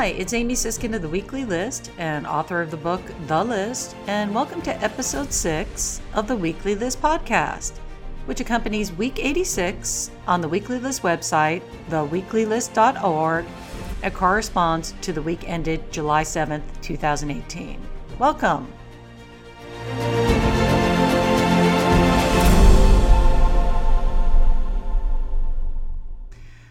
Hi, 0.00 0.06
it's 0.06 0.32
Amy 0.32 0.54
Siskind 0.54 0.94
of 0.94 1.02
the 1.02 1.10
Weekly 1.10 1.44
List 1.44 1.90
and 1.98 2.26
author 2.26 2.62
of 2.62 2.70
the 2.70 2.76
book 2.78 3.02
The 3.26 3.44
List, 3.44 3.94
and 4.06 4.34
welcome 4.34 4.62
to 4.62 4.82
episode 4.82 5.30
6 5.30 6.00
of 6.14 6.26
the 6.26 6.34
Weekly 6.34 6.74
List 6.74 7.02
podcast, 7.02 7.76
which 8.24 8.40
accompanies 8.40 8.92
week 8.92 9.18
86 9.18 10.10
on 10.26 10.40
the 10.40 10.48
Weekly 10.48 10.78
List 10.78 11.02
website, 11.02 11.60
theweeklylist.org, 11.90 13.44
and 14.02 14.14
corresponds 14.14 14.94
to 15.02 15.12
the 15.12 15.20
week 15.20 15.46
ended 15.46 15.92
July 15.92 16.22
7th, 16.22 16.62
2018. 16.80 17.78
Welcome. 18.18 18.72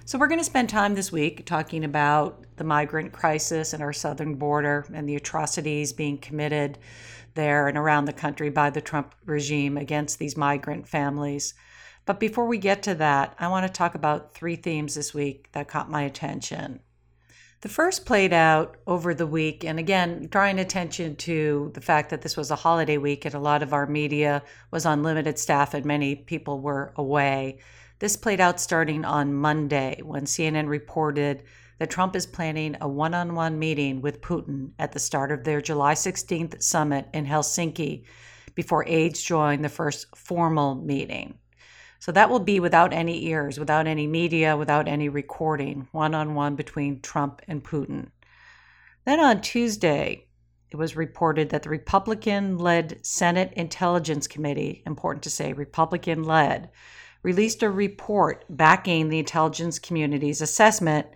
So, 0.09 0.17
we're 0.17 0.27
going 0.27 0.39
to 0.39 0.43
spend 0.43 0.69
time 0.69 0.95
this 0.95 1.11
week 1.11 1.45
talking 1.45 1.83
about 1.83 2.43
the 2.55 2.63
migrant 2.63 3.13
crisis 3.13 3.73
and 3.73 3.83
our 3.83 3.93
southern 3.93 4.33
border 4.33 4.87
and 4.91 5.07
the 5.07 5.15
atrocities 5.15 5.93
being 5.93 6.17
committed 6.17 6.79
there 7.35 7.67
and 7.67 7.77
around 7.77 8.05
the 8.05 8.13
country 8.13 8.49
by 8.49 8.71
the 8.71 8.81
Trump 8.81 9.13
regime 9.25 9.77
against 9.77 10.17
these 10.17 10.35
migrant 10.35 10.87
families. 10.87 11.53
But 12.07 12.19
before 12.19 12.47
we 12.47 12.57
get 12.57 12.81
to 12.83 12.95
that, 12.95 13.35
I 13.37 13.49
want 13.49 13.67
to 13.67 13.71
talk 13.71 13.93
about 13.93 14.33
three 14.33 14.55
themes 14.55 14.95
this 14.95 15.13
week 15.13 15.51
that 15.51 15.67
caught 15.67 15.91
my 15.91 16.01
attention. 16.01 16.79
The 17.61 17.69
first 17.69 18.07
played 18.07 18.33
out 18.33 18.77
over 18.87 19.13
the 19.13 19.27
week, 19.27 19.63
and 19.63 19.77
again, 19.77 20.27
drawing 20.31 20.57
attention 20.57 21.17
to 21.17 21.69
the 21.75 21.81
fact 21.81 22.09
that 22.09 22.23
this 22.23 22.35
was 22.35 22.49
a 22.49 22.55
holiday 22.55 22.97
week 22.97 23.25
and 23.25 23.35
a 23.35 23.39
lot 23.39 23.61
of 23.61 23.73
our 23.73 23.85
media 23.85 24.41
was 24.71 24.87
on 24.87 25.03
limited 25.03 25.37
staff 25.37 25.75
and 25.75 25.85
many 25.85 26.15
people 26.15 26.61
were 26.61 26.93
away. 26.95 27.59
This 27.99 28.15
played 28.15 28.39
out 28.39 28.61
starting 28.61 29.03
on 29.03 29.33
Monday 29.33 29.99
when 30.01 30.23
CNN 30.23 30.69
reported 30.69 31.43
that 31.79 31.89
Trump 31.89 32.15
is 32.15 32.25
planning 32.25 32.77
a 32.79 32.87
one 32.87 33.13
on 33.13 33.35
one 33.35 33.59
meeting 33.59 34.01
with 34.01 34.21
Putin 34.21 34.71
at 34.79 34.93
the 34.93 34.99
start 34.99 35.33
of 35.33 35.43
their 35.43 35.59
July 35.59 35.95
16th 35.95 36.63
summit 36.63 37.07
in 37.13 37.25
Helsinki 37.25 38.05
before 38.55 38.87
aides 38.87 39.21
join 39.21 39.61
the 39.61 39.69
first 39.69 40.15
formal 40.15 40.75
meeting. 40.75 41.37
So 41.99 42.13
that 42.13 42.29
will 42.29 42.39
be 42.39 42.61
without 42.61 42.93
any 42.93 43.25
ears, 43.25 43.59
without 43.59 43.85
any 43.85 44.07
media, 44.07 44.55
without 44.55 44.87
any 44.87 45.09
recording, 45.09 45.89
one 45.91 46.15
on 46.15 46.35
one 46.35 46.55
between 46.55 47.01
Trump 47.01 47.41
and 47.49 47.61
Putin. 47.61 48.11
Then 49.03 49.19
on 49.19 49.41
Tuesday, 49.41 50.25
it 50.71 50.77
was 50.77 50.95
reported 50.95 51.49
that 51.49 51.63
the 51.63 51.69
Republican 51.69 52.57
led 52.57 53.05
Senate 53.05 53.51
Intelligence 53.57 54.25
Committee, 54.27 54.83
important 54.85 55.23
to 55.23 55.29
say, 55.29 55.51
Republican 55.51 56.23
led, 56.23 56.69
released 57.23 57.63
a 57.63 57.69
report 57.69 58.45
backing 58.49 59.09
the 59.09 59.19
intelligence 59.19 59.79
community's 59.79 60.41
assessment 60.41 61.07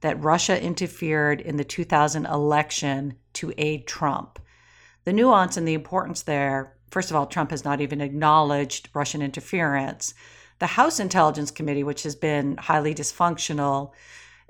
that 0.00 0.22
Russia 0.22 0.60
interfered 0.62 1.40
in 1.40 1.56
the 1.56 1.64
2000 1.64 2.26
election 2.26 3.14
to 3.34 3.52
aid 3.58 3.86
Trump. 3.86 4.38
The 5.04 5.12
nuance 5.12 5.56
and 5.56 5.68
the 5.68 5.74
importance 5.74 6.22
there 6.22 6.74
first 6.90 7.10
of 7.10 7.16
all, 7.16 7.26
Trump 7.26 7.50
has 7.50 7.64
not 7.64 7.80
even 7.80 8.00
acknowledged 8.00 8.88
Russian 8.94 9.22
interference. 9.22 10.14
The 10.58 10.66
House 10.66 11.00
Intelligence 11.00 11.50
Committee, 11.50 11.84
which 11.84 12.02
has 12.02 12.14
been 12.14 12.56
highly 12.56 12.94
dysfunctional, 12.94 13.92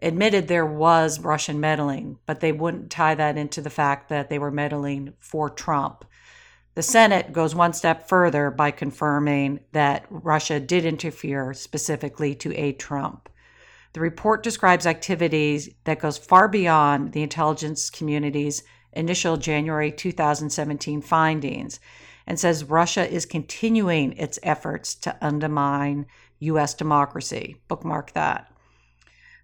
admitted 0.03 0.49
there 0.49 0.67
was 0.67 1.21
Russian 1.21 1.61
meddling, 1.61 2.19
but 2.27 2.41
they 2.41 2.53
wouldn't 2.53 2.91
tie 2.91 3.15
that 3.15 3.37
into 3.37 3.61
the 3.61 3.71
fact 3.71 4.09
that 4.09 4.29
they 4.29 4.39
were 4.39 4.51
meddling 4.51 5.13
for 5.19 5.51
Trump. 5.51 6.05
The 6.75 6.83
Senate 6.83 7.33
goes 7.33 7.55
one 7.55 7.73
step 7.73 8.09
further 8.09 8.51
by 8.51 8.71
confirming 8.71 9.61
that 9.73 10.07
Russia 10.09 10.61
did 10.61 10.85
interfere 10.85 11.53
specifically 11.53 12.35
to 12.37 12.55
aid 12.55 12.79
Trump. 12.79 13.29
The 13.93 14.01
report 14.01 14.45
describes 14.45 14.87
activities 14.87 15.69
that 15.85 15.99
goes 15.99 16.17
far 16.17 16.47
beyond 16.47 17.13
the 17.13 17.23
intelligence 17.23 17.91
community's 17.91 18.63
initial 18.93 19.37
January 19.37 19.91
2017 19.91 21.03
findings 21.03 21.81
and 22.27 22.39
says 22.39 22.63
Russia 22.63 23.09
is 23.09 23.27
continuing 23.27 24.13
its 24.13 24.39
efforts 24.45 24.95
to 24.95 25.17
undermine 25.21 26.07
US 26.39 26.75
democracy. 26.75 27.57
Bookmark 27.67 28.13
that. 28.13 28.53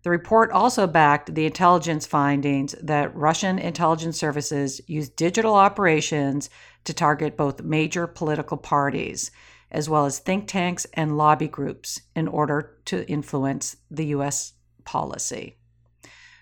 The 0.06 0.10
report 0.10 0.52
also 0.52 0.86
backed 0.86 1.34
the 1.34 1.46
intelligence 1.46 2.06
findings 2.06 2.76
that 2.80 3.12
Russian 3.16 3.58
intelligence 3.58 4.16
services 4.16 4.80
used 4.86 5.16
digital 5.16 5.56
operations 5.56 6.48
to 6.84 6.94
target 6.94 7.36
both 7.36 7.64
major 7.64 8.06
political 8.06 8.56
parties, 8.56 9.32
as 9.72 9.88
well 9.88 10.06
as 10.06 10.20
think 10.20 10.46
tanks 10.46 10.86
and 10.94 11.18
lobby 11.18 11.48
groups, 11.48 12.02
in 12.14 12.28
order 12.28 12.76
to 12.84 13.04
influence 13.08 13.78
the 13.90 14.06
U.S. 14.14 14.52
policy. 14.84 15.56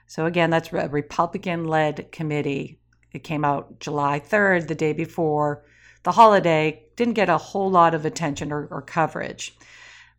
So, 0.09 0.27
again, 0.27 0.51
that's 0.51 0.71
a 0.71 0.87
Republican 0.91 1.65
led 1.65 2.13
committee. 2.13 2.81
It 3.13 3.25
came 3.25 3.47
out 3.47 3.81
July 3.81 4.21
3rd, 4.21 4.69
the 4.69 4.75
day 4.75 4.93
before 4.93 5.65
the 6.03 6.13
holiday, 6.13 6.83
didn't 6.97 7.15
get 7.15 7.31
a 7.31 7.39
whole 7.39 7.71
lot 7.71 7.95
of 7.95 8.05
attention 8.05 8.53
or, 8.53 8.67
or 8.67 8.83
coverage. 8.83 9.57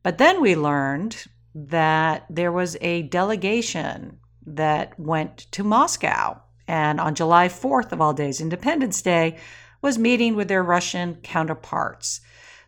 But 0.01 0.17
then 0.17 0.41
we 0.41 0.55
learned 0.55 1.27
that 1.55 2.25
there 2.29 2.51
was 2.51 2.75
a 2.81 3.03
delegation 3.03 4.19
that 4.45 4.99
went 4.99 5.47
to 5.51 5.63
Moscow. 5.63 6.41
And 6.67 6.99
on 6.99 7.15
July 7.15 7.47
4th, 7.47 7.91
of 7.93 8.01
all 8.01 8.13
days, 8.13 8.41
Independence 8.41 9.01
Day, 9.01 9.37
was 9.81 9.97
meeting 9.97 10.35
with 10.35 10.49
their 10.49 10.63
Russian 10.63 11.15
counterparts. 11.15 12.19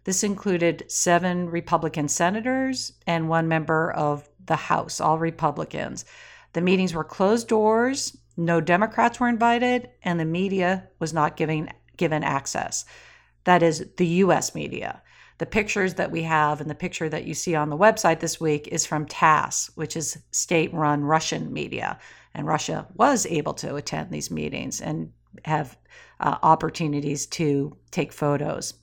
This 0.06 0.24
included 0.24 0.86
seven 0.88 1.50
Republican 1.50 2.08
senators 2.08 2.94
and 3.06 3.28
one 3.28 3.50
member 3.50 3.92
of 3.92 4.30
the 4.46 4.56
House, 4.56 5.02
all 5.02 5.20
Republicans. 5.20 6.06
The 6.54 6.62
meetings 6.62 6.94
were 6.94 7.04
closed 7.04 7.50
doors, 7.50 8.16
no 8.38 8.62
Democrats 8.62 9.20
were 9.20 9.28
invited, 9.28 9.90
and 10.04 10.20
the 10.20 10.26
media 10.26 10.88
was 11.00 11.12
not 11.12 11.36
giving, 11.36 11.74
given 11.98 12.24
access. 12.24 12.86
That 13.44 13.64
is 13.64 13.86
the 13.98 14.08
US 14.08 14.56
media. 14.56 15.02
The 15.40 15.46
pictures 15.46 15.94
that 15.96 16.12
we 16.12 16.24
have 16.24 16.62
and 16.62 16.70
the 16.70 16.76
picture 16.76 17.10
that 17.10 17.26
you 17.26 17.34
see 17.34 17.54
on 17.56 17.70
the 17.70 17.78
website 17.78 18.20
this 18.20 18.42
week 18.42 18.68
is 18.70 18.86
from 18.86 19.06
TASS, 19.06 19.70
which 19.76 19.96
is 19.96 20.18
state 20.32 20.74
run 20.74 21.04
Russian 21.04 21.54
media. 21.54 22.00
And 22.34 22.48
Russia 22.48 22.88
was 22.96 23.26
able 23.28 23.54
to 23.56 23.76
attend 23.76 24.12
these 24.12 24.32
meetings 24.32 24.82
and 24.82 25.12
have 25.46 25.78
uh, 26.20 26.38
opportunities 26.42 27.28
to 27.28 27.78
take 27.92 28.12
photos. 28.12 28.74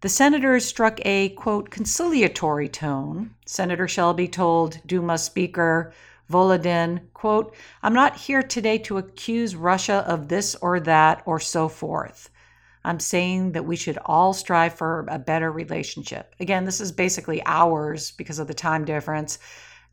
The 0.00 0.08
senators 0.08 0.64
struck 0.64 1.00
a 1.04 1.30
quote 1.30 1.70
conciliatory 1.70 2.68
tone. 2.68 3.34
Senator 3.46 3.88
Shelby 3.88 4.28
told 4.28 4.78
Duma 4.86 5.18
Speaker 5.18 5.92
Volodin, 6.30 7.00
quote, 7.14 7.54
I'm 7.82 7.94
not 7.94 8.16
here 8.16 8.42
today 8.42 8.78
to 8.78 8.98
accuse 8.98 9.56
Russia 9.56 10.04
of 10.06 10.28
this 10.28 10.54
or 10.56 10.78
that 10.80 11.22
or 11.24 11.40
so 11.40 11.68
forth. 11.68 12.30
I'm 12.88 13.00
saying 13.00 13.52
that 13.52 13.66
we 13.66 13.76
should 13.76 13.98
all 14.06 14.32
strive 14.32 14.72
for 14.72 15.04
a 15.10 15.18
better 15.18 15.52
relationship. 15.52 16.34
Again, 16.40 16.64
this 16.64 16.80
is 16.80 16.90
basically 16.90 17.44
hours 17.44 18.12
because 18.12 18.38
of 18.38 18.48
the 18.48 18.54
time 18.54 18.86
difference 18.86 19.38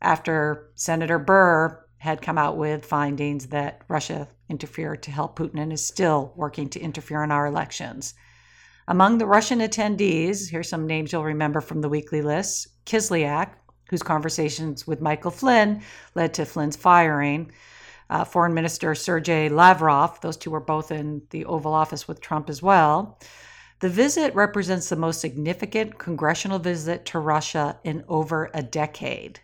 after 0.00 0.70
Senator 0.76 1.18
Burr 1.18 1.78
had 1.98 2.22
come 2.22 2.38
out 2.38 2.56
with 2.56 2.86
findings 2.86 3.48
that 3.48 3.82
Russia 3.88 4.26
interfered 4.48 5.02
to 5.02 5.10
help 5.10 5.38
Putin 5.38 5.60
and 5.60 5.74
is 5.74 5.86
still 5.86 6.32
working 6.36 6.70
to 6.70 6.80
interfere 6.80 7.22
in 7.22 7.30
our 7.30 7.46
elections. 7.46 8.14
Among 8.88 9.18
the 9.18 9.26
Russian 9.26 9.58
attendees, 9.58 10.48
here's 10.48 10.70
some 10.70 10.86
names 10.86 11.12
you'll 11.12 11.22
remember 11.22 11.60
from 11.60 11.82
the 11.82 11.90
weekly 11.90 12.22
list 12.22 12.68
Kislyak, 12.86 13.50
whose 13.90 14.02
conversations 14.02 14.86
with 14.86 15.02
Michael 15.02 15.30
Flynn 15.30 15.82
led 16.14 16.32
to 16.32 16.46
Flynn's 16.46 16.76
firing, 16.76 17.52
uh, 18.10 18.24
Foreign 18.24 18.54
Minister 18.54 18.94
Sergei 18.94 19.48
Lavrov. 19.48 20.20
Those 20.20 20.36
two 20.36 20.50
were 20.50 20.60
both 20.60 20.90
in 20.90 21.22
the 21.30 21.44
Oval 21.44 21.74
Office 21.74 22.06
with 22.06 22.20
Trump 22.20 22.48
as 22.48 22.62
well. 22.62 23.18
The 23.80 23.88
visit 23.88 24.34
represents 24.34 24.88
the 24.88 24.96
most 24.96 25.20
significant 25.20 25.98
congressional 25.98 26.58
visit 26.58 27.04
to 27.06 27.18
Russia 27.18 27.78
in 27.84 28.04
over 28.08 28.50
a 28.54 28.62
decade. 28.62 29.40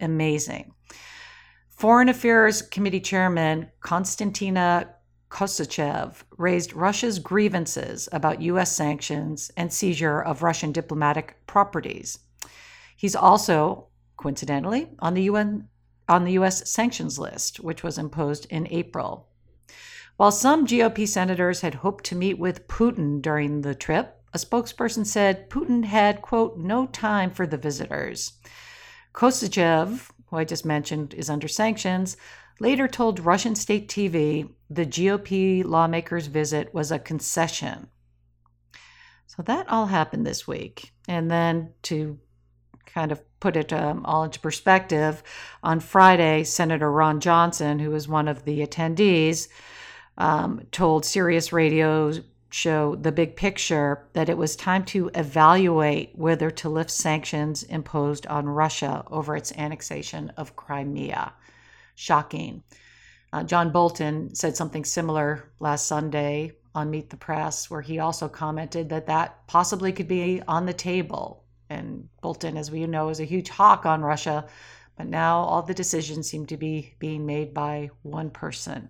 Amazing. 0.00 0.72
Foreign 1.68 2.08
Affairs 2.08 2.62
Committee 2.62 3.00
Chairman 3.00 3.70
Konstantina 3.80 4.88
Kosachev 5.30 6.22
raised 6.36 6.72
Russia's 6.72 7.18
grievances 7.18 8.08
about 8.12 8.42
U.S. 8.42 8.74
sanctions 8.74 9.50
and 9.56 9.72
seizure 9.72 10.20
of 10.20 10.42
Russian 10.42 10.72
diplomatic 10.72 11.36
properties. 11.46 12.18
He's 12.96 13.14
also, 13.14 13.88
coincidentally, 14.16 14.88
on 15.00 15.14
the 15.14 15.22
UN 15.24 15.68
on 16.08 16.24
the 16.24 16.32
U.S. 16.32 16.70
sanctions 16.70 17.18
list, 17.18 17.58
which 17.58 17.82
was 17.82 17.98
imposed 17.98 18.46
in 18.50 18.66
April. 18.70 19.28
While 20.16 20.32
some 20.32 20.66
GOP 20.66 21.06
senators 21.06 21.60
had 21.60 21.74
hoped 21.74 22.04
to 22.04 22.16
meet 22.16 22.38
with 22.38 22.66
Putin 22.66 23.22
during 23.22 23.60
the 23.60 23.74
trip, 23.74 24.20
a 24.34 24.38
spokesperson 24.38 25.06
said 25.06 25.48
Putin 25.48 25.84
had, 25.84 26.22
quote, 26.22 26.58
no 26.58 26.86
time 26.86 27.30
for 27.30 27.46
the 27.46 27.56
visitors. 27.56 28.32
Kosachev, 29.14 30.10
who 30.26 30.36
I 30.36 30.44
just 30.44 30.64
mentioned 30.66 31.14
is 31.14 31.30
under 31.30 31.48
sanctions, 31.48 32.16
later 32.60 32.88
told 32.88 33.20
Russian 33.20 33.54
state 33.54 33.88
TV 33.88 34.50
the 34.68 34.84
GOP 34.84 35.64
lawmaker's 35.64 36.26
visit 36.26 36.74
was 36.74 36.90
a 36.90 36.98
concession. 36.98 37.88
So 39.26 39.42
that 39.42 39.68
all 39.68 39.86
happened 39.86 40.26
this 40.26 40.46
week. 40.46 40.92
And 41.06 41.30
then 41.30 41.72
to 41.84 42.18
kind 42.86 43.12
of 43.12 43.22
put 43.40 43.56
it 43.56 43.72
um, 43.72 44.04
all 44.04 44.24
into 44.24 44.40
perspective, 44.40 45.22
on 45.62 45.80
Friday, 45.80 46.44
Senator 46.44 46.90
Ron 46.90 47.20
Johnson, 47.20 47.78
who 47.78 47.90
was 47.90 48.08
one 48.08 48.28
of 48.28 48.44
the 48.44 48.66
attendees, 48.66 49.48
um, 50.16 50.62
told 50.72 51.04
Sirius 51.04 51.52
Radio 51.52 52.12
show 52.50 52.94
The 52.96 53.12
Big 53.12 53.36
Picture 53.36 54.06
that 54.14 54.28
it 54.28 54.38
was 54.38 54.56
time 54.56 54.84
to 54.86 55.10
evaluate 55.14 56.12
whether 56.14 56.50
to 56.50 56.68
lift 56.68 56.90
sanctions 56.90 57.62
imposed 57.64 58.26
on 58.26 58.48
Russia 58.48 59.04
over 59.10 59.36
its 59.36 59.52
annexation 59.52 60.32
of 60.36 60.56
Crimea. 60.56 61.32
Shocking. 61.94 62.62
Uh, 63.32 63.42
John 63.44 63.70
Bolton 63.70 64.34
said 64.34 64.56
something 64.56 64.84
similar 64.84 65.50
last 65.60 65.86
Sunday 65.86 66.52
on 66.74 66.90
Meet 66.90 67.10
the 67.10 67.16
Press, 67.16 67.68
where 67.68 67.82
he 67.82 67.98
also 67.98 68.28
commented 68.28 68.88
that 68.88 69.06
that 69.06 69.46
possibly 69.46 69.92
could 69.92 70.08
be 70.08 70.40
on 70.48 70.64
the 70.64 70.72
table. 70.72 71.44
And 71.70 72.08
Bolton, 72.22 72.56
as 72.56 72.70
we 72.70 72.86
know, 72.86 73.08
is 73.08 73.20
a 73.20 73.24
huge 73.24 73.48
hawk 73.48 73.84
on 73.86 74.02
Russia, 74.02 74.46
but 74.96 75.06
now 75.06 75.38
all 75.38 75.62
the 75.62 75.74
decisions 75.74 76.28
seem 76.28 76.46
to 76.46 76.56
be 76.56 76.94
being 76.98 77.26
made 77.26 77.54
by 77.54 77.90
one 78.02 78.30
person. 78.30 78.88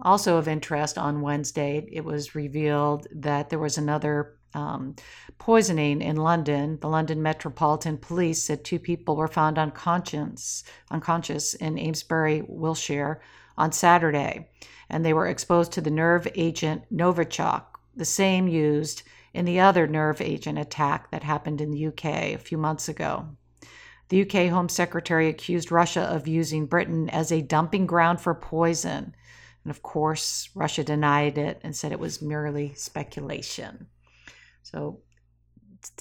Also 0.00 0.36
of 0.36 0.46
interest 0.46 0.96
on 0.96 1.22
Wednesday, 1.22 1.88
it 1.90 2.04
was 2.04 2.34
revealed 2.34 3.06
that 3.12 3.50
there 3.50 3.58
was 3.58 3.78
another 3.78 4.36
um, 4.54 4.94
poisoning 5.38 6.00
in 6.00 6.16
London. 6.16 6.78
The 6.80 6.88
London 6.88 7.22
Metropolitan 7.22 7.98
Police 7.98 8.42
said 8.42 8.64
two 8.64 8.78
people 8.78 9.16
were 9.16 9.28
found 9.28 9.58
unconscious, 9.58 10.64
unconscious 10.90 11.54
in 11.54 11.78
Amesbury, 11.78 12.42
Wiltshire, 12.46 13.20
on 13.56 13.72
Saturday, 13.72 14.48
and 14.88 15.04
they 15.04 15.12
were 15.12 15.26
exposed 15.26 15.72
to 15.72 15.80
the 15.80 15.90
nerve 15.90 16.28
agent 16.36 16.82
Novichok, 16.94 17.64
the 17.96 18.04
same 18.04 18.46
used 18.46 19.02
in 19.38 19.44
the 19.44 19.60
other 19.60 19.86
nerve 19.86 20.20
agent 20.20 20.58
attack 20.58 21.10
that 21.10 21.22
happened 21.22 21.60
in 21.60 21.70
the 21.70 21.86
UK 21.86 22.04
a 22.04 22.36
few 22.36 22.58
months 22.58 22.88
ago. 22.88 23.28
The 24.08 24.22
UK 24.22 24.50
Home 24.50 24.68
Secretary 24.68 25.28
accused 25.28 25.70
Russia 25.70 26.02
of 26.02 26.26
using 26.26 26.66
Britain 26.66 27.08
as 27.10 27.30
a 27.30 27.42
dumping 27.42 27.86
ground 27.86 28.20
for 28.20 28.34
poison 28.34 29.14
and 29.64 29.70
of 29.70 29.82
course, 29.82 30.48
Russia 30.54 30.82
denied 30.82 31.36
it 31.36 31.60
and 31.62 31.76
said 31.76 31.92
it 31.92 32.00
was 32.00 32.22
merely 32.22 32.72
speculation. 32.74 33.86
So 34.62 35.00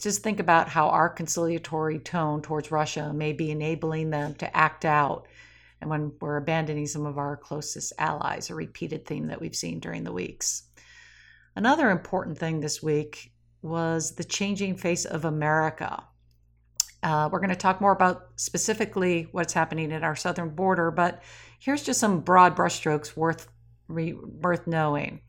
just 0.01 0.23
think 0.23 0.39
about 0.39 0.69
how 0.69 0.87
our 0.89 1.09
conciliatory 1.09 1.99
tone 1.99 2.41
towards 2.41 2.71
Russia 2.71 3.11
may 3.13 3.33
be 3.33 3.51
enabling 3.51 4.09
them 4.09 4.35
to 4.35 4.55
act 4.55 4.85
out 4.85 5.27
and 5.81 5.89
when 5.89 6.13
we're 6.21 6.37
abandoning 6.37 6.87
some 6.87 7.05
of 7.05 7.17
our 7.17 7.37
closest 7.37 7.93
allies, 7.99 8.49
a 8.49 8.55
repeated 8.55 9.05
theme 9.05 9.27
that 9.27 9.39
we've 9.39 9.55
seen 9.55 9.79
during 9.79 10.03
the 10.03 10.13
weeks. 10.13 10.63
Another 11.57 11.89
important 11.89 12.37
thing 12.37 12.59
this 12.59 12.83
week 12.83 13.31
was 13.63 14.13
the 14.13 14.23
changing 14.23 14.75
face 14.75 15.05
of 15.05 15.25
America. 15.25 16.03
Uh, 17.01 17.29
we're 17.31 17.39
going 17.39 17.49
to 17.49 17.55
talk 17.55 17.81
more 17.81 17.93
about 17.93 18.27
specifically 18.35 19.27
what's 19.31 19.53
happening 19.53 19.91
at 19.91 20.03
our 20.03 20.15
southern 20.15 20.49
border, 20.49 20.91
but 20.91 21.23
here's 21.57 21.81
just 21.81 21.99
some 21.99 22.19
broad 22.19 22.55
brushstrokes 22.55 23.17
worth 23.17 23.49
re- 23.87 24.13
worth 24.13 24.67
knowing. 24.67 25.21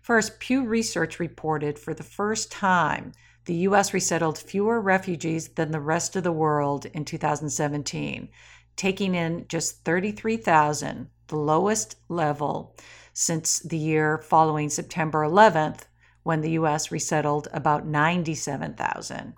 First, 0.00 0.40
Pew 0.40 0.64
Research 0.64 1.20
reported 1.20 1.78
for 1.78 1.92
the 1.92 2.02
first 2.02 2.50
time 2.50 3.12
the 3.44 3.56
U.S. 3.68 3.92
resettled 3.92 4.38
fewer 4.38 4.80
refugees 4.80 5.48
than 5.48 5.70
the 5.70 5.80
rest 5.80 6.16
of 6.16 6.24
the 6.24 6.32
world 6.32 6.86
in 6.86 7.04
2017, 7.04 8.30
taking 8.74 9.14
in 9.14 9.44
just 9.48 9.84
33,000, 9.84 11.10
the 11.26 11.36
lowest 11.36 11.96
level 12.08 12.74
since 13.14 13.60
the 13.60 13.78
year 13.78 14.18
following 14.18 14.68
September 14.68 15.20
11th, 15.20 15.82
when 16.24 16.40
the 16.40 16.52
U.S. 16.52 16.90
resettled 16.90 17.48
about 17.52 17.86
97,000. 17.86 19.34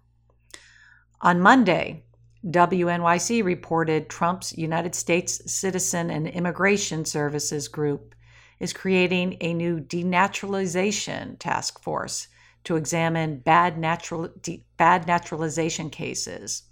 On 1.20 1.40
Monday, 1.40 2.04
WNYC 2.46 3.44
reported 3.44 4.08
Trump's 4.08 4.56
United 4.56 4.94
States 4.94 5.52
Citizen 5.52 6.10
and 6.10 6.28
Immigration 6.28 7.04
Services 7.04 7.68
Group 7.68 8.14
is 8.60 8.72
creating 8.72 9.36
a 9.40 9.52
new 9.52 9.80
denaturalization 9.80 11.38
task 11.38 11.82
force 11.82 12.28
to 12.64 12.76
examine 12.76 13.38
bad, 13.38 13.78
natural, 13.78 14.28
de, 14.42 14.64
bad 14.76 15.06
naturalization 15.06 15.90
cases. 15.90 16.62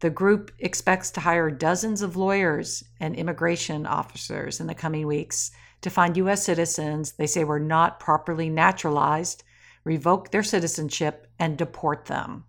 The 0.00 0.10
group 0.10 0.52
expects 0.58 1.10
to 1.12 1.20
hire 1.20 1.50
dozens 1.50 2.02
of 2.02 2.16
lawyers 2.16 2.84
and 3.00 3.16
immigration 3.16 3.86
officers 3.86 4.60
in 4.60 4.66
the 4.66 4.74
coming 4.74 5.06
weeks 5.06 5.50
to 5.80 5.90
find 5.90 6.16
U.S. 6.16 6.44
citizens 6.44 7.12
they 7.12 7.26
say 7.26 7.44
were 7.44 7.60
not 7.60 8.00
properly 8.00 8.48
naturalized, 8.48 9.44
revoke 9.84 10.30
their 10.30 10.42
citizenship, 10.42 11.26
and 11.38 11.56
deport 11.56 12.06
them. 12.06 12.44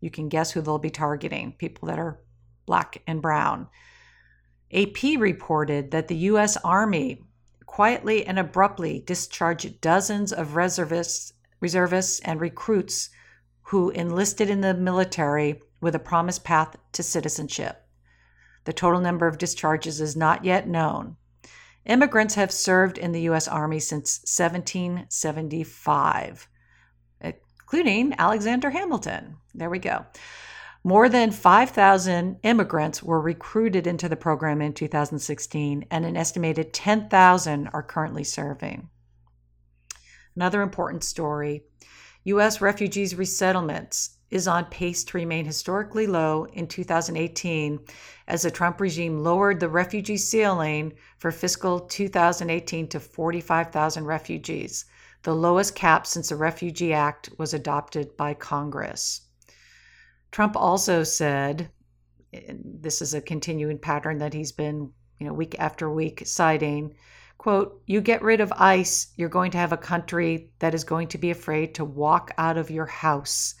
You 0.00 0.10
can 0.10 0.28
guess 0.28 0.52
who 0.52 0.60
they'll 0.60 0.78
be 0.78 0.90
targeting 0.90 1.52
people 1.52 1.88
that 1.88 1.98
are 1.98 2.20
black 2.64 3.02
and 3.06 3.22
brown. 3.22 3.68
AP 4.72 5.18
reported 5.18 5.90
that 5.92 6.08
the 6.08 6.16
U.S. 6.16 6.56
Army 6.58 7.22
quietly 7.66 8.26
and 8.26 8.38
abruptly 8.38 9.02
discharged 9.06 9.80
dozens 9.80 10.32
of 10.32 10.56
reservists, 10.56 11.32
reservists 11.60 12.20
and 12.20 12.40
recruits 12.40 13.10
who 13.62 13.90
enlisted 13.90 14.48
in 14.48 14.60
the 14.60 14.74
military 14.74 15.60
with 15.80 15.94
a 15.94 15.98
promised 15.98 16.44
path 16.44 16.76
to 16.92 17.02
citizenship. 17.02 17.86
The 18.64 18.72
total 18.72 19.00
number 19.00 19.26
of 19.26 19.38
discharges 19.38 20.00
is 20.00 20.16
not 20.16 20.44
yet 20.44 20.68
known. 20.68 21.16
Immigrants 21.86 22.34
have 22.34 22.52
served 22.52 22.98
in 22.98 23.12
the 23.12 23.22
U.S. 23.22 23.48
Army 23.48 23.78
since 23.78 24.18
1775, 24.38 26.48
including 27.20 28.14
Alexander 28.18 28.70
Hamilton. 28.70 29.36
There 29.54 29.70
we 29.70 29.78
go. 29.78 30.04
More 30.82 31.08
than 31.08 31.30
5,000 31.30 32.40
immigrants 32.42 33.02
were 33.02 33.20
recruited 33.20 33.86
into 33.86 34.08
the 34.08 34.16
program 34.16 34.60
in 34.60 34.72
2016, 34.72 35.86
and 35.90 36.04
an 36.04 36.16
estimated 36.16 36.72
10,000 36.72 37.68
are 37.68 37.82
currently 37.82 38.24
serving. 38.24 38.88
Another 40.34 40.62
important 40.62 41.04
story 41.04 41.62
U.S. 42.24 42.60
refugees 42.60 43.14
resettlements 43.14 44.15
is 44.30 44.48
on 44.48 44.64
pace 44.66 45.04
to 45.04 45.16
remain 45.16 45.44
historically 45.44 46.06
low 46.06 46.44
in 46.52 46.66
2018 46.66 47.78
as 48.26 48.42
the 48.42 48.50
Trump 48.50 48.80
regime 48.80 49.18
lowered 49.18 49.60
the 49.60 49.68
refugee 49.68 50.16
ceiling 50.16 50.92
for 51.18 51.30
fiscal 51.30 51.80
2018 51.80 52.88
to 52.88 53.00
45,000 53.00 54.04
refugees, 54.04 54.84
the 55.22 55.34
lowest 55.34 55.74
cap 55.74 56.06
since 56.06 56.28
the 56.28 56.36
Refugee 56.36 56.92
Act 56.92 57.30
was 57.38 57.54
adopted 57.54 58.16
by 58.16 58.34
Congress. 58.34 59.22
Trump 60.32 60.56
also 60.56 61.04
said, 61.04 61.70
this 62.32 63.00
is 63.00 63.14
a 63.14 63.20
continuing 63.20 63.78
pattern 63.78 64.18
that 64.18 64.34
he's 64.34 64.52
been, 64.52 64.92
you 65.18 65.26
know, 65.26 65.32
week 65.32 65.56
after 65.58 65.90
week 65.90 66.22
citing, 66.26 66.94
quote, 67.38 67.80
you 67.86 68.00
get 68.00 68.22
rid 68.22 68.40
of 68.40 68.52
ICE, 68.56 69.06
you're 69.16 69.28
going 69.28 69.50
to 69.52 69.58
have 69.58 69.72
a 69.72 69.76
country 69.76 70.50
that 70.58 70.74
is 70.74 70.84
going 70.84 71.08
to 71.08 71.18
be 71.18 71.30
afraid 71.30 71.74
to 71.74 71.84
walk 71.84 72.32
out 72.38 72.58
of 72.58 72.70
your 72.70 72.86
house. 72.86 73.54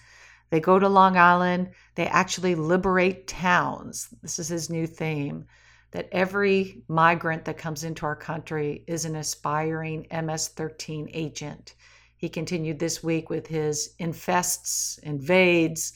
They 0.50 0.60
go 0.60 0.78
to 0.78 0.88
Long 0.88 1.16
Island, 1.16 1.70
they 1.94 2.06
actually 2.06 2.54
liberate 2.54 3.26
towns. 3.26 4.08
This 4.22 4.38
is 4.38 4.48
his 4.48 4.70
new 4.70 4.86
theme 4.86 5.46
that 5.90 6.08
every 6.12 6.82
migrant 6.88 7.44
that 7.46 7.58
comes 7.58 7.84
into 7.84 8.06
our 8.06 8.16
country 8.16 8.84
is 8.86 9.04
an 9.04 9.16
aspiring 9.16 10.06
MS 10.10 10.48
13 10.48 11.10
agent. 11.12 11.74
He 12.16 12.28
continued 12.28 12.78
this 12.78 13.02
week 13.02 13.30
with 13.30 13.46
his 13.46 13.94
infests, 13.98 14.98
invades, 15.02 15.92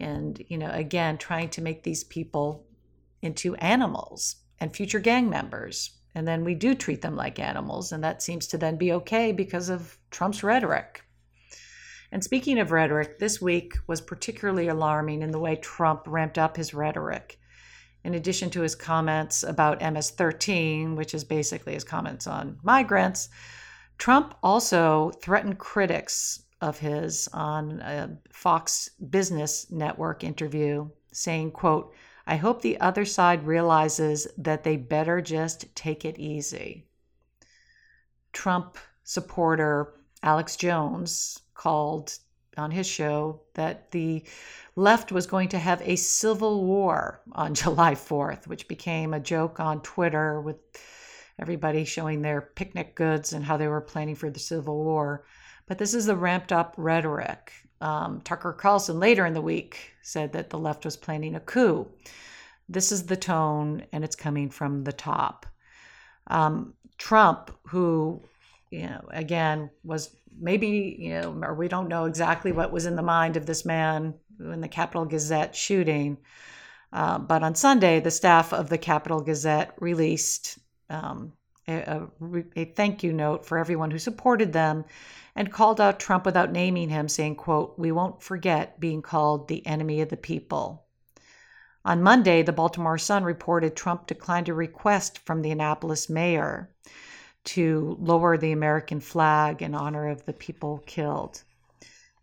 and 0.00 0.42
you 0.48 0.58
know 0.58 0.70
again 0.70 1.18
trying 1.18 1.48
to 1.50 1.62
make 1.62 1.82
these 1.82 2.04
people 2.04 2.66
into 3.22 3.54
animals 3.56 4.36
and 4.58 4.74
future 4.74 4.98
gang 4.98 5.28
members 5.28 5.98
and 6.14 6.26
then 6.26 6.42
we 6.44 6.54
do 6.54 6.74
treat 6.74 7.02
them 7.02 7.16
like 7.16 7.38
animals 7.38 7.92
and 7.92 8.02
that 8.02 8.22
seems 8.22 8.46
to 8.46 8.58
then 8.58 8.76
be 8.76 8.92
okay 8.92 9.30
because 9.30 9.68
of 9.68 9.98
Trump's 10.10 10.42
rhetoric 10.42 11.04
and 12.12 12.22
speaking 12.22 12.58
of 12.58 12.72
rhetoric 12.72 13.18
this 13.18 13.40
week 13.40 13.74
was 13.86 14.00
particularly 14.00 14.68
alarming 14.68 15.22
in 15.22 15.30
the 15.30 15.38
way 15.38 15.56
Trump 15.56 16.02
ramped 16.06 16.38
up 16.38 16.56
his 16.56 16.74
rhetoric 16.74 17.38
in 18.04 18.14
addition 18.14 18.50
to 18.50 18.62
his 18.62 18.74
comments 18.74 19.42
about 19.42 19.80
MS-13 19.80 20.96
which 20.96 21.14
is 21.14 21.24
basically 21.24 21.74
his 21.74 21.84
comments 21.84 22.26
on 22.26 22.58
migrants 22.62 23.28
Trump 24.00 24.34
also 24.42 25.10
threatened 25.20 25.58
critics 25.58 26.44
of 26.62 26.78
his 26.78 27.28
on 27.34 27.80
a 27.80 28.16
Fox 28.32 28.88
Business 29.10 29.70
Network 29.70 30.24
interview 30.24 30.88
saying, 31.12 31.52
quote, 31.52 31.94
I 32.26 32.36
hope 32.36 32.62
the 32.62 32.80
other 32.80 33.04
side 33.04 33.46
realizes 33.46 34.26
that 34.38 34.64
they 34.64 34.76
better 34.76 35.20
just 35.20 35.74
take 35.74 36.06
it 36.06 36.18
easy. 36.18 36.86
Trump 38.32 38.78
supporter 39.04 39.94
Alex 40.22 40.56
Jones 40.56 41.40
called 41.60 42.16
on 42.56 42.70
his 42.70 42.86
show 42.86 43.42
that 43.52 43.90
the 43.90 44.24
left 44.76 45.12
was 45.12 45.26
going 45.26 45.50
to 45.50 45.58
have 45.58 45.82
a 45.82 45.94
civil 45.94 46.64
war 46.64 47.20
on 47.32 47.54
July 47.62 47.94
4th, 47.94 48.46
which 48.46 48.66
became 48.66 49.12
a 49.12 49.20
joke 49.20 49.60
on 49.60 49.82
Twitter 49.82 50.40
with 50.40 50.56
everybody 51.38 51.84
showing 51.84 52.22
their 52.22 52.40
picnic 52.40 52.94
goods 52.94 53.34
and 53.34 53.44
how 53.44 53.58
they 53.58 53.68
were 53.68 53.82
planning 53.82 54.14
for 54.14 54.30
the 54.30 54.38
Civil 54.40 54.82
War. 54.84 55.26
But 55.66 55.76
this 55.76 55.92
is 55.92 56.06
the 56.06 56.16
ramped 56.16 56.50
up 56.50 56.72
rhetoric. 56.78 57.52
Um, 57.82 58.22
Tucker 58.22 58.54
Carlson 58.54 58.98
later 58.98 59.26
in 59.26 59.34
the 59.34 59.42
week 59.42 59.92
said 60.00 60.32
that 60.32 60.48
the 60.48 60.58
left 60.58 60.86
was 60.86 60.96
planning 60.96 61.34
a 61.34 61.40
coup. 61.40 61.86
This 62.70 62.90
is 62.90 63.04
the 63.04 63.16
tone, 63.16 63.84
and 63.92 64.02
it's 64.02 64.16
coming 64.16 64.48
from 64.48 64.84
the 64.84 64.92
top. 64.92 65.44
Um, 66.26 66.72
Trump, 66.96 67.54
who, 67.66 68.22
you 68.70 68.82
know, 68.82 69.04
again, 69.10 69.70
was 69.82 70.14
maybe, 70.38 70.96
you 70.98 71.10
know, 71.10 71.38
or 71.42 71.54
we 71.54 71.68
don't 71.68 71.88
know 71.88 72.04
exactly 72.04 72.52
what 72.52 72.72
was 72.72 72.86
in 72.86 72.96
the 72.96 73.02
mind 73.02 73.36
of 73.36 73.46
this 73.46 73.64
man 73.64 74.14
in 74.38 74.60
the 74.60 74.68
Capital 74.68 75.04
Gazette 75.04 75.54
shooting. 75.54 76.18
Uh, 76.92 77.18
but 77.18 77.42
on 77.42 77.54
Sunday, 77.54 78.00
the 78.00 78.10
staff 78.10 78.52
of 78.52 78.68
the 78.68 78.78
Capital 78.78 79.20
Gazette 79.20 79.74
released 79.80 80.58
um, 80.88 81.32
a, 81.68 81.78
a, 81.78 82.08
a, 82.56 82.64
thank 82.64 83.02
you 83.02 83.12
note 83.12 83.44
for 83.44 83.58
everyone 83.58 83.90
who 83.90 83.98
supported 83.98 84.52
them 84.52 84.84
and 85.36 85.52
called 85.52 85.80
out 85.80 86.00
Trump 86.00 86.24
without 86.24 86.50
naming 86.50 86.88
him, 86.88 87.08
saying, 87.08 87.36
quote, 87.36 87.78
we 87.78 87.92
won't 87.92 88.22
forget 88.22 88.80
being 88.80 89.02
called 89.02 89.46
the 89.46 89.64
enemy 89.66 90.00
of 90.00 90.08
the 90.08 90.16
people. 90.16 90.84
On 91.84 92.02
Monday, 92.02 92.42
the 92.42 92.52
Baltimore 92.52 92.98
Sun 92.98 93.24
reported 93.24 93.74
Trump 93.74 94.06
declined 94.06 94.48
a 94.48 94.54
request 94.54 95.18
from 95.20 95.42
the 95.42 95.50
Annapolis 95.50 96.10
mayor 96.10 96.70
to 97.44 97.96
lower 98.00 98.36
the 98.36 98.52
American 98.52 99.00
flag 99.00 99.62
in 99.62 99.74
honor 99.74 100.08
of 100.08 100.24
the 100.26 100.32
people 100.32 100.82
killed. 100.86 101.42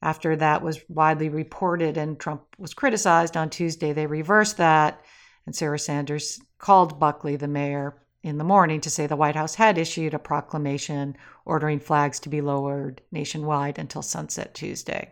After 0.01 0.35
that 0.35 0.61
was 0.61 0.81
widely 0.89 1.29
reported 1.29 1.97
and 1.97 2.19
Trump 2.19 2.43
was 2.57 2.73
criticized 2.73 3.35
on 3.35 3.49
Tuesday, 3.49 3.93
they 3.93 4.05
reversed 4.05 4.57
that, 4.57 5.01
and 5.45 5.55
Sarah 5.55 5.79
Sanders 5.79 6.39
called 6.59 6.99
Buckley, 6.99 7.35
the 7.35 7.47
mayor, 7.47 7.95
in 8.21 8.37
the 8.37 8.43
morning 8.43 8.81
to 8.81 8.89
say 8.89 9.07
the 9.07 9.15
White 9.15 9.35
House 9.35 9.55
had 9.55 9.77
issued 9.77 10.13
a 10.13 10.19
proclamation 10.19 11.15
ordering 11.45 11.79
flags 11.79 12.19
to 12.19 12.29
be 12.29 12.41
lowered 12.41 13.01
nationwide 13.11 13.79
until 13.79 14.01
sunset 14.01 14.53
Tuesday. 14.53 15.11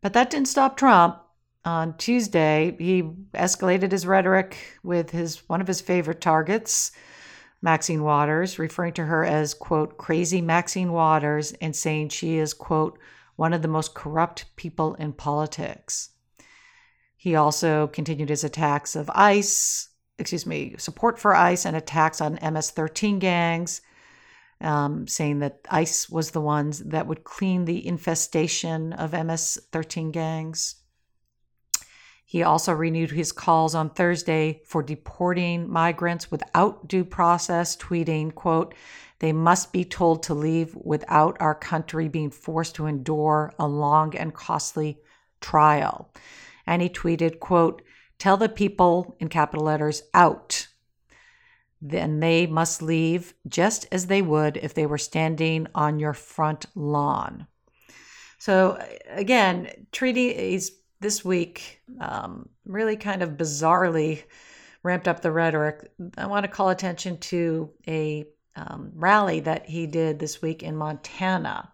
But 0.00 0.12
that 0.12 0.30
didn't 0.30 0.48
stop 0.48 0.76
Trump. 0.76 1.20
On 1.64 1.96
Tuesday, 1.96 2.76
he 2.78 3.02
escalated 3.32 3.90
his 3.90 4.06
rhetoric 4.06 4.58
with 4.82 5.10
his 5.10 5.48
one 5.48 5.62
of 5.62 5.66
his 5.66 5.80
favorite 5.80 6.20
targets, 6.20 6.92
Maxine 7.64 8.02
Waters, 8.02 8.58
referring 8.58 8.92
to 8.92 9.06
her 9.06 9.24
as 9.24 9.54
quote 9.54 9.96
crazy 9.96 10.42
Maxine 10.42 10.92
Waters 10.92 11.52
and 11.62 11.74
saying 11.74 12.10
she 12.10 12.36
is 12.36 12.52
quote 12.52 12.98
one 13.36 13.54
of 13.54 13.62
the 13.62 13.68
most 13.68 13.94
corrupt 13.94 14.44
people 14.54 14.92
in 14.96 15.14
politics. 15.14 16.10
He 17.16 17.34
also 17.34 17.86
continued 17.86 18.28
his 18.28 18.44
attacks 18.44 18.94
of 18.94 19.10
ICE, 19.14 19.88
excuse 20.18 20.44
me, 20.44 20.74
support 20.76 21.18
for 21.18 21.34
ICE 21.34 21.64
and 21.64 21.74
attacks 21.74 22.20
on 22.20 22.38
MS 22.52 22.70
13 22.70 23.18
gangs, 23.18 23.80
um, 24.60 25.06
saying 25.08 25.38
that 25.38 25.60
ICE 25.70 26.10
was 26.10 26.32
the 26.32 26.42
ones 26.42 26.80
that 26.80 27.06
would 27.06 27.24
clean 27.24 27.64
the 27.64 27.86
infestation 27.86 28.92
of 28.92 29.12
MS 29.12 29.58
13 29.72 30.10
gangs. 30.10 30.83
He 32.34 32.42
also 32.42 32.72
renewed 32.72 33.12
his 33.12 33.30
calls 33.30 33.76
on 33.76 33.90
Thursday 33.90 34.60
for 34.64 34.82
deporting 34.82 35.70
migrants 35.70 36.32
without 36.32 36.88
due 36.88 37.04
process, 37.04 37.76
tweeting, 37.76 38.34
quote, 38.34 38.74
they 39.20 39.32
must 39.32 39.72
be 39.72 39.84
told 39.84 40.24
to 40.24 40.34
leave 40.34 40.74
without 40.74 41.36
our 41.38 41.54
country 41.54 42.08
being 42.08 42.32
forced 42.32 42.74
to 42.74 42.86
endure 42.86 43.52
a 43.56 43.68
long 43.68 44.16
and 44.16 44.34
costly 44.34 44.98
trial. 45.40 46.12
And 46.66 46.82
he 46.82 46.88
tweeted, 46.88 47.38
quote, 47.38 47.82
Tell 48.18 48.36
the 48.36 48.48
people 48.48 49.16
in 49.20 49.28
capital 49.28 49.66
letters 49.66 50.02
out. 50.12 50.66
Then 51.80 52.18
they 52.18 52.48
must 52.48 52.82
leave 52.82 53.34
just 53.46 53.86
as 53.92 54.08
they 54.08 54.22
would 54.22 54.56
if 54.56 54.74
they 54.74 54.86
were 54.86 54.98
standing 54.98 55.68
on 55.72 56.00
your 56.00 56.14
front 56.14 56.66
lawn. 56.74 57.46
So, 58.38 58.84
again, 59.08 59.86
treaties 59.92 60.72
this 61.04 61.24
week 61.24 61.82
um, 62.00 62.48
really 62.64 62.96
kind 62.96 63.22
of 63.22 63.32
bizarrely 63.32 64.24
ramped 64.82 65.06
up 65.06 65.20
the 65.20 65.30
rhetoric. 65.30 65.92
I 66.16 66.26
want 66.26 66.44
to 66.44 66.50
call 66.50 66.70
attention 66.70 67.18
to 67.18 67.70
a 67.86 68.26
um, 68.56 68.90
rally 68.94 69.40
that 69.40 69.66
he 69.66 69.86
did 69.86 70.18
this 70.18 70.40
week 70.42 70.62
in 70.62 70.74
Montana. 70.76 71.70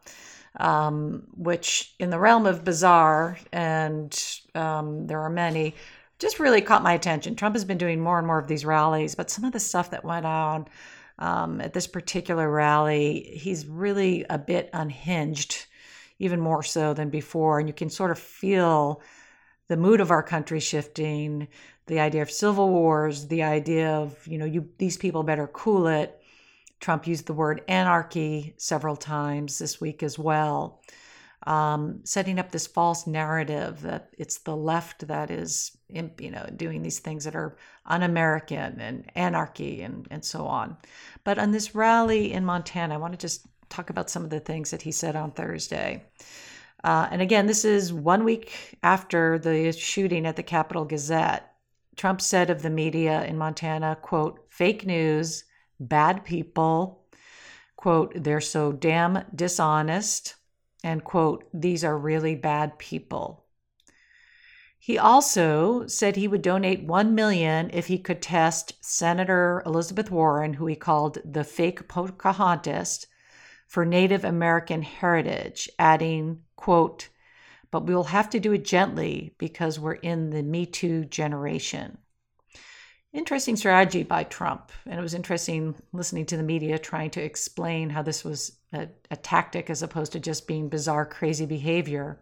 Um, 0.57 1.29
which, 1.37 1.95
in 2.01 2.11
the 2.11 2.19
realm 2.19 2.45
of 2.45 2.65
bizarre, 2.65 3.39
and 3.53 4.13
um, 4.57 5.07
there 5.07 5.21
are 5.21 5.31
many, 5.31 5.77
just 6.19 6.41
really 6.41 6.61
caught 6.61 6.83
my 6.83 6.93
attention. 6.93 7.37
Trump 7.37 7.55
has 7.55 7.65
been 7.65 7.79
doing 7.79 8.01
more 8.01 8.19
and 8.19 8.27
more 8.27 8.41
of 8.41 8.49
these 8.49 8.65
rallies, 8.65 9.15
but 9.15 9.31
some 9.31 9.45
of 9.45 9.53
the 9.53 9.61
stuff 9.61 9.91
that 9.91 10.05
went 10.05 10.27
on 10.27 10.67
um, 11.21 11.61
at 11.61 11.73
this 11.73 11.87
particular 11.87 12.51
rally, 12.51 13.31
he's 13.37 13.65
really 13.65 14.27
a 14.29 14.39
bit 14.39 14.71
unhinged, 14.73 15.67
even 16.19 16.41
more 16.41 16.65
so 16.65 16.95
than 16.95 17.11
before. 17.11 17.61
And 17.61 17.69
you 17.69 17.75
can 17.75 17.89
sort 17.89 18.11
of 18.11 18.19
feel 18.19 19.03
the 19.71 19.77
mood 19.77 20.01
of 20.01 20.11
our 20.11 20.23
country 20.23 20.59
shifting, 20.59 21.47
the 21.87 22.01
idea 22.01 22.23
of 22.23 22.31
civil 22.31 22.71
wars, 22.71 23.29
the 23.29 23.43
idea 23.43 23.91
of, 23.91 24.27
you 24.27 24.37
know, 24.37 24.45
you 24.45 24.69
these 24.79 24.97
people 24.97 25.23
better 25.23 25.47
cool 25.47 25.87
it. 25.87 26.21
Trump 26.81 27.07
used 27.07 27.27
the 27.27 27.35
word 27.35 27.63
anarchy 27.69 28.55
several 28.57 28.97
times 28.97 29.59
this 29.59 29.81
week 29.81 30.03
as 30.03 30.19
well 30.19 30.81
um, 31.47 32.01
setting 32.05 32.39
up 32.39 32.51
this 32.51 32.67
false 32.67 33.07
narrative 33.07 33.81
that 33.83 34.11
it's 34.19 34.39
the 34.39 34.57
left 34.57 35.07
that 35.09 35.31
is, 35.31 35.77
you 35.89 36.31
know, 36.31 36.47
doing 36.57 36.83
these 36.83 36.99
things 36.99 37.25
that 37.25 37.35
are 37.35 37.57
un-American 37.87 38.81
and 38.81 39.11
anarchy 39.15 39.83
and 39.83 40.07
and 40.11 40.25
so 40.25 40.47
on. 40.47 40.77
But 41.25 41.39
on 41.39 41.51
this 41.51 41.75
rally 41.75 42.33
in 42.33 42.45
Montana, 42.45 42.95
I 42.95 42.99
want 42.99 43.15
to 43.15 43.19
just 43.19 43.47
talk 43.71 43.89
about 43.89 44.11
some 44.11 44.25
of 44.25 44.31
the 44.31 44.41
things 44.41 44.71
that 44.71 44.83
he 44.83 44.93
said 44.93 45.17
on 45.17 45.31
Thursday. 45.31 46.05
Uh, 46.83 47.09
and 47.11 47.21
again, 47.21 47.47
this 47.47 47.65
is 47.65 47.93
one 47.93 48.25
week 48.25 48.79
after 48.83 49.39
the 49.39 49.73
shooting 49.73 50.27
at 50.27 50.37
the 50.37 50.43
Capital 50.43 50.85
Gazette. 50.85 51.53
Trump 51.97 52.21
said 52.21 52.49
of 52.49 52.63
the 52.63 52.71
media 52.71 53.25
in 53.25 53.37
Montana, 53.37 53.97
quote, 54.01 54.47
fake 54.49 54.87
news, 54.87 55.45
bad 55.79 56.25
people, 56.25 57.05
quote, 57.77 58.13
they're 58.15 58.41
so 58.41 58.73
damn 58.73 59.25
dishonest, 59.35 60.37
and 60.83 61.05
quote, 61.05 61.45
these 61.53 61.85
are 61.85 61.99
really 61.99 62.35
bad 62.35 62.79
people. 62.79 63.45
He 64.79 64.97
also 64.97 65.87
said 65.87 66.17
he 66.17 66.27
would 66.27 66.41
donate 66.41 66.85
1 66.85 67.15
million 67.15 67.69
if 67.75 67.89
he 67.89 67.99
could 67.99 68.23
test 68.23 68.73
Senator 68.81 69.63
Elizabeth 69.67 70.11
Warren, 70.11 70.55
who 70.55 70.65
he 70.67 70.75
called 70.75 71.19
the 71.23 71.45
fake 71.45 71.87
Pocahontas, 71.87 73.07
for 73.71 73.85
Native 73.85 74.25
American 74.25 74.83
heritage, 74.83 75.71
adding, 75.79 76.41
quote, 76.57 77.09
but 77.71 77.87
we 77.87 77.95
will 77.95 78.03
have 78.03 78.29
to 78.31 78.41
do 78.41 78.53
it 78.53 78.65
gently 78.65 79.37
because 79.39 79.79
we're 79.79 79.93
in 79.93 80.31
the 80.31 80.43
Me 80.43 80.67
Too 80.67 81.05
generation. 81.05 81.97
Interesting 83.13 83.55
strategy 83.55 84.03
by 84.03 84.25
Trump. 84.25 84.73
And 84.87 84.99
it 84.99 85.03
was 85.03 85.15
interesting 85.15 85.77
listening 85.93 86.27
to 86.27 86.37
the 86.37 86.43
media 86.43 86.81
trying 86.81 87.11
to 87.11 87.23
explain 87.23 87.91
how 87.91 88.03
this 88.03 88.25
was 88.25 88.59
a, 88.73 88.89
a, 89.09 89.15
tactic 89.15 89.71
as 89.71 89.85
opposed 89.85 90.11
to 90.13 90.21
just 90.21 90.49
being 90.49 90.69
bizarre, 90.69 91.07
crazy 91.07 91.47
behavior. 91.47 92.21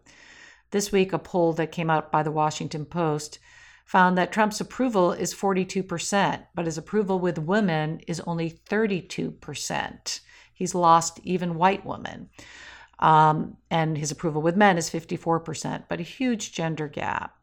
This 0.71 0.93
week, 0.93 1.15
a 1.15 1.19
poll 1.19 1.55
that 1.55 1.73
came 1.73 1.89
out 1.89 2.13
by 2.13 2.23
the 2.23 2.31
Washington 2.31 2.85
Post 2.85 3.39
found 3.87 4.19
that 4.19 4.33
Trump's 4.33 4.61
approval 4.61 5.13
is 5.13 5.33
42%, 5.33 6.43
but 6.55 6.67
his 6.67 6.77
approval 6.77 7.19
with 7.19 7.39
women 7.39 8.01
is 8.07 8.21
only 8.27 8.51
32%. 8.51 10.21
He's 10.59 10.75
lost 10.75 11.21
even 11.23 11.55
white 11.55 11.87
women. 11.87 12.31
Um, 12.99 13.59
and 13.71 13.97
his 13.97 14.11
approval 14.11 14.43
with 14.43 14.57
men 14.57 14.77
is 14.77 14.91
54%, 14.91 15.85
but 15.89 16.01
a 16.01 16.03
huge 16.03 16.51
gender 16.51 16.89
gap. 16.89 17.37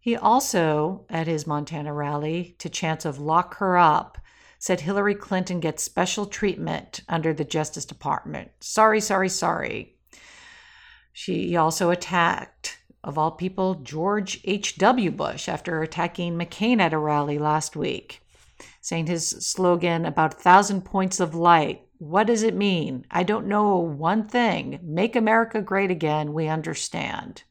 He 0.00 0.16
also, 0.16 1.04
at 1.10 1.26
his 1.26 1.46
Montana 1.46 1.92
rally, 1.92 2.56
to 2.60 2.70
chants 2.70 3.04
of 3.04 3.18
lock 3.18 3.58
her 3.58 3.76
up, 3.76 4.16
said 4.58 4.80
Hillary 4.80 5.14
Clinton 5.14 5.60
gets 5.60 5.82
special 5.82 6.24
treatment 6.24 7.02
under 7.10 7.34
the 7.34 7.44
Justice 7.44 7.84
Department. 7.84 8.52
Sorry, 8.60 9.02
sorry, 9.02 9.28
sorry. 9.28 9.96
She 11.12 11.54
also 11.54 11.90
attacked, 11.90 12.78
of 13.04 13.18
all 13.18 13.32
people, 13.32 13.74
George 13.74 14.40
H.W. 14.44 15.10
Bush 15.10 15.46
after 15.46 15.82
attacking 15.82 16.38
McCain 16.38 16.80
at 16.80 16.94
a 16.94 16.98
rally 16.98 17.38
last 17.38 17.76
week, 17.76 18.22
saying 18.80 19.08
his 19.08 19.28
slogan 19.28 20.06
about 20.06 20.32
a 20.32 20.38
thousand 20.38 20.86
points 20.86 21.20
of 21.20 21.34
light. 21.34 21.87
What 21.98 22.28
does 22.28 22.44
it 22.44 22.54
mean? 22.54 23.04
I 23.10 23.24
don't 23.24 23.48
know 23.48 23.76
one 23.78 24.28
thing. 24.28 24.78
Make 24.82 25.16
America 25.16 25.60
great 25.60 25.90
again. 25.90 26.32
We 26.32 26.46
understand. 26.46 27.42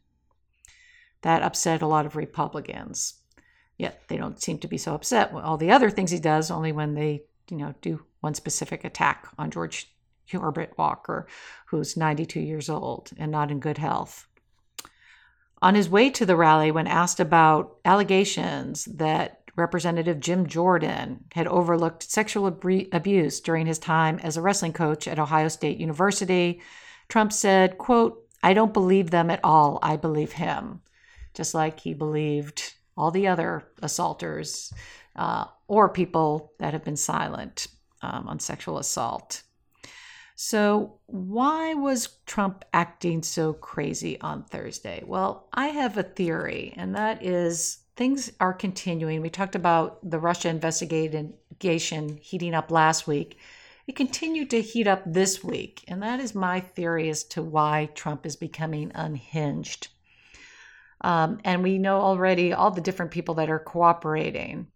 That 1.21 1.43
upset 1.43 1.81
a 1.81 1.87
lot 1.87 2.05
of 2.05 2.15
Republicans. 2.15 3.15
Yet 3.77 4.03
they 4.07 4.17
don't 4.17 4.41
seem 4.41 4.57
to 4.59 4.67
be 4.67 4.77
so 4.77 4.95
upset 4.95 5.33
with 5.33 5.43
all 5.43 5.57
the 5.57 5.71
other 5.71 5.89
things 5.89 6.11
he 6.11 6.19
does, 6.19 6.49
only 6.49 6.71
when 6.71 6.93
they, 6.93 7.23
you 7.49 7.57
know, 7.57 7.75
do 7.81 8.05
one 8.21 8.33
specific 8.33 8.83
attack 8.83 9.27
on 9.37 9.51
George 9.51 9.91
Herbert 10.31 10.77
Walker, 10.77 11.27
who's 11.67 11.97
92 11.97 12.39
years 12.39 12.69
old 12.69 13.11
and 13.17 13.31
not 13.31 13.51
in 13.51 13.59
good 13.59 13.77
health. 13.77 14.27
On 15.61 15.75
his 15.75 15.89
way 15.89 16.09
to 16.11 16.25
the 16.25 16.35
rally, 16.35 16.71
when 16.71 16.87
asked 16.87 17.19
about 17.19 17.77
allegations 17.83 18.85
that 18.85 19.36
Representative 19.57 20.19
Jim 20.19 20.45
Jordan 20.45 21.25
had 21.33 21.47
overlooked 21.47 22.03
sexual 22.03 22.47
ab- 22.47 22.87
abuse 22.93 23.41
during 23.41 23.65
his 23.65 23.79
time 23.79 24.19
as 24.19 24.37
a 24.37 24.41
wrestling 24.41 24.71
coach 24.71 25.07
at 25.07 25.19
Ohio 25.19 25.47
State 25.47 25.79
University, 25.79 26.61
Trump 27.09 27.33
said, 27.33 27.77
quote, 27.77 28.23
I 28.43 28.53
don't 28.53 28.73
believe 28.73 29.09
them 29.09 29.31
at 29.31 29.39
all. 29.43 29.79
I 29.81 29.97
believe 29.97 30.33
him, 30.33 30.81
just 31.33 31.55
like 31.55 31.79
he 31.79 31.95
believed 31.95 32.75
all 32.95 33.09
the 33.09 33.27
other 33.27 33.67
assaulters 33.81 34.71
uh, 35.15 35.45
or 35.67 35.89
people 35.89 36.53
that 36.59 36.73
have 36.73 36.83
been 36.83 36.95
silent 36.95 37.67
um, 38.03 38.27
on 38.27 38.39
sexual 38.39 38.77
assault. 38.77 39.41
So, 40.35 40.99
why 41.07 41.73
was 41.73 42.19
Trump 42.27 42.63
acting 42.71 43.23
so 43.23 43.53
crazy 43.53 44.21
on 44.21 44.43
Thursday? 44.43 45.03
Well, 45.03 45.47
I 45.51 45.67
have 45.67 45.97
a 45.97 46.03
theory, 46.03 46.75
and 46.77 46.93
that 46.95 47.25
is 47.25 47.79
things 47.97 48.31
are 48.39 48.53
continuing. 48.53 49.21
We 49.21 49.29
talked 49.29 49.55
about 49.55 50.07
the 50.07 50.19
Russia 50.19 50.49
investigation 50.49 52.19
heating 52.21 52.53
up 52.53 52.71
last 52.71 53.07
week. 53.07 53.39
It 53.87 53.95
continued 53.95 54.51
to 54.51 54.61
heat 54.61 54.87
up 54.87 55.01
this 55.05 55.43
week, 55.43 55.83
and 55.87 56.03
that 56.03 56.19
is 56.19 56.35
my 56.35 56.59
theory 56.59 57.09
as 57.09 57.23
to 57.25 57.41
why 57.41 57.89
Trump 57.95 58.25
is 58.25 58.35
becoming 58.35 58.91
unhinged. 58.93 59.87
Um, 61.01 61.39
and 61.43 61.63
we 61.63 61.77
know 61.77 61.99
already 61.99 62.53
all 62.53 62.71
the 62.71 62.81
different 62.81 63.11
people 63.11 63.35
that 63.35 63.49
are 63.49 63.59
cooperating. 63.59 64.67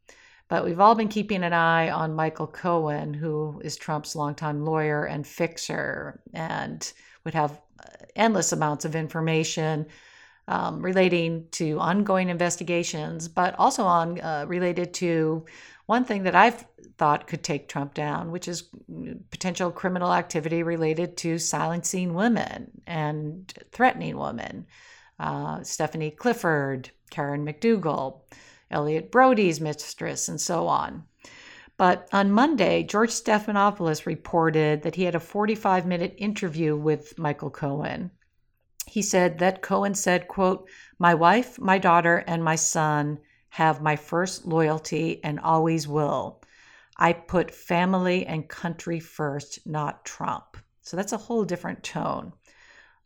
But 0.47 0.65
we've 0.65 0.79
all 0.79 0.95
been 0.95 1.07
keeping 1.07 1.43
an 1.43 1.53
eye 1.53 1.89
on 1.89 2.15
Michael 2.15 2.47
Cohen, 2.47 3.13
who 3.13 3.61
is 3.63 3.77
Trump's 3.77 4.15
longtime 4.15 4.65
lawyer 4.65 5.05
and 5.05 5.25
fixer, 5.25 6.21
and 6.33 6.91
would 7.23 7.33
have 7.33 7.51
uh, 7.79 8.05
endless 8.15 8.51
amounts 8.51 8.83
of 8.83 8.95
information 8.95 9.87
um, 10.51 10.81
relating 10.81 11.48
to 11.51 11.79
ongoing 11.79 12.29
investigations, 12.29 13.27
but 13.27 13.58
also 13.58 13.84
on 13.84 14.20
uh, 14.20 14.46
related 14.48 14.93
to 14.96 15.46
one 15.86 16.03
thing 16.03 16.24
that 16.24 16.36
I've 16.36 16.65
thought 16.98 17.27
could 17.27 17.43
take 17.43 17.67
Trump 17.67 17.93
down, 17.93 18.31
which 18.31 18.48
is 18.48 18.70
potential 19.31 19.72
criminal 19.72 20.13
activity 20.13 20.62
related 20.63 21.17
to 21.17 21.38
silencing 21.38 22.13
women 22.13 22.81
and 22.86 23.53
threatening 23.72 24.17
women. 24.17 24.65
Uh, 25.20 25.63
Stephanie 25.63 26.12
Clifford, 26.12 26.91
Karen 27.10 27.46
McDougal. 27.46 28.22
Elliott 28.72 29.12
Broidy's 29.12 29.60
mistress, 29.60 30.29
and 30.29 30.39
so 30.39 30.67
on. 30.67 31.03
But 31.77 32.08
on 32.13 32.31
Monday, 32.31 32.84
George 32.84 33.10
Stephanopoulos 33.10 34.05
reported 34.05 34.84
that 34.84 34.96
he 34.96 35.03
had 35.03 35.15
a 35.15 35.20
45 35.20 35.86
minute 35.86 36.15
interview 36.17 36.75
with 36.75 37.17
Michael 37.17 37.50
Cohen. 37.50 38.12
He 38.91 39.01
said 39.01 39.38
that 39.38 39.62
Cohen 39.62 39.95
said, 39.95 40.27
quote, 40.27 40.67
My 41.00 41.13
wife, 41.13 41.57
my 41.57 41.77
daughter, 41.77 42.25
and 42.27 42.43
my 42.43 42.55
son 42.55 43.19
have 43.51 43.81
my 43.81 43.95
first 43.95 44.45
loyalty 44.45 45.24
and 45.24 45.39
always 45.39 45.88
will. 45.88 46.41
I 46.98 47.13
put 47.13 47.55
family 47.55 48.25
and 48.25 48.50
country 48.50 49.00
first, 49.00 49.65
not 49.65 50.03
Trump. 50.03 50.57
So 50.81 50.98
that's 50.98 51.13
a 51.13 51.17
whole 51.17 51.45
different 51.45 51.83
tone. 51.83 52.33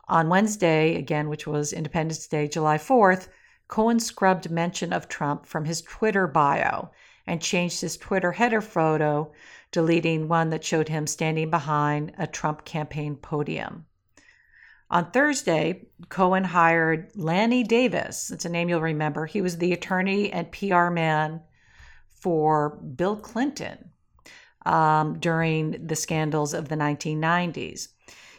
On 0.08 0.28
Wednesday, 0.28 0.96
again, 0.96 1.30
which 1.30 1.46
was 1.46 1.72
Independence 1.72 2.26
Day, 2.26 2.48
July 2.48 2.80
4th, 2.80 3.28
Cohen 3.68 4.00
scrubbed 4.00 4.50
mention 4.50 4.92
of 4.92 5.08
Trump 5.08 5.46
from 5.46 5.66
his 5.66 5.84
Twitter 5.84 6.26
bio 6.26 6.90
and 7.28 7.44
changed 7.44 7.82
his 7.82 7.96
Twitter 7.96 8.32
header 8.32 8.62
photo, 8.62 9.32
deleting 9.72 10.28
one 10.28 10.50
that 10.50 10.64
showed 10.64 10.90
him 10.90 11.06
standing 11.06 11.52
behind 11.52 12.12
a 12.18 12.26
Trump 12.26 12.66
campaign 12.66 13.16
podium. 13.16 13.86
On 14.90 15.10
Thursday, 15.12 15.88
Cohen 16.10 16.44
hired 16.44 17.12
Lanny 17.16 17.64
Davis. 17.64 18.30
It's 18.30 18.46
a 18.46 18.50
name 18.50 18.70
you'll 18.70 18.82
remember. 18.82 19.26
He 19.26 19.42
was 19.42 19.58
the 19.58 19.74
attorney 19.74 20.32
and 20.32 20.52
PR 20.52 20.90
man 20.90 21.42
for 22.10 22.78
Bill 22.96 23.16
Clinton 23.16 23.92
um, 24.66 25.20
during 25.20 25.88
the 25.88 25.96
scandals 25.96 26.54
of 26.54 26.70
the 26.70 26.76
1990s. 26.76 27.90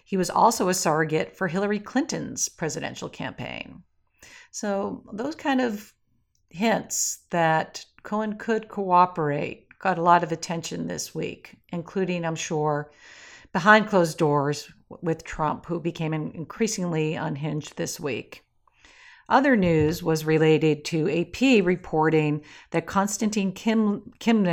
He 0.04 0.16
was 0.16 0.30
also 0.30 0.68
a 0.68 0.74
surrogate 0.74 1.36
for 1.36 1.48
Hillary 1.48 1.80
Clinton's 1.80 2.48
presidential 2.48 3.08
campaign. 3.08 3.82
So, 4.52 5.04
those 5.12 5.34
kind 5.34 5.60
of 5.60 5.92
hints 6.48 7.24
that 7.30 7.84
Cohen 8.04 8.38
could 8.38 8.68
cooperate 8.68 9.66
got 9.80 9.98
a 9.98 10.02
lot 10.02 10.22
of 10.22 10.32
attention 10.32 10.86
this 10.86 11.14
week, 11.14 11.56
including, 11.72 12.24
I'm 12.24 12.36
sure, 12.36 12.90
behind 13.56 13.86
closed 13.86 14.18
doors 14.18 14.70
with 15.00 15.24
Trump, 15.24 15.64
who 15.64 15.80
became 15.80 16.12
increasingly 16.12 17.14
unhinged 17.14 17.74
this 17.78 17.98
week. 17.98 18.44
Other 19.30 19.56
news 19.56 20.02
was 20.02 20.26
related 20.26 20.84
to 20.84 21.08
AP 21.08 21.64
reporting 21.64 22.42
that 22.72 22.84
Konstantin 22.84 23.52
Kim, 23.52 24.12
Kim, 24.18 24.44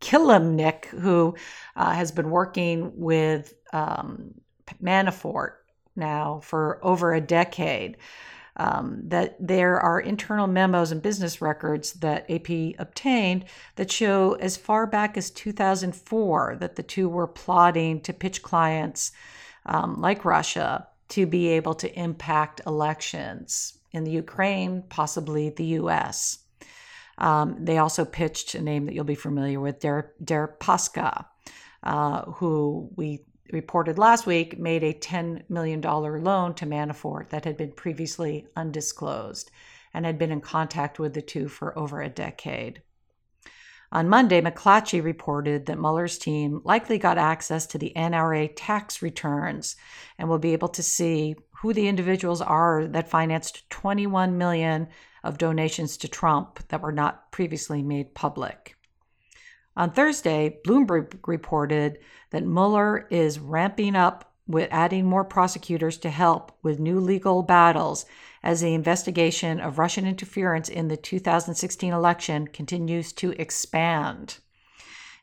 Kilimnik, 0.00 0.84
who 0.84 1.34
uh, 1.74 1.90
has 1.90 2.12
been 2.12 2.30
working 2.30 2.92
with 2.94 3.52
um, 3.72 4.32
Manafort 4.80 5.54
now 5.96 6.38
for 6.44 6.78
over 6.84 7.12
a 7.12 7.20
decade, 7.20 7.96
um, 8.60 9.00
that 9.04 9.36
there 9.40 9.80
are 9.80 9.98
internal 9.98 10.46
memos 10.46 10.92
and 10.92 11.00
business 11.00 11.40
records 11.40 11.94
that 11.94 12.30
AP 12.30 12.78
obtained 12.78 13.46
that 13.76 13.90
show 13.90 14.34
as 14.34 14.58
far 14.58 14.86
back 14.86 15.16
as 15.16 15.30
2004 15.30 16.58
that 16.60 16.76
the 16.76 16.82
two 16.82 17.08
were 17.08 17.26
plotting 17.26 18.02
to 18.02 18.12
pitch 18.12 18.42
clients 18.42 19.12
um, 19.64 19.98
like 19.98 20.26
Russia 20.26 20.86
to 21.08 21.24
be 21.24 21.48
able 21.48 21.72
to 21.72 21.98
impact 21.98 22.60
elections 22.66 23.78
in 23.92 24.04
the 24.04 24.10
Ukraine, 24.10 24.82
possibly 24.90 25.48
the 25.48 25.64
US. 25.80 26.40
Um, 27.16 27.56
they 27.64 27.78
also 27.78 28.04
pitched 28.04 28.54
a 28.54 28.60
name 28.60 28.84
that 28.84 28.94
you'll 28.94 29.04
be 29.04 29.14
familiar 29.14 29.58
with, 29.58 29.80
Deripaska, 29.80 31.24
uh, 31.82 32.22
who 32.32 32.90
we 32.94 33.24
reported 33.52 33.98
last 33.98 34.26
week, 34.26 34.58
made 34.58 34.82
a 34.82 34.92
$10 34.92 35.48
million 35.48 35.80
loan 35.80 36.54
to 36.54 36.66
Manafort 36.66 37.30
that 37.30 37.44
had 37.44 37.56
been 37.56 37.72
previously 37.72 38.46
undisclosed 38.56 39.50
and 39.92 40.04
had 40.04 40.18
been 40.18 40.32
in 40.32 40.40
contact 40.40 40.98
with 40.98 41.14
the 41.14 41.22
two 41.22 41.48
for 41.48 41.76
over 41.78 42.00
a 42.00 42.08
decade. 42.08 42.82
On 43.92 44.08
Monday, 44.08 44.40
McClatchy 44.40 45.02
reported 45.02 45.66
that 45.66 45.78
Mueller's 45.78 46.16
team 46.16 46.60
likely 46.64 46.96
got 46.96 47.18
access 47.18 47.66
to 47.66 47.78
the 47.78 47.92
NRA 47.96 48.52
tax 48.54 49.02
returns 49.02 49.74
and 50.16 50.28
will 50.28 50.38
be 50.38 50.52
able 50.52 50.68
to 50.68 50.82
see 50.82 51.34
who 51.60 51.72
the 51.72 51.88
individuals 51.88 52.40
are 52.40 52.86
that 52.86 53.10
financed 53.10 53.68
21 53.70 54.38
million 54.38 54.86
of 55.24 55.38
donations 55.38 55.96
to 55.98 56.08
Trump 56.08 56.60
that 56.68 56.80
were 56.80 56.92
not 56.92 57.32
previously 57.32 57.82
made 57.82 58.14
public. 58.14 58.76
On 59.80 59.90
Thursday, 59.90 60.58
Bloomberg 60.62 61.26
reported 61.26 62.00
that 62.32 62.44
Mueller 62.44 63.06
is 63.08 63.38
ramping 63.38 63.96
up 63.96 64.34
with 64.46 64.68
adding 64.70 65.06
more 65.06 65.24
prosecutors 65.24 65.96
to 65.96 66.10
help 66.10 66.52
with 66.62 66.78
new 66.78 67.00
legal 67.00 67.42
battles 67.42 68.04
as 68.42 68.60
the 68.60 68.74
investigation 68.74 69.58
of 69.58 69.78
Russian 69.78 70.06
interference 70.06 70.68
in 70.68 70.88
the 70.88 70.98
2016 70.98 71.94
election 71.94 72.46
continues 72.48 73.14
to 73.14 73.30
expand. 73.40 74.40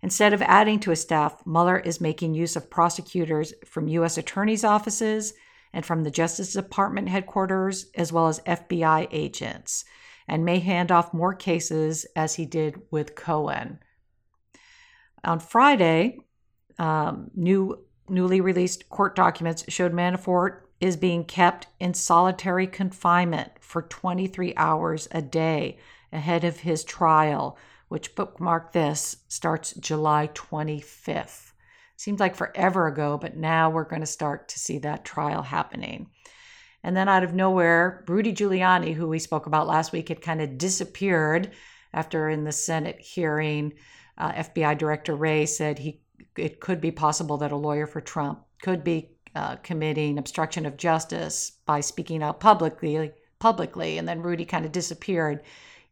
Instead 0.01 0.33
of 0.33 0.41
adding 0.41 0.79
to 0.79 0.89
his 0.89 1.03
staff, 1.03 1.45
Mueller 1.45 1.77
is 1.77 2.01
making 2.01 2.33
use 2.33 2.55
of 2.55 2.71
prosecutors 2.71 3.53
from 3.63 3.87
U.S. 3.89 4.17
attorneys' 4.17 4.63
offices 4.63 5.35
and 5.71 5.85
from 5.85 6.03
the 6.03 6.09
Justice 6.09 6.53
Department 6.53 7.09
headquarters, 7.09 7.91
as 7.93 8.11
well 8.11 8.27
as 8.27 8.39
FBI 8.39 9.07
agents, 9.11 9.85
and 10.27 10.43
may 10.43 10.57
hand 10.57 10.91
off 10.91 11.13
more 11.13 11.35
cases 11.35 12.07
as 12.15 12.33
he 12.33 12.47
did 12.47 12.81
with 12.89 13.13
Cohen. 13.13 13.77
On 15.23 15.39
Friday, 15.39 16.19
um, 16.79 17.31
new 17.35 17.83
newly 18.09 18.39
released 18.39 18.87
court 18.89 19.15
documents 19.15 19.65
showed 19.67 19.91
Manafort 19.91 20.61
is 20.79 20.95
being 20.95 21.25
kept 21.25 21.67
in 21.79 21.93
solitary 21.93 22.67
confinement 22.67 23.51
for 23.59 23.81
23 23.81 24.53
hours 24.55 25.07
a 25.11 25.21
day 25.21 25.77
ahead 26.13 26.43
of 26.43 26.61
his 26.61 26.83
trial, 26.83 27.57
which 27.89 28.15
bookmark 28.15 28.71
this 28.71 29.17
starts 29.27 29.73
July 29.73 30.29
25th. 30.33 31.51
Seems 31.97 32.19
like 32.19 32.35
forever 32.35 32.87
ago, 32.87 33.17
but 33.17 33.35
now 33.35 33.69
we're 33.69 33.83
going 33.83 34.01
to 34.01 34.05
start 34.05 34.47
to 34.49 34.59
see 34.59 34.77
that 34.79 35.03
trial 35.03 35.41
happening. 35.41 36.07
And 36.83 36.95
then 36.95 37.09
out 37.09 37.23
of 37.23 37.33
nowhere, 37.33 38.05
Rudy 38.07 38.33
Giuliani, 38.33 38.93
who 38.93 39.07
we 39.07 39.19
spoke 39.19 39.47
about 39.47 39.67
last 39.67 39.91
week, 39.91 40.09
had 40.09 40.21
kind 40.21 40.41
of 40.41 40.57
disappeared 40.57 41.51
after 41.91 42.29
in 42.29 42.43
the 42.43 42.51
Senate 42.51 42.99
hearing 42.99 43.73
uh, 44.17 44.31
FBI 44.33 44.77
Director 44.77 45.15
Wray 45.15 45.45
said 45.45 45.79
he 45.79 46.01
it 46.35 46.59
could 46.59 46.79
be 46.79 46.91
possible 46.91 47.37
that 47.37 47.51
a 47.51 47.55
lawyer 47.55 47.87
for 47.87 48.01
Trump 48.01 48.43
could 48.61 48.83
be 48.83 49.09
uh, 49.35 49.55
committing 49.57 50.17
obstruction 50.17 50.65
of 50.65 50.77
justice 50.77 51.51
by 51.65 51.79
speaking 51.79 52.23
out 52.23 52.39
publicly 52.39 53.11
publicly 53.39 53.97
and 53.97 54.07
then 54.07 54.21
Rudy 54.21 54.45
kind 54.45 54.65
of 54.65 54.71
disappeared. 54.71 55.41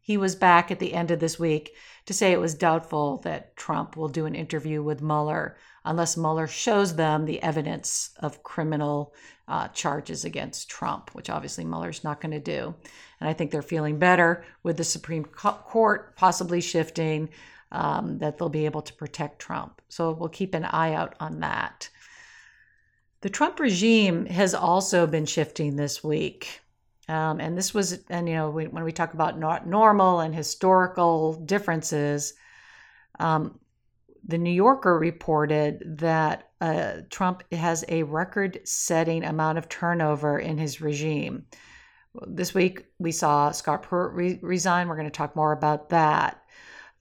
He 0.00 0.16
was 0.16 0.36
back 0.36 0.70
at 0.70 0.78
the 0.78 0.94
end 0.94 1.10
of 1.10 1.20
this 1.20 1.38
week 1.38 1.72
to 2.06 2.14
say 2.14 2.32
it 2.32 2.40
was 2.40 2.54
doubtful 2.54 3.18
that 3.18 3.56
Trump 3.56 3.96
will 3.96 4.08
do 4.08 4.26
an 4.26 4.34
interview 4.34 4.82
with 4.82 5.02
Mueller 5.02 5.56
unless 5.84 6.16
Mueller 6.16 6.46
shows 6.48 6.96
them 6.96 7.24
the 7.24 7.42
evidence 7.42 8.10
of 8.18 8.42
criminal 8.42 9.14
uh, 9.48 9.68
charges 9.68 10.24
against 10.24 10.68
Trump, 10.68 11.10
which 11.14 11.30
obviously 11.30 11.64
Mueller's 11.64 12.02
not 12.02 12.20
going 12.20 12.32
to 12.32 12.40
do. 12.40 12.74
And 13.20 13.28
I 13.28 13.32
think 13.32 13.50
they're 13.50 13.62
feeling 13.62 13.98
better 13.98 14.44
with 14.64 14.76
the 14.76 14.84
Supreme 14.84 15.24
Court 15.24 16.16
possibly 16.16 16.60
shifting 16.60 17.28
um, 17.72 18.18
that 18.18 18.38
they'll 18.38 18.48
be 18.48 18.66
able 18.66 18.82
to 18.82 18.92
protect 18.94 19.38
Trump. 19.38 19.82
So 19.88 20.12
we'll 20.12 20.28
keep 20.28 20.54
an 20.54 20.64
eye 20.64 20.94
out 20.94 21.14
on 21.20 21.40
that. 21.40 21.88
The 23.22 23.30
Trump 23.30 23.58
regime 23.58 24.26
has 24.26 24.54
also 24.54 25.06
been 25.06 25.26
shifting 25.26 25.76
this 25.76 26.04
week. 26.04 26.60
Um, 27.08 27.40
and 27.40 27.56
this 27.56 27.72
was, 27.72 28.00
and 28.08 28.28
you 28.28 28.34
know, 28.34 28.50
we, 28.50 28.66
when 28.66 28.84
we 28.84 28.92
talk 28.92 29.14
about 29.14 29.38
not 29.38 29.66
normal 29.66 30.20
and 30.20 30.34
historical 30.34 31.34
differences, 31.34 32.34
um, 33.18 33.58
the 34.26 34.38
New 34.38 34.50
Yorker 34.50 34.98
reported 34.98 35.98
that 35.98 36.50
uh, 36.60 37.02
Trump 37.10 37.44
has 37.52 37.84
a 37.88 38.02
record 38.02 38.60
setting 38.64 39.24
amount 39.24 39.58
of 39.58 39.68
turnover 39.68 40.38
in 40.38 40.58
his 40.58 40.80
regime. 40.80 41.46
This 42.26 42.54
week, 42.54 42.86
we 42.98 43.12
saw 43.12 43.52
Scott 43.52 43.82
Pruitt 43.82 44.14
re- 44.14 44.40
resign. 44.42 44.88
We're 44.88 44.96
going 44.96 45.06
to 45.06 45.10
talk 45.10 45.36
more 45.36 45.52
about 45.52 45.90
that. 45.90 46.42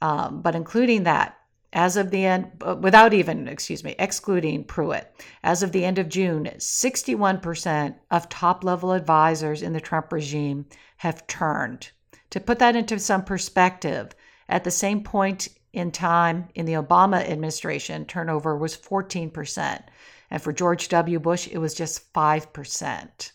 Um, 0.05 0.41
but 0.43 0.53
including 0.53 1.01
that, 1.05 1.35
as 1.73 1.97
of 1.97 2.11
the 2.11 2.25
end, 2.25 2.51
uh, 2.61 2.75
without 2.79 3.11
even, 3.11 3.47
excuse 3.47 3.83
me, 3.83 3.95
excluding 3.97 4.63
Pruitt, 4.63 5.11
as 5.43 5.63
of 5.63 5.71
the 5.71 5.83
end 5.83 5.97
of 5.97 6.09
June, 6.09 6.51
61% 6.59 7.95
of 8.11 8.29
top 8.29 8.63
level 8.63 8.91
advisors 8.91 9.63
in 9.63 9.73
the 9.73 9.81
Trump 9.81 10.13
regime 10.13 10.67
have 10.97 11.25
turned. 11.25 11.89
To 12.29 12.39
put 12.39 12.59
that 12.59 12.75
into 12.75 12.99
some 12.99 13.23
perspective, 13.23 14.11
at 14.47 14.63
the 14.63 14.69
same 14.69 15.01
point 15.03 15.47
in 15.73 15.89
time 15.89 16.49
in 16.53 16.67
the 16.67 16.73
Obama 16.73 17.27
administration, 17.27 18.05
turnover 18.05 18.55
was 18.55 18.77
14%. 18.77 19.81
And 20.29 20.39
for 20.39 20.53
George 20.53 20.87
W. 20.89 21.19
Bush, 21.19 21.47
it 21.51 21.57
was 21.57 21.73
just 21.73 22.13
5%. 22.13 23.31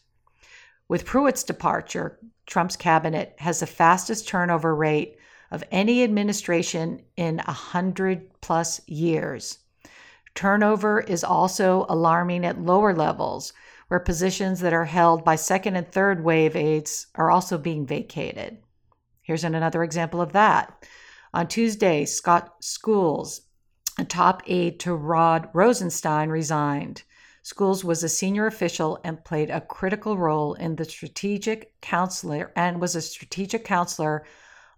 With 0.87 1.04
Pruitt's 1.04 1.42
departure, 1.42 2.20
Trump's 2.46 2.76
cabinet 2.76 3.35
has 3.38 3.59
the 3.59 3.66
fastest 3.66 4.28
turnover 4.28 4.72
rate 4.76 5.16
of 5.51 5.65
any 5.71 6.05
administration 6.05 7.03
in 7.17 7.37
100 7.37 8.41
plus 8.41 8.81
years. 8.87 9.59
Turnover 10.35 11.01
is 11.01 11.25
also 11.25 11.87
alarming 11.89 12.45
at 12.45 12.61
lower 12.61 12.95
levels, 12.95 13.53
where 13.89 13.99
positions 13.99 14.61
that 14.61 14.73
are 14.73 14.85
held 14.85 15.25
by 15.25 15.35
second 15.35 15.75
and 15.75 15.91
third 15.91 16.23
wave 16.23 16.55
aides 16.55 17.09
are 17.17 17.31
also 17.31 17.59
being 17.59 17.85
vacated. 17.85 18.59
Here's 19.23 19.45
another 19.45 19.83
example 19.83 20.21
of 20.21 20.33
that. 20.33 20.87
On 21.35 21.47
Tuesday, 21.47 22.05
Scott 22.05 22.55
Schools, 22.61 23.43
a 23.99 24.05
top 24.05 24.43
aide 24.47 24.81
to 24.81 24.95
Rod 24.95 25.49
Rosenstein, 25.53 26.29
resigned. 26.29 27.03
Schools 27.43 27.85
was 27.85 28.05
a 28.05 28.09
senior 28.09 28.47
official 28.47 29.01
and 29.03 29.25
played 29.25 29.51
a 29.51 29.61
critical 29.61 30.17
role 30.17 30.55
in 30.55 30.77
the 30.77 30.85
strategic 30.85 31.81
counselor 31.81 32.53
and 32.55 32.81
was 32.81 32.95
a 32.95 33.03
strategic 33.03 33.65
counselor 33.65 34.25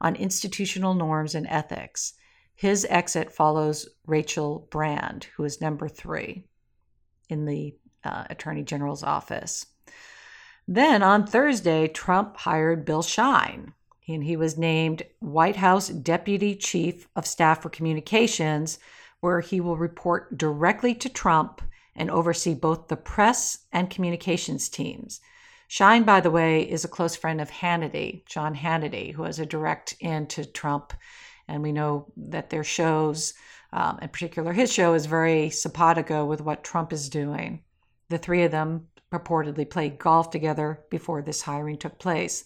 on 0.02 0.14
institutional 0.16 0.92
norms 0.92 1.34
and 1.34 1.46
ethics. 1.46 2.12
His 2.54 2.86
exit 2.90 3.32
follows 3.32 3.88
Rachel 4.06 4.68
Brand, 4.70 5.28
who 5.36 5.44
is 5.44 5.62
number 5.62 5.88
three 5.88 6.44
in 7.30 7.46
the 7.46 7.74
uh, 8.04 8.24
Attorney 8.28 8.62
General's 8.62 9.02
office. 9.02 9.64
Then 10.68 11.02
on 11.02 11.26
Thursday, 11.26 11.88
Trump 11.88 12.36
hired 12.36 12.84
Bill 12.84 13.02
Shine 13.02 13.72
and 14.08 14.24
he 14.24 14.36
was 14.36 14.58
named 14.58 15.02
White 15.20 15.56
House 15.56 15.88
Deputy 15.88 16.54
Chief 16.56 17.08
of 17.14 17.26
Staff 17.26 17.62
for 17.62 17.70
Communications, 17.70 18.78
where 19.20 19.40
he 19.40 19.60
will 19.60 19.76
report 19.76 20.36
directly 20.36 20.94
to 20.96 21.08
Trump 21.08 21.62
and 21.94 22.10
oversee 22.10 22.54
both 22.54 22.88
the 22.88 22.96
press 22.96 23.58
and 23.72 23.90
communications 23.90 24.68
teams. 24.68 25.20
Shine, 25.72 26.02
by 26.02 26.20
the 26.20 26.30
way, 26.30 26.68
is 26.68 26.84
a 26.84 26.88
close 26.88 27.16
friend 27.16 27.40
of 27.40 27.50
Hannity, 27.50 28.26
John 28.26 28.54
Hannity, 28.54 29.10
who 29.14 29.22
has 29.22 29.38
a 29.38 29.46
direct 29.46 29.94
in 30.00 30.26
to 30.26 30.44
Trump. 30.44 30.92
And 31.48 31.62
we 31.62 31.72
know 31.72 32.12
that 32.14 32.50
their 32.50 32.62
shows, 32.62 33.32
um, 33.72 33.98
in 34.02 34.10
particular 34.10 34.52
his 34.52 34.70
show, 34.70 34.92
is 34.92 35.06
very 35.06 35.48
simpatico 35.48 36.26
with 36.26 36.42
what 36.42 36.62
Trump 36.62 36.92
is 36.92 37.08
doing. 37.08 37.62
The 38.10 38.18
three 38.18 38.42
of 38.42 38.50
them 38.50 38.88
purportedly 39.10 39.70
played 39.70 39.98
golf 39.98 40.28
together 40.28 40.80
before 40.90 41.22
this 41.22 41.40
hiring 41.40 41.78
took 41.78 41.98
place 41.98 42.44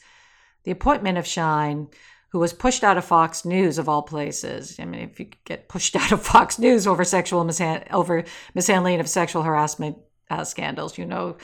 the 0.63 0.71
appointment 0.71 1.19
of 1.19 1.27
Shine, 1.27 1.89
who 2.29 2.39
was 2.39 2.53
pushed 2.53 2.85
out 2.85 2.97
of 2.97 3.05
Fox 3.05 3.45
News 3.45 3.79
of 3.79 3.89
all 3.89 4.03
places. 4.03 4.79
I 4.79 4.85
mean, 4.85 5.01
if 5.01 5.19
you 5.19 5.31
get 5.45 5.69
pushed 5.69 5.97
out 6.01 6.13
of 6.13 6.23
Fox 6.23 6.61
News 6.61 6.87
over 6.87 7.03
sexual 7.03 7.45
mishand- 7.45 7.91
over 7.91 8.23
mishandling 8.55 9.01
of 9.01 9.09
sexual 9.09 9.43
harassment 9.43 9.99
uh, 10.31 10.45
scandals, 10.45 10.97
you 10.97 11.07
know 11.07 11.37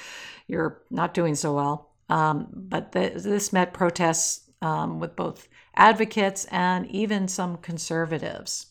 you're 0.47 0.83
not 0.91 1.15
doing 1.15 1.35
so 1.35 1.55
well. 1.55 1.91
Um, 2.09 2.49
but 2.53 2.93
the, 2.93 3.13
this 3.15 3.53
met 3.53 3.73
protests 3.73 4.51
um, 4.61 5.01
with 5.01 5.17
both 5.17 5.49
advocates 5.77 6.45
and 6.47 6.87
even 6.91 7.29
some 7.29 7.57
conservatives. 7.57 8.67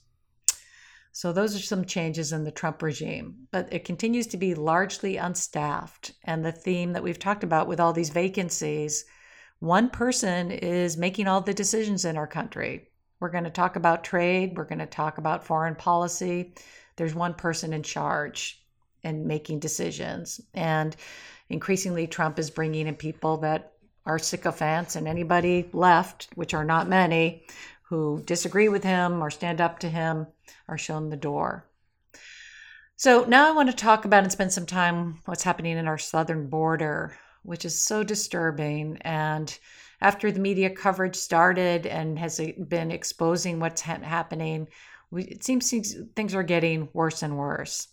So, 1.14 1.34
those 1.34 1.56
are 1.56 1.60
some 1.60 1.84
changes 1.84 2.32
in 2.32 2.46
the 2.46 2.52
Trump 2.52 2.82
regime, 2.82 3.48
but 3.52 3.68
it 3.74 3.84
continues 3.84 4.28
to 4.28 4.38
be 4.38 4.56
largely 4.56 5.18
unstaffed. 5.18 6.14
And 6.24 6.46
the 6.46 6.54
theme 6.54 6.94
that 6.94 7.04
we've 7.04 7.20
talked 7.20 7.44
about 7.44 7.68
with 7.68 7.80
all 7.82 7.92
these 7.92 8.10
vacancies 8.10 9.04
one 9.60 9.90
person 9.90 10.50
is 10.50 10.98
making 10.98 11.28
all 11.28 11.42
the 11.42 11.54
decisions 11.54 12.04
in 12.04 12.18
our 12.18 12.26
country. 12.26 12.88
We're 13.20 13.30
going 13.30 13.44
to 13.44 13.52
talk 13.52 13.76
about 13.76 14.04
trade, 14.04 14.58
we're 14.58 14.66
going 14.66 14.80
to 14.80 14.88
talk 14.88 15.20
about 15.20 15.46
foreign 15.46 15.76
policy. 15.76 16.56
There's 16.96 17.14
one 17.14 17.36
person 17.36 17.72
in 17.72 17.84
charge 17.84 18.61
and 19.04 19.26
making 19.26 19.60
decisions. 19.60 20.42
And 20.54 20.96
increasingly, 21.50 22.08
Trump 22.08 22.40
is 22.40 22.50
bringing 22.50 22.88
in 22.88 22.96
people 22.96 23.38
that 23.38 23.74
are 24.06 24.20
sycophants, 24.20 24.96
and 24.96 25.08
anybody 25.08 25.70
left, 25.74 26.30
which 26.36 26.54
are 26.54 26.66
not 26.66 26.90
many, 26.90 27.46
who 27.84 28.24
disagree 28.26 28.70
with 28.70 28.84
him 28.84 29.22
or 29.22 29.30
stand 29.30 29.62
up 29.62 29.80
to 29.80 29.90
him 29.90 30.28
are 30.68 30.78
shown 30.78 31.10
the 31.10 31.18
door. 31.18 31.68
So 32.96 33.26
now 33.26 33.48
I 33.48 33.56
want 33.56 33.70
to 33.70 33.76
talk 33.76 34.06
about 34.06 34.24
and 34.24 34.32
spend 34.32 34.54
some 34.54 34.66
time 34.66 35.20
what's 35.26 35.44
happening 35.44 35.78
in 35.78 35.88
our 35.88 35.98
southern 35.98 36.50
border 36.50 37.16
which 37.44 37.66
is 37.66 37.80
so 37.80 38.04
disturbing. 38.04 38.98
And 39.02 39.58
after 40.02 40.32
the 40.32 40.40
media 40.40 40.70
coverage 40.70 41.16
started 41.16 41.86
and 41.86 42.18
has 42.20 42.40
been 42.68 42.92
exposing 42.92 43.60
what's 43.60 43.82
ha- 43.82 44.00
happening, 44.02 44.68
we, 45.10 45.24
it 45.24 45.44
seems 45.44 45.74
things 46.16 46.36
are 46.36 46.44
getting 46.44 46.90
worse 46.94 47.24
and 47.24 47.38
worse. 47.38 47.88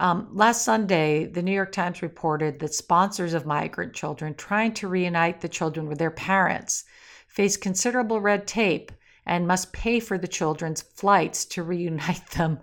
Um, 0.00 0.28
last 0.32 0.64
Sunday, 0.64 1.26
the 1.26 1.42
New 1.42 1.52
York 1.52 1.72
Times 1.72 2.02
reported 2.02 2.60
that 2.60 2.72
sponsors 2.72 3.34
of 3.34 3.46
migrant 3.46 3.94
children 3.94 4.34
trying 4.34 4.72
to 4.74 4.86
reunite 4.86 5.40
the 5.40 5.48
children 5.48 5.88
with 5.88 5.98
their 5.98 6.12
parents 6.12 6.84
face 7.26 7.56
considerable 7.56 8.20
red 8.20 8.46
tape 8.46 8.92
and 9.26 9.46
must 9.46 9.72
pay 9.72 9.98
for 9.98 10.16
the 10.16 10.28
children's 10.28 10.82
flights 10.82 11.44
to 11.46 11.64
reunite 11.64 12.26
them 12.36 12.60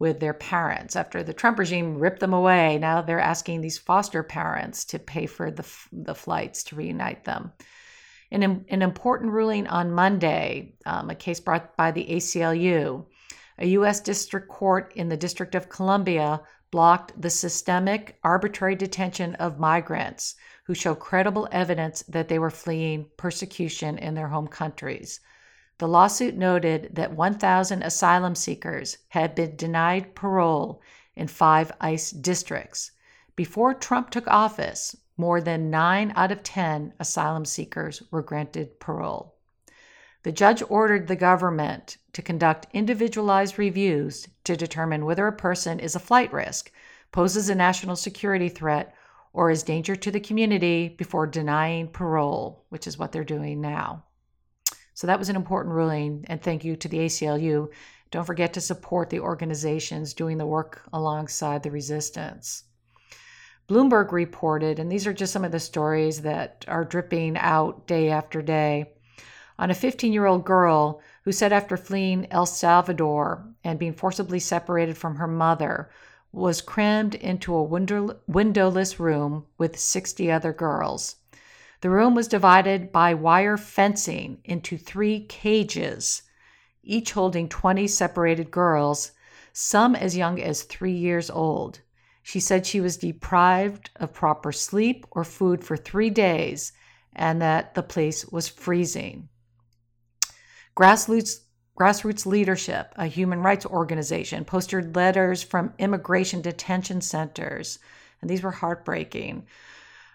with 0.00 0.18
their 0.18 0.34
parents. 0.34 0.96
After 0.96 1.22
the 1.22 1.32
Trump 1.32 1.60
regime 1.60 1.98
ripped 1.98 2.18
them 2.18 2.32
away, 2.32 2.78
now 2.78 3.00
they're 3.00 3.20
asking 3.20 3.60
these 3.60 3.78
foster 3.78 4.24
parents 4.24 4.84
to 4.86 4.98
pay 4.98 5.26
for 5.26 5.52
the, 5.52 5.64
the 5.92 6.16
flights 6.16 6.64
to 6.64 6.76
reunite 6.76 7.24
them. 7.24 7.52
In 8.32 8.42
an 8.42 8.82
important 8.82 9.30
ruling 9.30 9.68
on 9.68 9.92
Monday, 9.92 10.74
um, 10.84 11.10
a 11.10 11.14
case 11.14 11.38
brought 11.38 11.76
by 11.76 11.92
the 11.92 12.06
ACLU, 12.06 13.06
a 13.58 13.66
U.S. 13.66 14.00
District 14.00 14.48
Court 14.48 14.92
in 14.96 15.08
the 15.08 15.16
District 15.16 15.54
of 15.54 15.68
Columbia 15.68 16.40
blocked 16.72 17.12
the 17.20 17.30
systemic, 17.30 18.18
arbitrary 18.24 18.74
detention 18.74 19.36
of 19.36 19.60
migrants 19.60 20.34
who 20.64 20.74
show 20.74 20.94
credible 20.94 21.46
evidence 21.52 22.02
that 22.08 22.28
they 22.28 22.38
were 22.38 22.50
fleeing 22.50 23.06
persecution 23.16 23.98
in 23.98 24.14
their 24.14 24.28
home 24.28 24.48
countries. 24.48 25.20
The 25.78 25.86
lawsuit 25.86 26.34
noted 26.34 26.90
that 26.94 27.12
1,000 27.12 27.82
asylum 27.82 28.34
seekers 28.34 28.98
had 29.08 29.34
been 29.34 29.54
denied 29.54 30.14
parole 30.14 30.80
in 31.14 31.28
five 31.28 31.70
ICE 31.80 32.10
districts. 32.10 32.92
Before 33.36 33.74
Trump 33.74 34.10
took 34.10 34.26
office, 34.28 34.96
more 35.16 35.40
than 35.40 35.70
9 35.70 36.14
out 36.16 36.32
of 36.32 36.42
10 36.42 36.94
asylum 36.98 37.44
seekers 37.44 38.02
were 38.10 38.22
granted 38.22 38.80
parole. 38.80 39.31
The 40.24 40.32
judge 40.32 40.62
ordered 40.68 41.08
the 41.08 41.16
government 41.16 41.96
to 42.12 42.22
conduct 42.22 42.68
individualized 42.72 43.58
reviews 43.58 44.28
to 44.44 44.56
determine 44.56 45.04
whether 45.04 45.26
a 45.26 45.32
person 45.32 45.80
is 45.80 45.96
a 45.96 46.00
flight 46.00 46.32
risk, 46.32 46.70
poses 47.10 47.48
a 47.48 47.54
national 47.54 47.96
security 47.96 48.48
threat, 48.48 48.94
or 49.32 49.50
is 49.50 49.62
danger 49.62 49.96
to 49.96 50.10
the 50.10 50.20
community 50.20 50.88
before 50.88 51.26
denying 51.26 51.88
parole, 51.88 52.64
which 52.68 52.86
is 52.86 52.98
what 52.98 53.10
they're 53.10 53.24
doing 53.24 53.60
now. 53.60 54.04
So 54.94 55.06
that 55.06 55.18
was 55.18 55.28
an 55.28 55.36
important 55.36 55.74
ruling, 55.74 56.24
and 56.28 56.40
thank 56.40 56.64
you 56.64 56.76
to 56.76 56.88
the 56.88 56.98
ACLU. 56.98 57.68
Don't 58.10 58.26
forget 58.26 58.52
to 58.52 58.60
support 58.60 59.10
the 59.10 59.20
organizations 59.20 60.14
doing 60.14 60.38
the 60.38 60.46
work 60.46 60.82
alongside 60.92 61.62
the 61.62 61.70
resistance. 61.70 62.64
Bloomberg 63.68 64.12
reported, 64.12 64.78
and 64.78 64.92
these 64.92 65.06
are 65.06 65.14
just 65.14 65.32
some 65.32 65.44
of 65.44 65.52
the 65.52 65.60
stories 65.60 66.22
that 66.22 66.64
are 66.68 66.84
dripping 66.84 67.38
out 67.38 67.86
day 67.86 68.10
after 68.10 68.42
day, 68.42 68.92
on 69.58 69.70
a 69.70 69.74
15 69.74 70.12
year 70.12 70.26
old 70.26 70.44
girl 70.44 71.00
who 71.24 71.32
said 71.32 71.52
after 71.52 71.76
fleeing 71.76 72.26
El 72.30 72.46
Salvador 72.46 73.46
and 73.62 73.78
being 73.78 73.92
forcibly 73.92 74.38
separated 74.38 74.96
from 74.96 75.16
her 75.16 75.26
mother, 75.26 75.90
was 76.32 76.62
crammed 76.62 77.14
into 77.14 77.54
a 77.54 77.62
window- 77.62 78.16
windowless 78.26 78.98
room 78.98 79.44
with 79.58 79.78
60 79.78 80.30
other 80.30 80.52
girls. 80.52 81.16
The 81.82 81.90
room 81.90 82.14
was 82.14 82.28
divided 82.28 82.90
by 82.90 83.12
wire 83.12 83.56
fencing 83.56 84.38
into 84.44 84.78
three 84.78 85.26
cages, 85.26 86.22
each 86.82 87.12
holding 87.12 87.48
20 87.48 87.86
separated 87.86 88.50
girls, 88.50 89.12
some 89.52 89.94
as 89.94 90.16
young 90.16 90.40
as 90.40 90.62
three 90.62 90.94
years 90.94 91.28
old. 91.28 91.80
She 92.22 92.40
said 92.40 92.64
she 92.64 92.80
was 92.80 92.96
deprived 92.96 93.90
of 93.96 94.14
proper 94.14 94.52
sleep 94.52 95.06
or 95.10 95.24
food 95.24 95.64
for 95.64 95.76
three 95.76 96.08
days 96.08 96.72
and 97.12 97.42
that 97.42 97.74
the 97.74 97.82
place 97.82 98.24
was 98.26 98.48
freezing. 98.48 99.28
Grassroots, 100.76 101.40
Grassroots 101.78 102.26
Leadership, 102.26 102.92
a 102.96 103.06
human 103.06 103.40
rights 103.40 103.66
organization, 103.66 104.44
posted 104.44 104.94
letters 104.94 105.42
from 105.42 105.74
immigration 105.78 106.40
detention 106.40 107.00
centers, 107.00 107.78
and 108.20 108.30
these 108.30 108.42
were 108.42 108.50
heartbreaking. 108.50 109.46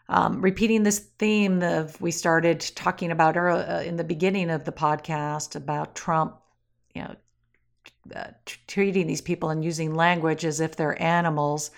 Um, 0.09 0.41
repeating 0.41 0.83
this 0.83 0.99
theme 0.99 1.61
of 1.61 1.99
we 1.99 2.11
started 2.11 2.61
talking 2.75 3.11
about 3.11 3.35
uh, 3.35 3.81
in 3.85 3.97
the 3.97 4.03
beginning 4.03 4.49
of 4.49 4.63
the 4.63 4.71
podcast 4.71 5.55
about 5.55 5.95
Trump, 5.95 6.37
you 6.95 7.01
know, 7.01 7.15
uh, 8.15 8.27
t- 8.45 8.55
treating 8.67 9.05
these 9.05 9.21
people 9.21 9.49
and 9.49 9.65
using 9.65 9.93
language 9.93 10.45
as 10.45 10.61
if 10.61 10.75
they're 10.75 11.01
animals 11.01 11.71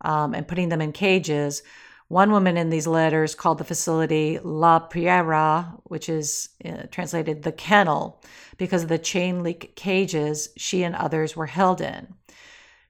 um, 0.00 0.34
and 0.34 0.48
putting 0.48 0.70
them 0.70 0.80
in 0.80 0.92
cages. 0.92 1.62
One 2.08 2.30
woman 2.30 2.56
in 2.56 2.70
these 2.70 2.86
letters 2.86 3.34
called 3.34 3.58
the 3.58 3.64
facility 3.64 4.38
La 4.44 4.78
Perrera, 4.88 5.80
which 5.84 6.08
is 6.08 6.50
uh, 6.64 6.84
translated 6.90 7.42
the 7.42 7.50
kennel, 7.50 8.22
because 8.58 8.84
of 8.84 8.88
the 8.88 8.98
chain 8.98 9.42
link 9.42 9.72
cages 9.74 10.50
she 10.56 10.84
and 10.84 10.94
others 10.94 11.34
were 11.34 11.46
held 11.46 11.80
in. 11.80 12.14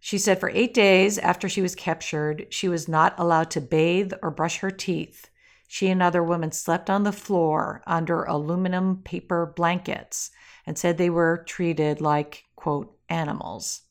She 0.00 0.18
said 0.18 0.38
for 0.38 0.50
eight 0.50 0.74
days 0.74 1.18
after 1.18 1.48
she 1.48 1.62
was 1.62 1.74
captured, 1.74 2.46
she 2.50 2.68
was 2.68 2.88
not 2.88 3.18
allowed 3.18 3.50
to 3.52 3.61
bathe 3.61 4.12
or 4.22 4.31
brush 4.31 4.59
her 4.59 4.70
teeth. 4.70 5.31
She 5.66 5.88
and 5.88 6.02
other 6.02 6.22
women 6.22 6.52
slept 6.52 6.90
on 6.90 7.02
the 7.02 7.11
floor 7.11 7.83
under 7.87 8.22
aluminum 8.22 8.98
paper 9.02 9.52
blankets 9.57 10.31
and 10.66 10.79
said 10.79 10.98
they 10.98 11.11
were 11.11 11.42
treated 11.46 12.00
like, 12.00 12.44
quote, 12.55 12.96
animals. 13.09 13.83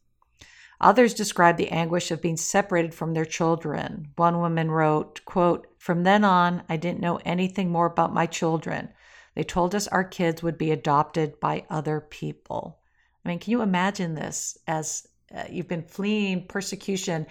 Others 0.81 1.13
described 1.13 1.57
the 1.57 1.69
anguish 1.69 2.11
of 2.11 2.21
being 2.21 2.37
separated 2.37 2.93
from 2.93 3.13
their 3.13 3.25
children. 3.25 4.09
One 4.15 4.39
woman 4.39 4.69
wrote, 4.69 5.23
quote, 5.25 5.67
From 5.77 6.03
then 6.03 6.23
on, 6.23 6.63
I 6.67 6.77
didn't 6.77 6.99
know 6.99 7.19
anything 7.25 7.71
more 7.71 7.85
about 7.85 8.13
my 8.13 8.25
children. 8.25 8.89
They 9.35 9.43
told 9.43 9.75
us 9.75 9.87
our 9.87 10.03
kids 10.03 10.41
would 10.43 10.57
be 10.57 10.71
adopted 10.71 11.39
by 11.39 11.65
other 11.69 11.99
people. 11.99 12.79
I 13.23 13.29
mean, 13.29 13.39
can 13.39 13.51
you 13.51 13.61
imagine 13.61 14.15
this 14.15 14.57
as 14.67 15.07
uh, 15.35 15.43
you've 15.49 15.67
been 15.67 15.83
fleeing 15.83 16.47
persecution 16.47 17.27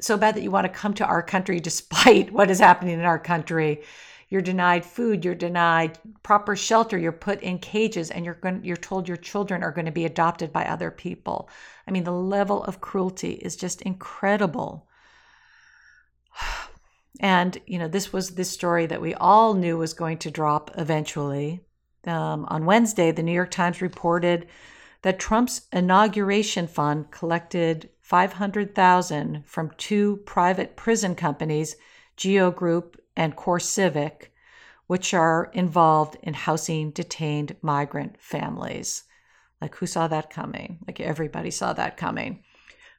so 0.00 0.16
bad 0.16 0.34
that 0.34 0.42
you 0.42 0.50
want 0.50 0.64
to 0.64 0.72
come 0.72 0.94
to 0.94 1.04
our 1.04 1.22
country 1.22 1.60
despite 1.60 2.32
what 2.32 2.50
is 2.50 2.58
happening 2.58 2.98
in 2.98 3.04
our 3.04 3.18
country? 3.18 3.82
You're 4.30 4.40
denied 4.40 4.86
food, 4.86 5.24
you're 5.24 5.34
denied 5.34 5.98
proper 6.22 6.54
shelter, 6.54 6.96
you're 6.96 7.10
put 7.10 7.42
in 7.42 7.58
cages, 7.58 8.12
and 8.12 8.24
you're 8.24 8.34
going, 8.34 8.64
you're 8.64 8.76
told 8.76 9.08
your 9.08 9.16
children 9.16 9.64
are 9.64 9.72
going 9.72 9.86
to 9.86 9.92
be 9.92 10.04
adopted 10.04 10.52
by 10.52 10.64
other 10.64 10.92
people. 10.92 11.50
I 11.86 11.90
mean, 11.90 12.04
the 12.04 12.12
level 12.12 12.62
of 12.62 12.80
cruelty 12.80 13.32
is 13.32 13.56
just 13.56 13.82
incredible. 13.82 14.86
And, 17.18 17.58
you 17.66 17.78
know, 17.78 17.88
this 17.88 18.14
was 18.14 18.30
this 18.30 18.50
story 18.50 18.86
that 18.86 19.02
we 19.02 19.12
all 19.14 19.52
knew 19.52 19.76
was 19.76 19.92
going 19.92 20.16
to 20.18 20.30
drop 20.30 20.70
eventually. 20.78 21.60
Um, 22.06 22.46
on 22.48 22.64
Wednesday, 22.64 23.10
the 23.10 23.22
New 23.22 23.32
York 23.32 23.50
Times 23.50 23.82
reported 23.82 24.46
that 25.02 25.18
Trump's 25.18 25.62
inauguration 25.70 26.66
fund 26.66 27.10
collected 27.10 27.90
500,000 28.00 29.44
from 29.44 29.72
two 29.76 30.18
private 30.24 30.76
prison 30.76 31.14
companies, 31.14 31.76
Geo 32.16 32.50
Group 32.50 32.98
and 33.20 33.36
CoreCivic, 33.36 34.28
which 34.86 35.12
are 35.12 35.50
involved 35.52 36.16
in 36.22 36.32
housing 36.32 36.90
detained 36.90 37.54
migrant 37.60 38.18
families. 38.18 39.04
Like, 39.60 39.74
who 39.74 39.86
saw 39.86 40.08
that 40.08 40.30
coming? 40.30 40.78
Like, 40.86 41.00
everybody 41.00 41.50
saw 41.50 41.74
that 41.74 41.98
coming. 41.98 42.42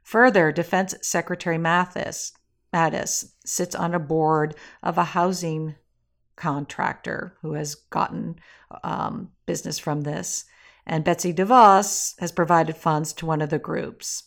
Further, 0.03 0.51
Defense 0.51 0.93
Secretary 1.01 1.57
Mathis, 1.57 2.33
Mattis 2.71 3.31
sits 3.43 3.73
on 3.73 3.95
a 3.95 3.99
board 3.99 4.53
of 4.83 4.99
a 4.99 5.05
housing 5.05 5.73
contractor 6.35 7.35
who 7.41 7.53
has 7.53 7.73
gotten 7.73 8.35
um, 8.83 9.31
business 9.47 9.79
from 9.79 10.01
this. 10.01 10.45
And 10.85 11.03
Betsy 11.03 11.33
DeVos 11.33 12.13
has 12.19 12.31
provided 12.31 12.77
funds 12.77 13.11
to 13.13 13.25
one 13.25 13.41
of 13.41 13.49
the 13.49 13.57
groups. 13.57 14.25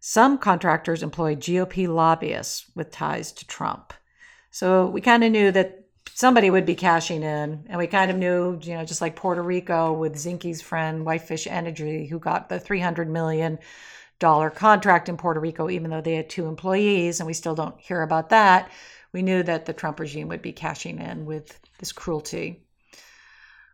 Some 0.00 0.38
contractors 0.38 1.02
employ 1.02 1.36
GOP 1.36 1.86
lobbyists 1.86 2.70
with 2.74 2.90
ties 2.90 3.32
to 3.32 3.46
Trump. 3.46 3.92
So 4.56 4.86
we 4.86 5.02
kind 5.02 5.22
of 5.22 5.32
knew 5.32 5.52
that 5.52 5.84
somebody 6.14 6.48
would 6.48 6.64
be 6.64 6.74
cashing 6.74 7.22
in. 7.22 7.66
And 7.68 7.76
we 7.76 7.86
kind 7.86 8.10
of 8.10 8.16
knew, 8.16 8.58
you 8.62 8.72
know, 8.72 8.86
just 8.86 9.02
like 9.02 9.14
Puerto 9.14 9.42
Rico 9.42 9.92
with 9.92 10.14
Zinke's 10.14 10.62
friend, 10.62 11.04
Whitefish 11.04 11.46
Energy, 11.46 12.06
who 12.06 12.18
got 12.18 12.48
the 12.48 12.58
300 12.58 13.06
million 13.06 13.58
dollar 14.18 14.48
contract 14.48 15.10
in 15.10 15.18
Puerto 15.18 15.40
Rico, 15.40 15.68
even 15.68 15.90
though 15.90 16.00
they 16.00 16.14
had 16.14 16.30
two 16.30 16.46
employees, 16.46 17.20
and 17.20 17.26
we 17.26 17.34
still 17.34 17.54
don't 17.54 17.78
hear 17.78 18.00
about 18.00 18.30
that. 18.30 18.70
We 19.12 19.20
knew 19.20 19.42
that 19.42 19.66
the 19.66 19.74
Trump 19.74 20.00
regime 20.00 20.28
would 20.28 20.40
be 20.40 20.52
cashing 20.52 21.00
in 21.00 21.26
with 21.26 21.60
this 21.78 21.92
cruelty. 21.92 22.64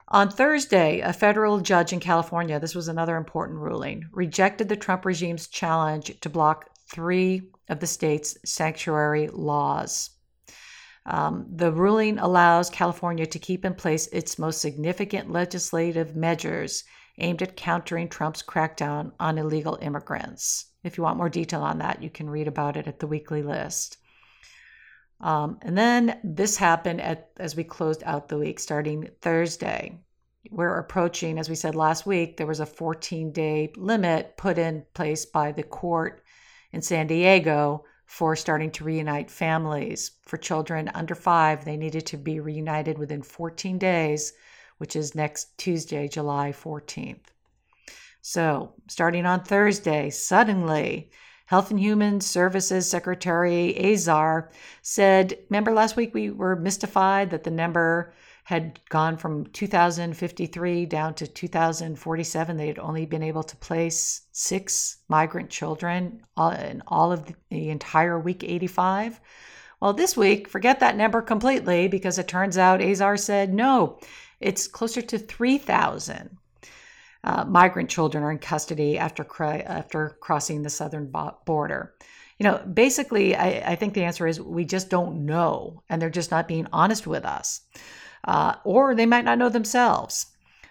On 0.09 0.29
Thursday, 0.29 0.99
a 0.99 1.13
federal 1.13 1.61
judge 1.61 1.93
in 1.93 2.01
California, 2.01 2.59
this 2.59 2.75
was 2.75 2.89
another 2.89 3.17
important 3.17 3.61
ruling, 3.61 4.09
rejected 4.11 4.69
the 4.69 4.75
Trump 4.75 5.05
regime's 5.05 5.47
challenge 5.47 6.19
to 6.19 6.29
block 6.29 6.71
three 6.89 7.53
of 7.69 7.79
the 7.79 7.87
state's 7.87 8.37
sanctuary 8.45 9.29
laws. 9.29 10.11
Um, 11.07 11.47
the 11.51 11.73
ruling 11.73 12.19
allows 12.19 12.71
California 12.71 13.27
to 13.27 13.39
keep 13.39 13.65
in 13.65 13.75
place 13.75 14.07
its 14.09 14.39
most 14.39 14.61
significant 14.61 15.31
legislative 15.31 16.15
measures 16.15 16.85
aimed 17.19 17.43
at 17.43 17.57
countering 17.57 18.09
Trump's 18.09 18.43
crackdown 18.43 19.13
on 19.19 19.39
illegal 19.39 19.79
immigrants. 19.83 20.67
If 20.85 20.97
you 20.97 21.05
want 21.05 21.19
more 21.19 21.29
detail 21.29 21.63
on 21.63 21.79
that, 21.79 22.03
you 22.03 22.11
can 22.11 22.31
read 22.31 22.49
about 22.49 22.77
it 22.77 22.87
at 22.87 23.01
the 23.01 23.07
weekly 23.07 23.43
list. 23.43 23.99
Um, 25.21 25.59
and 25.63 25.79
then 25.79 26.19
this 26.25 26.57
happened 26.57 27.01
at, 27.01 27.31
as 27.37 27.55
we 27.55 27.65
closed 27.65 28.03
out 28.05 28.29
the 28.29 28.39
week, 28.39 28.59
starting 28.59 29.09
Thursday. 29.21 30.01
We're 30.51 30.79
approaching, 30.79 31.39
as 31.39 31.49
we 31.49 31.55
said 31.55 31.77
last 31.77 32.07
week, 32.07 32.37
there 32.37 32.47
was 32.47 32.59
a 32.59 32.67
14 32.67 33.31
day 33.33 33.73
limit 33.77 34.37
put 34.37 34.59
in 34.59 34.85
place 34.95 35.25
by 35.25 35.53
the 35.53 35.63
court 35.63 36.25
in 36.73 36.83
San 36.83 37.07
Diego 37.07 37.85
for 38.13 38.37
starting 38.37 38.71
to 38.71 38.85
reunite 38.85 39.31
families. 39.31 40.11
For 40.27 40.37
children 40.37 40.91
under 40.93 41.15
five, 41.15 41.65
they 41.65 41.79
needed 41.79 42.05
to 42.09 42.19
be 42.19 42.41
reunited 42.41 42.99
within 42.99 43.23
14 43.23 43.79
days, 43.79 44.35
which 44.77 44.95
is 44.95 45.15
next 45.15 45.57
Tuesday, 45.57 46.09
July 46.09 46.53
14th. 46.53 47.31
So, 48.21 48.75
starting 48.87 49.25
on 49.25 49.45
Thursday, 49.45 50.11
suddenly, 50.11 51.11
Health 51.47 51.71
and 51.71 51.81
Human 51.81 52.21
Services 52.21 52.87
Secretary 52.87 53.75
Azar 53.83 54.51
said, 54.83 55.39
Remember 55.49 55.73
last 55.73 55.97
week 55.97 56.13
we 56.13 56.29
were 56.29 56.55
mystified 56.55 57.31
that 57.31 57.45
the 57.45 57.51
number 57.51 58.13
had 58.45 58.81
gone 58.89 59.17
from 59.17 59.47
2053 59.47 60.87
down 60.87 61.15
to 61.15 61.27
2047. 61.27 62.57
They 62.57 62.67
had 62.67 62.79
only 62.79 63.07
been 63.07 63.23
able 63.23 63.45
to 63.45 63.57
place 63.57 64.23
six 64.33 64.99
migrant 65.09 65.49
children 65.49 66.23
in 66.37 66.83
all 66.89 67.13
of 67.13 67.33
the 67.51 67.71
entire 67.71 68.19
week 68.19 68.43
85. 68.43 69.21
Well, 69.81 69.93
this 69.93 70.17
week, 70.17 70.49
forget 70.49 70.81
that 70.81 70.97
number 70.97 71.23
completely 71.23 71.89
because 71.89 72.19
it 72.19 72.29
turns 72.29 72.59
out 72.59 72.83
Azar 72.83 73.17
said 73.17 73.55
no, 73.55 73.99
it's 74.41 74.67
closer 74.67 75.03
to 75.03 75.19
3,000. 75.19 76.37
Uh, 77.25 77.45
migrant 77.45 77.89
children 77.89 78.25
are 78.25 78.33
in 78.33 78.39
custody 78.39 78.99
after 78.99 79.25
after 79.41 80.17
crossing 80.21 80.63
the 80.63 80.71
southern 80.71 81.13
border. 81.47 81.95
You 82.39 82.45
know, 82.45 82.59
basically, 82.75 83.37
I, 83.37 83.73
I 83.73 83.77
think 83.77 83.95
the 83.95 84.03
answer 84.03 84.27
is 84.27 84.41
we 84.41 84.65
just 84.65 84.91
don't 84.91 85.25
know, 85.25 85.85
and 85.89 86.03
they're 86.03 86.11
just 86.11 86.33
not 86.33 86.49
being 86.49 86.67
honest 86.73 87.07
with 87.07 87.25
us 87.25 87.61
uh, 88.25 88.57
or 88.65 88.95
they 88.95 89.07
might 89.07 89.25
not 89.25 89.39
know 89.39 89.49
themselves. 89.49 90.27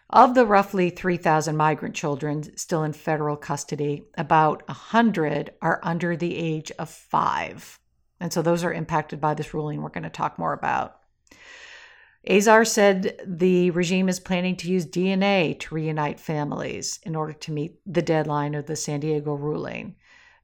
Of 0.09 0.35
the 0.35 0.45
roughly 0.45 0.89
3,000 0.89 1.55
migrant 1.55 1.95
children 1.95 2.57
still 2.57 2.83
in 2.83 2.91
federal 2.91 3.37
custody, 3.37 4.03
about 4.17 4.67
100 4.67 5.53
are 5.61 5.79
under 5.83 6.17
the 6.17 6.35
age 6.35 6.71
of 6.77 6.89
five. 6.89 7.79
And 8.19 8.31
so 8.31 8.41
those 8.41 8.63
are 8.63 8.73
impacted 8.73 9.21
by 9.21 9.33
this 9.33 9.53
ruling 9.53 9.81
we're 9.81 9.89
going 9.89 10.03
to 10.03 10.09
talk 10.09 10.37
more 10.37 10.53
about. 10.53 10.97
Azar 12.29 12.65
said 12.65 13.19
the 13.25 13.71
regime 13.71 14.07
is 14.09 14.19
planning 14.19 14.55
to 14.57 14.69
use 14.69 14.85
DNA 14.85 15.59
to 15.59 15.73
reunite 15.73 16.19
families 16.19 16.99
in 17.03 17.15
order 17.15 17.33
to 17.33 17.51
meet 17.51 17.79
the 17.85 18.03
deadline 18.03 18.53
of 18.53 18.67
the 18.67 18.75
San 18.75 18.99
Diego 18.99 19.33
ruling. 19.33 19.95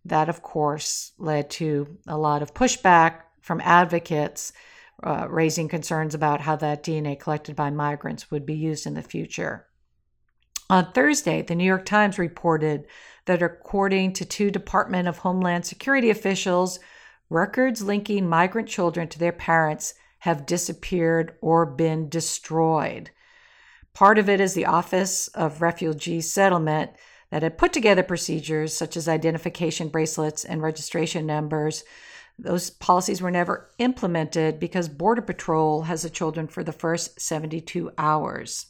That, 0.05 0.29
of 0.29 0.41
course, 0.41 1.11
led 1.19 1.49
to 1.51 1.97
a 2.07 2.17
lot 2.17 2.41
of 2.41 2.53
pushback 2.53 3.19
from 3.41 3.61
advocates 3.61 4.53
uh, 5.03 5.27
raising 5.29 5.67
concerns 5.67 6.15
about 6.15 6.41
how 6.41 6.55
that 6.55 6.83
DNA 6.83 7.19
collected 7.19 7.55
by 7.55 7.69
migrants 7.69 8.31
would 8.31 8.45
be 8.45 8.55
used 8.55 8.85
in 8.85 8.93
the 8.93 9.01
future. 9.01 9.67
On 10.69 10.91
Thursday, 10.91 11.41
the 11.41 11.55
New 11.55 11.63
York 11.63 11.85
Times 11.85 12.19
reported 12.19 12.87
that 13.25 13.41
according 13.41 14.13
to 14.13 14.25
two 14.25 14.51
Department 14.51 15.07
of 15.07 15.19
Homeland 15.19 15.65
Security 15.65 16.09
officials, 16.09 16.79
records 17.29 17.81
linking 17.81 18.27
migrant 18.27 18.67
children 18.67 19.07
to 19.09 19.19
their 19.19 19.31
parents 19.31 19.93
have 20.19 20.45
disappeared 20.45 21.35
or 21.41 21.65
been 21.65 22.09
destroyed. 22.09 23.11
Part 23.93 24.17
of 24.17 24.29
it 24.29 24.41
is 24.41 24.53
the 24.53 24.65
Office 24.65 25.27
of 25.29 25.61
Refugee 25.61 26.21
Settlement 26.21 26.91
that 27.29 27.43
had 27.43 27.57
put 27.57 27.73
together 27.73 28.03
procedures 28.03 28.73
such 28.73 28.97
as 28.97 29.07
identification 29.07 29.89
bracelets 29.89 30.45
and 30.45 30.61
registration 30.61 31.25
numbers. 31.25 31.83
Those 32.39 32.69
policies 32.69 33.21
were 33.21 33.31
never 33.31 33.71
implemented 33.79 34.59
because 34.59 34.89
Border 34.89 35.21
Patrol 35.21 35.83
has 35.83 36.03
the 36.03 36.09
children 36.09 36.47
for 36.47 36.63
the 36.63 36.71
first 36.71 37.19
72 37.19 37.91
hours. 37.97 38.67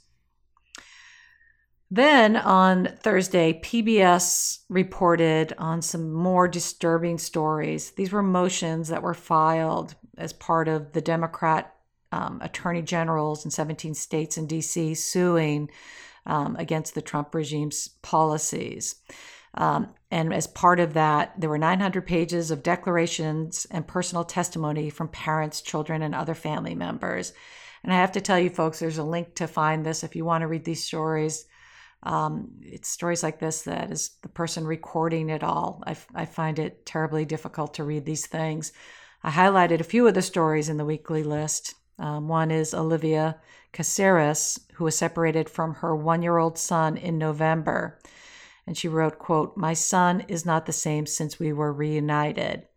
Then 1.90 2.36
on 2.36 2.98
Thursday, 3.02 3.60
PBS 3.64 4.60
reported 4.70 5.54
on 5.58 5.82
some 5.82 6.12
more 6.12 6.48
disturbing 6.48 7.18
stories. 7.18 7.92
These 7.92 8.12
were 8.12 8.24
motions 8.24 8.90
that 8.90 9.04
were 9.04 9.14
filed 9.14 9.96
as 10.18 10.34
part 10.34 10.68
of 10.68 10.92
the 10.92 11.02
Democrat 11.02 11.74
um, 12.12 12.40
attorney 12.42 12.82
generals 12.82 13.46
in 13.46 13.52
17 13.52 13.94
states 13.94 14.38
and 14.38 14.50
DC 14.50 14.98
suing 14.98 15.70
um, 16.26 16.56
against 16.58 16.94
the 16.94 17.02
Trump 17.02 17.34
regime's 17.34 17.88
policies. 18.02 18.96
Um, 19.58 19.90
and 20.12 20.34
as 20.34 20.48
part 20.48 20.80
of 20.80 20.94
that, 20.94 21.34
there 21.40 21.50
were 21.50 21.58
900 21.58 22.06
pages 22.06 22.52
of 22.52 22.64
declarations 22.64 23.66
and 23.72 23.86
personal 23.86 24.24
testimony 24.24 24.90
from 24.90 25.10
parents, 25.10 25.62
children, 25.62 26.04
and 26.04 26.16
other 26.16 26.36
family 26.36 26.76
members. 26.76 27.34
And 27.84 27.92
I 27.92 27.98
have 27.98 28.12
to 28.14 28.22
tell 28.22 28.40
you, 28.40 28.50
folks, 28.50 28.80
there's 28.80 29.00
a 29.00 29.04
link 29.04 29.36
to 29.36 29.48
find 29.48 29.86
this 29.86 30.04
if 30.04 30.16
you 30.16 30.24
want 30.24 30.44
to 30.44 30.48
read 30.48 30.64
these 30.64 30.84
stories. 30.84 31.46
Um, 32.04 32.52
it's 32.62 32.88
stories 32.88 33.24
like 33.24 33.40
this 33.40 33.64
that 33.64 33.92
is 33.92 34.12
the 34.22 34.30
person 34.30 34.66
recording 34.66 35.30
it 35.30 35.44
all. 35.44 35.84
I, 35.86 35.98
I 36.14 36.26
find 36.26 36.60
it 36.60 36.86
terribly 36.86 37.26
difficult 37.26 37.74
to 37.76 37.84
read 37.84 38.06
these 38.06 38.28
things. 38.28 38.72
I 39.24 39.32
highlighted 39.32 39.80
a 39.80 39.86
few 39.86 40.08
of 40.08 40.14
the 40.14 40.22
stories 40.22 40.70
in 40.70 40.78
the 40.78 40.86
weekly 40.86 41.24
list. 41.24 41.74
Um, 41.98 42.28
one 42.28 42.52
is 42.52 42.76
Olivia 42.76 43.38
Caceres, 43.74 44.60
who 44.76 44.84
was 44.84 44.96
separated 44.96 45.50
from 45.50 45.74
her 45.76 45.96
one-year-old 45.96 46.60
son 46.60 46.96
in 46.96 47.18
November. 47.18 48.00
And 48.68 48.78
she 48.78 48.90
wrote, 48.90 49.18
quote, 49.18 49.56
My 49.56 49.74
son 49.74 50.26
is 50.28 50.46
not 50.46 50.66
the 50.66 50.74
same 50.74 51.06
since 51.06 51.40
we 51.40 51.54
were 51.54 51.72
reunited. 51.72 52.68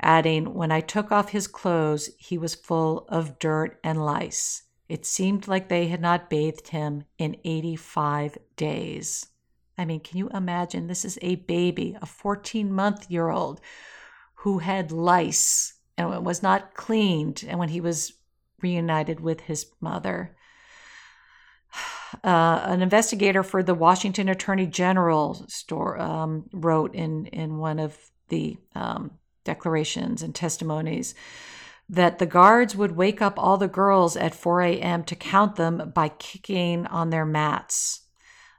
Adding, 0.00 0.54
When 0.54 0.70
I 0.70 0.80
took 0.80 1.10
off 1.10 1.30
his 1.30 1.48
clothes, 1.48 2.10
he 2.16 2.38
was 2.38 2.54
full 2.54 3.06
of 3.08 3.38
dirt 3.40 3.80
and 3.82 4.04
lice. 4.04 4.62
It 4.88 5.04
seemed 5.04 5.48
like 5.48 5.68
they 5.68 5.88
had 5.88 6.00
not 6.00 6.30
bathed 6.30 6.68
him 6.68 7.04
in 7.18 7.36
85 7.44 8.38
days. 8.54 9.26
I 9.76 9.84
mean, 9.84 10.00
can 10.00 10.16
you 10.16 10.28
imagine? 10.30 10.86
This 10.86 11.04
is 11.04 11.18
a 11.20 11.34
baby, 11.34 11.96
a 12.00 12.06
14 12.06 12.72
month 12.72 13.10
year 13.10 13.28
old 13.28 13.60
who 14.36 14.58
had 14.58 14.92
lice 14.92 15.74
and 15.98 16.24
was 16.24 16.42
not 16.42 16.74
cleaned. 16.74 17.44
And 17.46 17.58
when 17.58 17.70
he 17.70 17.80
was 17.80 18.12
reunited 18.62 19.20
with 19.20 19.40
his 19.40 19.66
mother, 19.80 20.36
uh, 22.24 22.62
an 22.64 22.82
investigator 22.82 23.42
for 23.42 23.62
the 23.62 23.74
Washington 23.74 24.28
Attorney 24.28 24.66
General 24.66 25.44
store, 25.48 26.00
um, 26.00 26.44
wrote 26.52 26.94
in, 26.94 27.26
in 27.26 27.58
one 27.58 27.78
of 27.78 27.96
the 28.28 28.56
um, 28.74 29.12
declarations 29.44 30.22
and 30.22 30.34
testimonies 30.34 31.14
that 31.88 32.18
the 32.18 32.26
guards 32.26 32.74
would 32.74 32.96
wake 32.96 33.22
up 33.22 33.38
all 33.38 33.56
the 33.56 33.68
girls 33.68 34.16
at 34.16 34.34
4 34.34 34.62
a.m. 34.62 35.04
to 35.04 35.14
count 35.14 35.56
them 35.56 35.92
by 35.94 36.08
kicking 36.08 36.86
on 36.86 37.10
their 37.10 37.24
mats. 37.24 38.02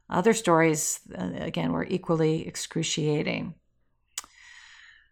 Other 0.10 0.34
stories, 0.34 1.02
uh, 1.18 1.32
again, 1.36 1.74
were 1.74 1.86
equally 1.86 2.48
excruciating. 2.48 3.56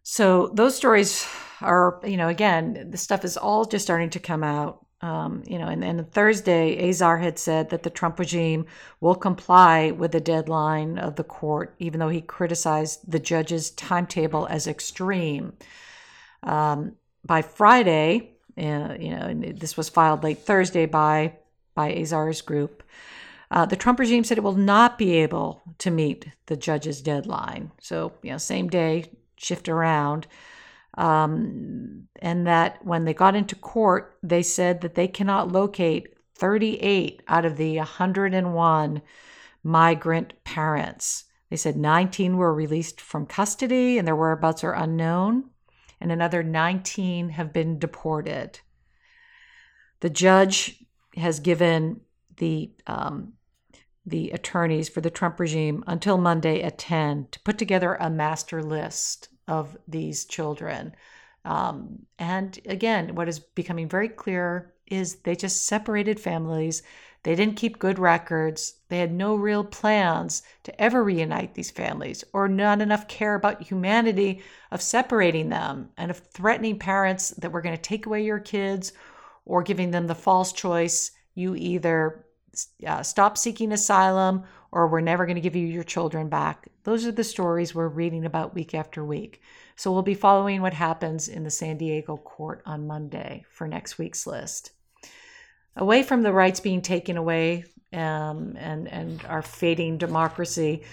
So 0.04 0.52
those 0.54 0.76
stories 0.76 1.28
are, 1.62 2.00
you 2.06 2.16
know, 2.16 2.30
again, 2.30 2.90
the 2.92 2.98
stuff 2.98 3.26
is 3.26 3.38
all 3.38 3.66
just 3.66 3.84
starting 3.84 4.12
to 4.12 4.20
come 4.20 4.44
out. 4.44 4.85
Um, 5.02 5.44
you 5.46 5.60
know, 5.60 5.68
and, 5.68 5.84
and 5.84 6.10
Thursday, 6.12 6.90
Azar 6.90 7.18
had 7.18 7.38
said 7.38 7.70
that 7.70 7.84
the 7.84 7.90
Trump 7.90 8.18
regime 8.18 8.66
will 9.02 9.16
comply 9.16 9.92
with 9.92 10.12
the 10.12 10.22
deadline 10.22 10.98
of 10.98 11.16
the 11.16 11.24
court, 11.24 11.76
even 11.80 12.00
though 12.00 12.10
he 12.10 12.22
criticized 12.22 13.12
the 13.12 13.20
judge's 13.20 13.72
timetable 13.72 14.48
as 14.48 14.68
extreme. 14.68 15.54
Um, 16.44 16.94
by 17.26 17.42
Friday, 17.42 18.32
uh, 18.58 18.96
you 19.00 19.12
know, 19.12 19.34
this 19.56 19.76
was 19.76 19.90
filed 19.90 20.24
late 20.24 20.40
Thursday 20.40 20.86
by 20.86 21.34
by 21.74 21.90
Azar's 21.90 22.42
group. 22.42 22.84
Uh, 23.52 23.66
the 23.66 23.76
Trump 23.76 24.00
regime 24.00 24.24
said 24.24 24.38
it 24.38 24.44
will 24.44 24.54
not 24.54 24.98
be 24.98 25.14
able 25.14 25.62
to 25.78 25.92
meet 25.92 26.28
the 26.48 26.56
judge's 26.56 27.02
deadline. 27.02 27.72
So, 27.82 28.14
you 28.24 28.32
know, 28.32 28.38
same 28.38 28.70
day, 28.70 29.12
shift 29.36 29.70
around. 29.70 30.26
Um, 30.96 32.08
and 32.22 32.48
that 32.48 32.84
when 32.86 33.06
they 33.06 33.14
got 33.14 33.36
into 33.36 33.56
court, 33.56 34.18
they 34.24 34.42
said 34.42 34.82
that 34.82 34.96
they 34.96 35.08
cannot 35.08 35.52
locate 35.52 36.16
38 36.36 37.22
out 37.28 37.46
of 37.46 37.58
the 37.58 37.78
101 37.78 39.02
migrant 39.64 40.34
parents. 40.44 41.26
They 41.50 41.58
said 41.58 41.78
19 41.78 42.38
were 42.38 42.54
released 42.54 43.02
from 43.02 43.26
custody 43.26 43.98
and 43.98 44.08
their 44.08 44.16
whereabouts 44.16 44.64
are 44.64 44.74
unknown 44.74 45.50
and 46.02 46.12
another 46.12 46.44
19 46.44 47.30
have 47.30 47.54
been 47.54 47.80
deported. 47.80 48.60
The 50.02 50.10
judge 50.10 50.84
has 51.16 51.40
given 51.40 52.02
the 52.38 52.72
um, 52.86 53.34
the 54.06 54.30
attorneys 54.32 54.88
for 54.88 55.02
the 55.02 55.10
Trump 55.10 55.40
regime 55.40 55.84
until 55.88 56.18
Monday 56.18 56.62
at 56.62 56.78
10 56.78 57.30
to 57.32 57.40
put 57.40 57.58
together 57.58 57.96
a 57.96 58.10
master 58.10 58.62
list 58.62 59.30
of 59.48 59.78
these 59.88 60.26
children. 60.26 60.96
Um, 61.44 62.06
and 62.18 62.60
again, 62.66 63.16
what 63.16 63.30
is 63.30 63.40
becoming 63.40 63.88
very 63.88 64.10
clear 64.10 64.74
is 64.88 65.18
they 65.18 65.36
just 65.36 65.66
separated 65.66 66.20
families 66.20 66.84
they 67.26 67.34
didn't 67.34 67.56
keep 67.56 67.80
good 67.80 67.98
records. 67.98 68.76
They 68.90 69.00
had 69.00 69.12
no 69.12 69.34
real 69.34 69.64
plans 69.64 70.44
to 70.62 70.80
ever 70.80 71.04
reunite 71.04 71.56
these 71.56 71.72
families, 71.72 72.24
or 72.34 72.48
not 72.48 72.82
enough 72.82 73.08
care 73.08 73.34
about 73.34 73.64
humanity 73.64 74.44
of 74.70 74.80
separating 74.80 75.50
them 75.50 75.90
and 75.98 76.12
of 76.12 76.20
threatening 76.20 76.78
parents 76.78 77.30
that 77.30 77.52
we're 77.52 77.64
going 77.64 77.76
to 77.76 77.82
take 77.82 78.06
away 78.06 78.24
your 78.24 78.38
kids 78.38 78.94
or 79.44 79.64
giving 79.64 79.90
them 79.90 80.06
the 80.06 80.14
false 80.14 80.54
choice 80.54 81.14
you 81.34 81.56
either 81.56 82.28
uh, 82.86 83.02
stop 83.02 83.40
seeking 83.40 83.72
asylum 83.72 84.44
or 84.76 84.88
we're 84.88 85.00
never 85.00 85.26
going 85.26 85.36
to 85.36 85.42
give 85.42 85.56
you 85.56 85.66
your 85.66 85.84
children 85.84 86.28
back. 86.28 86.68
Those 86.84 87.06
are 87.08 87.12
the 87.12 87.24
stories 87.24 87.74
we're 87.74 87.88
reading 87.88 88.26
about 88.26 88.54
week 88.54 88.76
after 88.76 89.06
week. 89.06 89.42
So 89.78 89.92
we'll 89.92 90.02
be 90.02 90.14
following 90.14 90.62
what 90.62 90.74
happens 90.74 91.30
in 91.30 91.44
the 91.44 91.50
San 91.50 91.78
Diego 91.78 92.18
court 92.18 92.62
on 92.66 92.86
Monday 92.86 93.46
for 93.50 93.68
next 93.68 93.98
week's 93.98 94.28
list 94.28 94.72
away 95.78 96.04
from 96.04 96.24
the 96.24 96.32
rights 96.32 96.60
being 96.60 96.82
taken 96.82 97.18
away 97.18 97.66
um, 97.94 98.56
and 98.58 98.88
and 98.88 99.24
our 99.26 99.42
fading 99.42 99.98
democracy. 99.98 100.84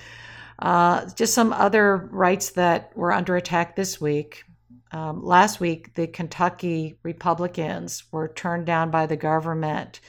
Uh, 0.58 1.08
just 1.16 1.34
some 1.34 1.52
other 1.52 1.96
rights 1.96 2.50
that 2.50 2.96
were 2.96 3.12
under 3.12 3.36
attack 3.36 3.74
this 3.74 4.00
week. 4.00 4.44
Um, 4.92 5.24
last 5.24 5.58
week, 5.58 5.94
the 5.94 6.06
Kentucky 6.06 6.98
Republicans 7.02 8.04
were 8.12 8.28
turned 8.28 8.66
down 8.66 8.90
by 8.90 9.06
the 9.06 9.16
government 9.16 10.00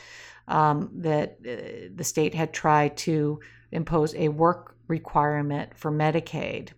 um, 0.47 0.91
that 0.95 1.37
uh, 1.41 1.89
the 1.95 2.03
state 2.03 2.35
had 2.35 2.53
tried 2.53 2.97
to 2.97 3.39
impose 3.73 4.15
a 4.15 4.29
work 4.29 4.75
requirement 4.87 5.77
for 5.77 5.91
Medicaid. 5.91 6.69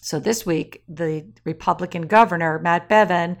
So 0.00 0.20
this 0.20 0.44
week, 0.44 0.82
the 0.88 1.24
Republican 1.44 2.02
governor, 2.02 2.58
Matt 2.58 2.88
Bevin, 2.88 3.38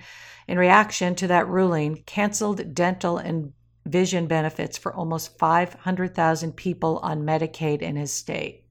in 0.48 0.58
reaction 0.58 1.14
to 1.16 1.26
that 1.26 1.48
ruling, 1.48 2.02
canceled 2.06 2.74
dental 2.74 3.18
and 3.18 3.52
vision 3.86 4.26
benefits 4.26 4.78
for 4.78 4.94
almost 4.94 5.38
500,000 5.38 6.52
people 6.52 7.00
on 7.02 7.22
Medicaid 7.22 7.82
in 7.82 7.96
his 7.96 8.12
state. 8.12 8.64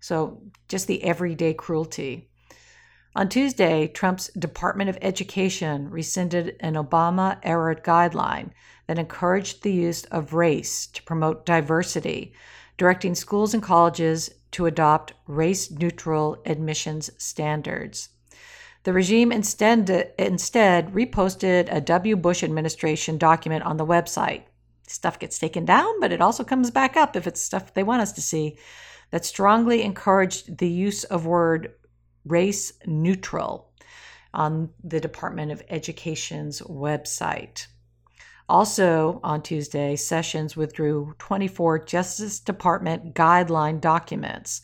So, 0.00 0.42
just 0.68 0.86
the 0.88 1.02
everyday 1.04 1.54
cruelty. 1.54 2.28
On 3.14 3.28
Tuesday, 3.28 3.88
Trump's 3.88 4.28
Department 4.38 4.90
of 4.90 4.98
Education 5.00 5.90
rescinded 5.90 6.56
an 6.60 6.74
Obama 6.74 7.38
era 7.42 7.76
guideline 7.76 8.50
that 8.86 8.98
encouraged 8.98 9.62
the 9.62 9.72
use 9.72 10.04
of 10.04 10.32
race 10.32 10.86
to 10.88 11.02
promote 11.02 11.46
diversity, 11.46 12.34
directing 12.76 13.14
schools 13.14 13.54
and 13.54 13.62
colleges 13.62 14.30
to 14.52 14.66
adopt 14.66 15.14
race 15.26 15.70
neutral 15.70 16.40
admissions 16.44 17.10
standards. 17.18 18.10
The 18.84 18.92
regime 18.92 19.30
instead, 19.30 20.12
instead 20.18 20.92
reposted 20.92 21.68
a 21.70 21.80
W. 21.80 22.16
Bush 22.16 22.42
administration 22.42 23.16
document 23.16 23.64
on 23.64 23.76
the 23.76 23.86
website. 23.86 24.42
Stuff 24.88 25.18
gets 25.18 25.38
taken 25.38 25.64
down, 25.64 26.00
but 26.00 26.12
it 26.12 26.20
also 26.20 26.42
comes 26.42 26.70
back 26.70 26.96
up 26.96 27.14
if 27.14 27.26
it's 27.26 27.40
stuff 27.40 27.72
they 27.72 27.84
want 27.84 28.02
us 28.02 28.12
to 28.12 28.20
see 28.20 28.58
that 29.10 29.24
strongly 29.24 29.82
encouraged 29.82 30.58
the 30.58 30.68
use 30.68 31.04
of 31.04 31.26
word 31.26 31.72
race 32.24 32.72
neutral 32.86 33.70
on 34.34 34.70
the 34.82 35.00
Department 35.00 35.52
of 35.52 35.62
Education's 35.68 36.60
website. 36.62 37.66
Also 38.48 39.20
on 39.22 39.42
Tuesday, 39.42 39.96
Sessions 39.96 40.56
withdrew 40.56 41.14
24 41.18 41.80
Justice 41.84 42.40
Department 42.40 43.14
guideline 43.14 43.80
documents, 43.80 44.60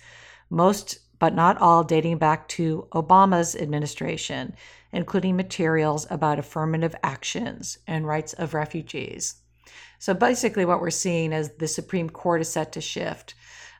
most 0.50 0.98
but 1.18 1.34
not 1.34 1.58
all 1.58 1.82
dating 1.82 2.18
back 2.18 2.46
to 2.48 2.86
Obama's 2.92 3.56
administration, 3.56 4.54
including 4.92 5.36
materials 5.36 6.06
about 6.10 6.38
affirmative 6.38 6.94
actions 7.02 7.78
and 7.86 8.06
rights 8.06 8.34
of 8.34 8.54
refugees. 8.54 9.36
So 9.98 10.14
basically, 10.14 10.64
what 10.64 10.80
we're 10.80 10.90
seeing 10.90 11.32
is 11.32 11.50
the 11.58 11.66
Supreme 11.66 12.08
Court 12.08 12.40
is 12.40 12.48
set 12.48 12.72
to 12.72 12.80
shift. 12.80 13.34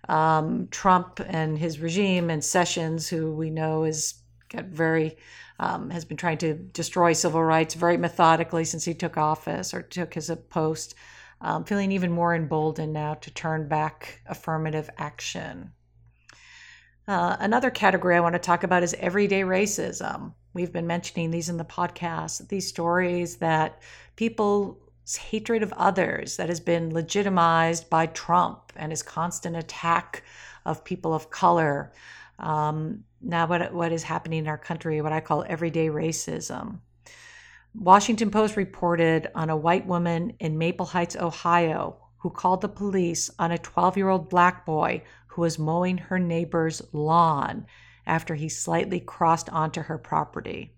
um, 0.09 0.68
Trump 0.70 1.20
and 1.26 1.59
his 1.59 1.80
regime 1.80 2.30
and 2.30 2.42
Sessions, 2.44 3.09
who 3.09 3.32
we 3.34 3.51
know 3.51 3.84
is 3.84 4.14
got 4.49 4.64
very 4.66 5.16
um, 5.59 5.90
has 5.90 6.05
been 6.05 6.16
trying 6.16 6.38
to 6.38 6.55
destroy 6.55 7.12
civil 7.12 7.42
rights 7.42 7.74
very 7.74 7.96
methodically 7.96 8.64
since 8.64 8.84
he 8.84 8.94
took 8.94 9.16
office 9.16 9.74
or 9.74 9.82
took 9.82 10.14
his 10.14 10.30
post, 10.51 10.94
um, 11.40 11.64
feeling 11.64 11.92
even 11.92 12.12
more 12.12 12.34
emboldened 12.34 12.92
now 12.92 13.14
to 13.14 13.30
turn 13.30 13.68
back 13.68 14.20
affirmative 14.26 14.88
action. 14.99 15.72
Uh, 17.09 17.36
another 17.40 17.70
category 17.70 18.16
I 18.16 18.20
want 18.20 18.34
to 18.34 18.38
talk 18.38 18.64
about 18.64 18.82
is 18.82 18.94
everyday 18.94 19.40
racism. 19.40 20.34
We've 20.53 20.72
been 20.72 20.86
mentioning 20.86 21.30
these 21.30 21.49
in 21.49 21.57
the 21.57 21.64
podcast, 21.64 22.49
these 22.49 22.68
stories 22.68 23.36
that 23.36 23.80
people's 24.16 24.76
hatred 25.16 25.62
of 25.62 25.72
others 25.72 26.36
that 26.36 26.51
has 26.51 26.61
been 26.61 26.92
legitimized 26.92 27.88
by 27.88 28.07
Trump 28.07 28.72
and 28.76 28.92
his 28.92 29.03
constant 29.03 29.57
attack 29.57 30.22
of 30.66 30.84
people 30.84 31.14
of 31.14 31.30
color. 31.30 31.92
Um, 32.38 33.05
now, 33.20 33.46
what, 33.46 33.72
what 33.72 33.92
is 33.92 34.04
happening 34.04 34.40
in 34.40 34.48
our 34.48 34.58
country, 34.58 35.00
what 35.00 35.12
I 35.12 35.20
call 35.20 35.44
everyday 35.48 35.88
racism. 35.88 36.80
Washington 37.74 38.30
Post 38.30 38.56
reported 38.56 39.28
on 39.34 39.50
a 39.50 39.56
white 39.56 39.86
woman 39.86 40.34
in 40.40 40.58
Maple 40.58 40.86
Heights, 40.86 41.16
Ohio, 41.16 41.96
who 42.18 42.30
called 42.30 42.60
the 42.60 42.68
police 42.68 43.30
on 43.38 43.52
a 43.52 43.58
12 43.58 43.96
year 43.96 44.08
old 44.08 44.28
black 44.28 44.64
boy 44.64 45.02
who 45.28 45.42
was 45.42 45.58
mowing 45.58 45.98
her 45.98 46.18
neighbor's 46.18 46.82
lawn 46.92 47.66
after 48.06 48.34
he 48.34 48.48
slightly 48.48 49.00
crossed 49.00 49.48
onto 49.50 49.82
her 49.82 49.98
property. 49.98 50.74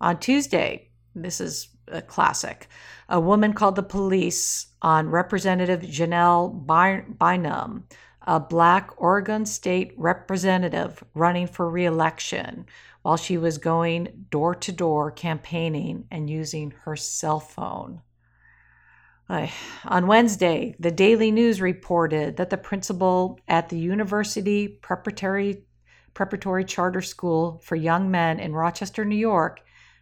On 0.00 0.18
Tuesday, 0.18 0.88
this 1.14 1.40
is 1.40 1.68
a 1.88 2.00
classic, 2.00 2.68
a 3.08 3.20
woman 3.20 3.52
called 3.52 3.76
the 3.76 3.82
police 3.82 4.66
on 4.80 5.10
Representative 5.10 5.82
Janelle 5.82 6.66
Bynum, 7.18 7.84
a 8.26 8.38
black 8.38 8.90
Oregon 9.00 9.46
state 9.46 9.92
representative 9.96 11.02
running 11.14 11.46
for 11.46 11.68
reelection 11.68 12.66
while 13.02 13.16
she 13.16 13.38
was 13.38 13.58
going 13.58 14.26
door 14.30 14.54
to 14.54 14.72
door 14.72 15.10
campaigning 15.10 16.06
and 16.10 16.28
using 16.28 16.72
her 16.82 16.96
cell 16.96 17.40
phone. 17.40 18.02
On 19.84 20.06
Wednesday, 20.08 20.74
the 20.80 20.90
Daily 20.90 21.30
News 21.30 21.60
reported 21.60 22.36
that 22.36 22.50
the 22.50 22.56
principal 22.56 23.38
at 23.46 23.68
the 23.68 23.78
University 23.78 24.66
Preparatory, 24.66 25.62
Preparatory 26.14 26.64
Charter 26.64 27.00
School 27.00 27.60
for 27.62 27.76
Young 27.76 28.10
Men 28.10 28.40
in 28.40 28.52
Rochester, 28.54 29.04
New 29.04 29.16
York, 29.16 29.60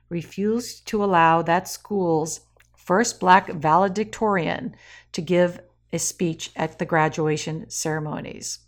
refused 0.08 0.86
to 0.86 1.04
allow 1.04 1.42
that 1.42 1.68
school's 1.68 2.40
first 2.74 3.20
black 3.20 3.50
valedictorian 3.52 4.74
to 5.12 5.20
give 5.20 5.60
a 5.92 5.98
speech 5.98 6.50
at 6.56 6.78
the 6.78 6.86
graduation 6.86 7.68
ceremonies. 7.70 8.60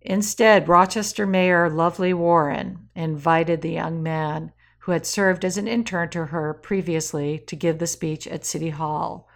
Instead, 0.00 0.68
Rochester 0.68 1.26
Mayor 1.26 1.68
Lovely 1.68 2.14
Warren 2.14 2.88
invited 2.94 3.60
the 3.60 3.72
young 3.72 4.02
man 4.02 4.52
who 4.80 4.92
had 4.92 5.04
served 5.04 5.44
as 5.44 5.58
an 5.58 5.66
intern 5.66 6.08
to 6.10 6.26
her 6.26 6.54
previously 6.54 7.40
to 7.46 7.56
give 7.56 7.78
the 7.78 7.88
speech 7.88 8.28
at 8.28 8.44
City 8.44 8.70
Hall. 8.70 9.28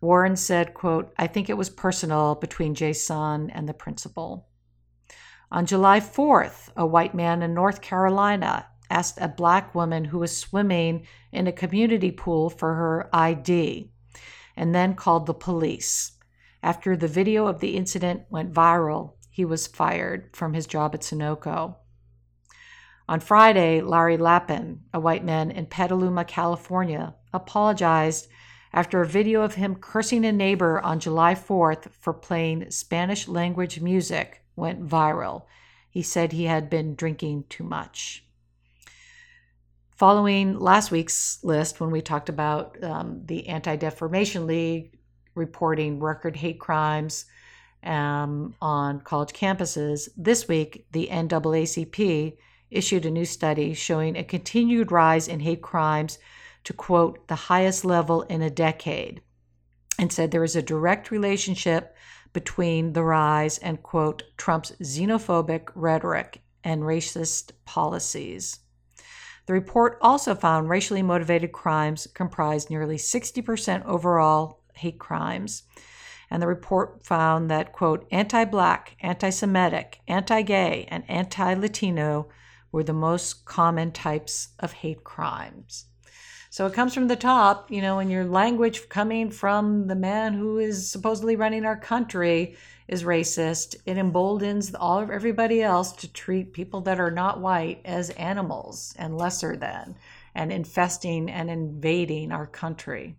Warren 0.00 0.36
said, 0.36 0.72
quote, 0.72 1.12
I 1.18 1.26
think 1.26 1.50
it 1.50 1.58
was 1.58 1.68
personal 1.68 2.34
between 2.36 2.74
Jason 2.74 3.50
and 3.50 3.68
the 3.68 3.74
principal. 3.74 4.48
On 5.52 5.66
July 5.66 6.00
4th, 6.00 6.70
a 6.74 6.86
white 6.86 7.14
man 7.14 7.42
in 7.42 7.52
North 7.52 7.82
Carolina 7.82 8.66
asked 8.90 9.18
a 9.20 9.28
black 9.28 9.74
woman 9.74 10.06
who 10.06 10.18
was 10.18 10.36
swimming 10.36 11.06
in 11.32 11.46
a 11.46 11.52
community 11.52 12.10
pool 12.10 12.48
for 12.48 12.74
her 12.74 13.10
ID 13.12 13.90
and 14.56 14.74
then 14.74 14.94
called 14.94 15.26
the 15.26 15.34
police. 15.34 16.12
After 16.64 16.96
the 16.96 17.08
video 17.08 17.46
of 17.46 17.60
the 17.60 17.76
incident 17.76 18.22
went 18.30 18.54
viral, 18.54 19.16
he 19.28 19.44
was 19.44 19.66
fired 19.66 20.30
from 20.34 20.54
his 20.54 20.66
job 20.66 20.94
at 20.94 21.02
Sunoco. 21.02 21.76
On 23.06 23.20
Friday, 23.20 23.82
Larry 23.82 24.16
Lappin, 24.16 24.80
a 24.90 24.98
white 24.98 25.22
man 25.22 25.50
in 25.50 25.66
Petaluma, 25.66 26.24
California, 26.24 27.16
apologized 27.34 28.28
after 28.72 29.02
a 29.02 29.06
video 29.06 29.42
of 29.42 29.56
him 29.56 29.74
cursing 29.74 30.24
a 30.24 30.32
neighbor 30.32 30.80
on 30.80 31.00
July 31.00 31.34
4th 31.34 31.90
for 32.00 32.14
playing 32.14 32.70
Spanish 32.70 33.28
language 33.28 33.82
music 33.82 34.42
went 34.56 34.88
viral. 34.88 35.44
He 35.90 36.00
said 36.00 36.32
he 36.32 36.44
had 36.44 36.70
been 36.70 36.94
drinking 36.94 37.44
too 37.50 37.64
much. 37.64 38.24
Following 39.90 40.58
last 40.58 40.90
week's 40.90 41.44
list, 41.44 41.78
when 41.78 41.90
we 41.90 42.00
talked 42.00 42.30
about 42.30 42.82
um, 42.82 43.20
the 43.26 43.48
Anti 43.48 43.76
Defamation 43.76 44.46
League 44.46 44.93
reporting 45.34 46.00
record 46.00 46.36
hate 46.36 46.58
crimes 46.58 47.26
um, 47.82 48.54
on 48.60 49.00
college 49.00 49.32
campuses. 49.32 50.08
This 50.16 50.48
week, 50.48 50.86
the 50.92 51.08
NAACP 51.10 52.36
issued 52.70 53.06
a 53.06 53.10
new 53.10 53.24
study 53.24 53.74
showing 53.74 54.16
a 54.16 54.24
continued 54.24 54.90
rise 54.90 55.28
in 55.28 55.40
hate 55.40 55.62
crimes 55.62 56.18
to 56.64 56.72
quote, 56.72 57.28
the 57.28 57.34
highest 57.34 57.84
level 57.84 58.22
in 58.22 58.42
a 58.42 58.50
decade, 58.50 59.20
and 59.98 60.12
said 60.12 60.30
there 60.30 60.44
is 60.44 60.56
a 60.56 60.62
direct 60.62 61.10
relationship 61.10 61.94
between 62.32 62.94
the 62.94 63.04
rise 63.04 63.58
and 63.58 63.82
quote, 63.82 64.24
Trump's 64.36 64.72
xenophobic 64.82 65.68
rhetoric 65.74 66.42
and 66.64 66.82
racist 66.82 67.52
policies. 67.64 68.60
The 69.46 69.52
report 69.52 69.98
also 70.00 70.34
found 70.34 70.70
racially 70.70 71.02
motivated 71.02 71.52
crimes 71.52 72.08
comprised 72.14 72.70
nearly 72.70 72.96
60% 72.96 73.84
overall 73.84 74.63
hate 74.74 74.98
crimes. 74.98 75.64
And 76.30 76.42
the 76.42 76.46
report 76.46 77.04
found 77.04 77.50
that, 77.50 77.72
quote, 77.72 78.06
anti 78.10 78.44
black, 78.44 78.96
anti 79.00 79.30
Semitic, 79.30 80.00
anti 80.08 80.42
gay, 80.42 80.86
and 80.90 81.04
anti 81.08 81.54
Latino 81.54 82.28
were 82.72 82.82
the 82.82 82.92
most 82.92 83.44
common 83.44 83.92
types 83.92 84.48
of 84.58 84.72
hate 84.72 85.04
crimes. 85.04 85.86
So 86.50 86.66
it 86.66 86.72
comes 86.72 86.94
from 86.94 87.08
the 87.08 87.16
top, 87.16 87.70
you 87.70 87.82
know, 87.82 87.98
and 87.98 88.10
your 88.10 88.24
language 88.24 88.88
coming 88.88 89.30
from 89.30 89.88
the 89.88 89.96
man 89.96 90.34
who 90.34 90.58
is 90.58 90.90
supposedly 90.90 91.34
running 91.34 91.64
our 91.64 91.76
country 91.76 92.56
is 92.86 93.02
racist. 93.02 93.74
It 93.86 93.98
emboldens 93.98 94.72
all 94.74 95.00
of 95.00 95.10
everybody 95.10 95.62
else 95.62 95.92
to 95.94 96.12
treat 96.12 96.52
people 96.52 96.80
that 96.82 97.00
are 97.00 97.10
not 97.10 97.40
white 97.40 97.80
as 97.84 98.10
animals 98.10 98.94
and 98.98 99.18
lesser 99.18 99.56
than 99.56 99.96
and 100.34 100.52
infesting 100.52 101.30
and 101.30 101.50
invading 101.50 102.30
our 102.30 102.46
country. 102.46 103.16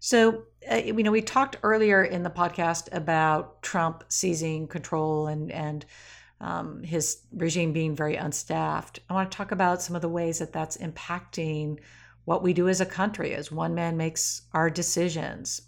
So, 0.00 0.44
uh, 0.70 0.76
you 0.76 1.02
know, 1.02 1.10
we 1.10 1.20
talked 1.20 1.58
earlier 1.62 2.02
in 2.02 2.22
the 2.22 2.30
podcast 2.30 2.88
about 2.90 3.62
Trump 3.62 4.02
seizing 4.08 4.66
control 4.66 5.26
and 5.28 5.52
and 5.52 5.84
um, 6.40 6.82
his 6.82 7.18
regime 7.32 7.72
being 7.72 7.94
very 7.94 8.16
unstaffed. 8.16 9.00
I 9.10 9.12
want 9.12 9.30
to 9.30 9.36
talk 9.36 9.52
about 9.52 9.82
some 9.82 9.94
of 9.94 10.00
the 10.02 10.08
ways 10.08 10.38
that 10.38 10.54
that's 10.54 10.78
impacting 10.78 11.80
what 12.24 12.42
we 12.42 12.54
do 12.54 12.68
as 12.68 12.80
a 12.80 12.86
country, 12.86 13.34
as 13.34 13.52
one 13.52 13.74
man 13.74 13.98
makes 13.98 14.42
our 14.54 14.70
decisions. 14.70 15.60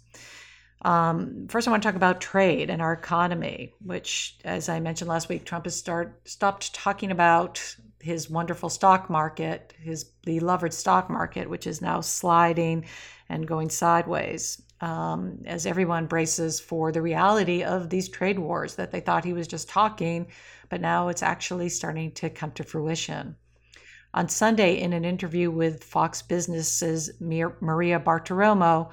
Um, 0.81 1.47
first, 1.47 1.67
I 1.67 1.71
want 1.71 1.83
to 1.83 1.87
talk 1.87 1.95
about 1.95 2.19
trade 2.19 2.71
and 2.71 2.81
our 2.81 2.93
economy, 2.93 3.73
which, 3.85 4.37
as 4.43 4.67
I 4.67 4.79
mentioned 4.79 5.09
last 5.09 5.29
week, 5.29 5.45
Trump 5.45 5.65
has 5.65 5.75
start, 5.75 6.21
stopped 6.25 6.73
talking 6.73 7.11
about 7.11 7.75
his 8.03 8.29
wonderful 8.29 8.69
stock 8.69 9.09
market, 9.09 9.73
his 9.79 10.03
beloved 10.03 10.73
stock 10.73 11.09
market, 11.09 11.49
which 11.49 11.65
is 11.65 11.81
now 11.81 12.01
sliding 12.01 12.85
and 13.29 13.47
going 13.47 13.69
sideways 13.69 14.61
um, 14.81 15.39
as 15.45 15.65
everyone 15.65 16.07
braces 16.07 16.59
for 16.59 16.91
the 16.91 17.01
reality 17.01 17.63
of 17.63 17.89
these 17.89 18.09
trade 18.09 18.37
wars 18.37 18.75
that 18.75 18.91
they 18.91 18.99
thought 18.99 19.23
he 19.23 19.31
was 19.31 19.47
just 19.47 19.69
talking, 19.69 20.27
but 20.67 20.81
now 20.81 21.07
it's 21.07 21.23
actually 21.23 21.69
starting 21.69 22.11
to 22.11 22.29
come 22.29 22.51
to 22.51 22.63
fruition. 22.65 23.37
On 24.13 24.27
Sunday, 24.27 24.81
in 24.81 24.91
an 24.91 25.05
interview 25.05 25.49
with 25.49 25.85
Fox 25.85 26.21
Business's 26.21 27.09
Maria 27.21 27.97
Bartiromo, 27.97 28.91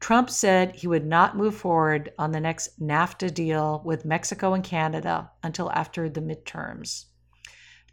Trump 0.00 0.30
said 0.30 0.74
he 0.74 0.86
would 0.86 1.06
not 1.06 1.36
move 1.36 1.54
forward 1.54 2.12
on 2.18 2.32
the 2.32 2.40
next 2.40 2.80
NAFTA 2.80 3.32
deal 3.34 3.82
with 3.84 4.06
Mexico 4.06 4.54
and 4.54 4.64
Canada 4.64 5.30
until 5.42 5.70
after 5.72 6.08
the 6.08 6.22
midterms. 6.22 7.04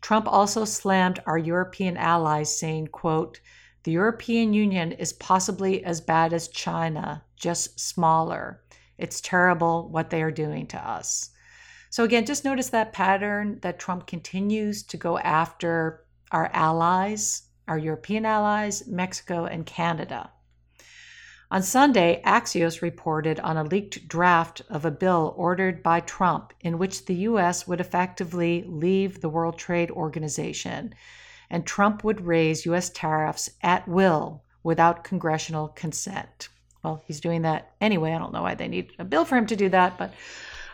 Trump 0.04 0.28
also 0.28 0.66
slammed 0.66 1.22
our 1.26 1.38
European 1.38 1.96
allies, 1.96 2.60
saying, 2.60 2.88
quote, 2.88 3.40
the 3.84 3.92
European 3.94 4.54
Union 4.54 4.92
is 4.92 5.14
possibly 5.14 5.82
as 5.86 6.02
bad 6.02 6.34
as 6.34 6.50
China, 6.50 7.24
just 7.38 7.80
smaller. 7.80 8.62
It's 8.98 9.22
terrible 9.22 9.88
what 9.88 10.10
they 10.10 10.22
are 10.22 10.30
doing 10.30 10.68
to 10.68 10.78
us. 10.78 11.30
So, 11.90 12.04
again, 12.04 12.26
just 12.26 12.44
notice 12.44 12.68
that 12.72 12.92
pattern 12.92 13.60
that 13.62 13.80
Trump 13.80 14.06
continues 14.06 14.84
to 14.84 14.98
go 14.98 15.20
after 15.20 16.04
our 16.32 16.50
allies, 16.52 17.44
our 17.70 17.78
European 17.78 18.26
allies, 18.26 18.86
Mexico, 18.86 19.46
and 19.46 19.66
Canada. 19.66 20.33
On 21.54 21.62
Sunday, 21.62 22.20
Axios 22.26 22.82
reported 22.82 23.40
on 23.42 23.58
a 23.58 23.64
leaked 23.64 24.08
draft 24.08 24.64
of 24.72 24.86
a 24.86 24.90
bill 24.90 25.36
ordered 25.38 25.84
by 25.84 26.00
Trump 26.00 26.52
in 26.62 26.80
which 26.80 27.06
the 27.06 27.14
U.S. 27.30 27.68
would 27.68 27.80
effectively 27.80 28.66
leave 28.68 29.22
the 29.22 29.30
World 29.30 29.60
Trade 29.60 29.92
Organization, 29.92 30.96
and 31.52 31.64
Trump 31.64 32.04
would 32.04 32.26
raise 32.26 32.66
U.S. 32.66 32.90
tariffs 32.90 33.52
at 33.62 33.88
will 33.88 34.42
without 34.64 35.04
congressional 35.04 35.68
consent. 35.68 36.50
Well, 36.84 37.04
he's 37.06 37.22
doing 37.22 37.44
that 37.44 37.76
anyway. 37.80 38.14
I 38.14 38.18
don't 38.18 38.34
know 38.34 38.42
why 38.42 38.56
they 38.56 38.68
need 38.68 38.92
a 38.98 39.06
bill 39.06 39.24
for 39.24 39.38
him 39.38 39.46
to 39.46 39.56
do 39.56 39.70
that, 39.70 39.96
but 40.00 40.12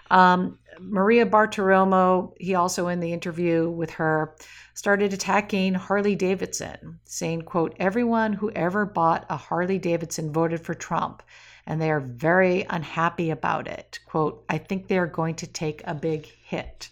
Um, 0.09 0.57
Maria 0.79 1.25
Bartiromo, 1.25 2.33
he 2.39 2.55
also 2.55 2.87
in 2.87 2.99
the 2.99 3.13
interview 3.13 3.69
with 3.69 3.91
her, 3.91 4.35
started 4.73 5.13
attacking 5.13 5.73
Harley 5.73 6.15
Davidson, 6.15 6.99
saying, 7.03 7.41
quote, 7.41 7.75
everyone 7.79 8.33
who 8.33 8.51
ever 8.51 8.85
bought 8.85 9.25
a 9.29 9.37
Harley 9.37 9.77
Davidson 9.77 10.31
voted 10.31 10.61
for 10.61 10.73
Trump, 10.73 11.21
and 11.65 11.81
they 11.81 11.91
are 11.91 11.99
very 11.99 12.65
unhappy 12.69 13.29
about 13.29 13.67
it. 13.67 13.99
Quote, 14.05 14.43
I 14.49 14.57
think 14.57 14.87
they 14.87 14.97
are 14.97 15.05
going 15.05 15.35
to 15.35 15.47
take 15.47 15.81
a 15.85 15.93
big 15.93 16.25
hit. 16.25 16.89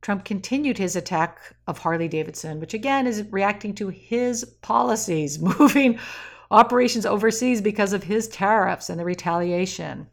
Trump 0.00 0.24
continued 0.24 0.78
his 0.78 0.96
attack 0.96 1.40
of 1.66 1.78
Harley 1.78 2.08
Davidson, 2.08 2.60
which 2.60 2.74
again 2.74 3.06
is 3.06 3.24
reacting 3.30 3.74
to 3.74 3.88
his 3.88 4.44
policies, 4.62 5.38
moving 5.58 5.98
operations 6.50 7.06
overseas 7.06 7.60
because 7.60 7.92
of 7.92 8.04
his 8.04 8.28
tariffs 8.28 8.90
and 8.90 9.00
the 9.00 9.04
retaliation. 9.04 10.06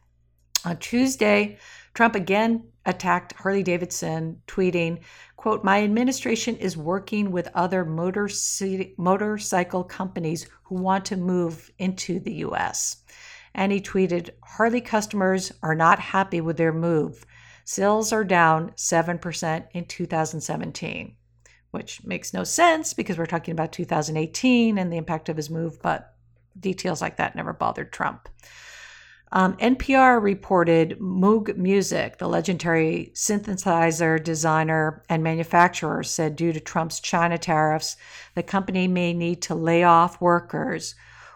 On 0.64 0.78
Tuesday, 0.78 1.57
Trump 1.93 2.15
again 2.15 2.63
attacked 2.85 3.33
Harley 3.33 3.63
Davidson, 3.63 4.41
tweeting, 4.47 5.01
quote, 5.35 5.63
My 5.63 5.83
administration 5.83 6.55
is 6.55 6.77
working 6.77 7.31
with 7.31 7.49
other 7.53 7.85
motor 7.85 8.29
motorcycle 8.97 9.83
companies 9.83 10.47
who 10.63 10.75
want 10.75 11.05
to 11.05 11.17
move 11.17 11.69
into 11.77 12.19
the 12.19 12.33
US. 12.45 12.97
And 13.53 13.71
he 13.71 13.81
tweeted, 13.81 14.29
Harley 14.43 14.81
customers 14.81 15.51
are 15.61 15.75
not 15.75 15.99
happy 15.99 16.39
with 16.39 16.57
their 16.57 16.73
move. 16.73 17.25
Sales 17.65 18.13
are 18.13 18.23
down 18.23 18.71
7% 18.71 19.67
in 19.73 19.85
2017, 19.85 21.15
which 21.71 22.03
makes 22.05 22.33
no 22.33 22.43
sense 22.43 22.93
because 22.93 23.17
we're 23.17 23.25
talking 23.25 23.51
about 23.51 23.71
2018 23.73 24.77
and 24.77 24.91
the 24.91 24.97
impact 24.97 25.29
of 25.29 25.37
his 25.37 25.49
move, 25.49 25.81
but 25.81 26.15
details 26.59 27.01
like 27.01 27.17
that 27.17 27.35
never 27.35 27.53
bothered 27.53 27.91
Trump. 27.91 28.29
Um, 29.34 29.55
NPR 29.57 30.21
reported 30.21 30.99
Moog 30.99 31.55
Music, 31.55 32.17
the 32.17 32.27
legendary 32.27 33.11
synthesizer 33.13 34.21
designer 34.21 35.03
and 35.07 35.23
manufacturer, 35.23 36.03
said 36.03 36.36
due 36.36 36.51
to 36.51 36.59
Trump's 36.59 36.99
China 36.99 37.38
tariffs, 37.38 37.95
the 38.36 38.43
company 38.43 38.89
may 38.89 39.13
need 39.13 39.41
to 39.43 39.55
lay 39.55 39.84
off 39.84 40.19
workers 40.19 40.95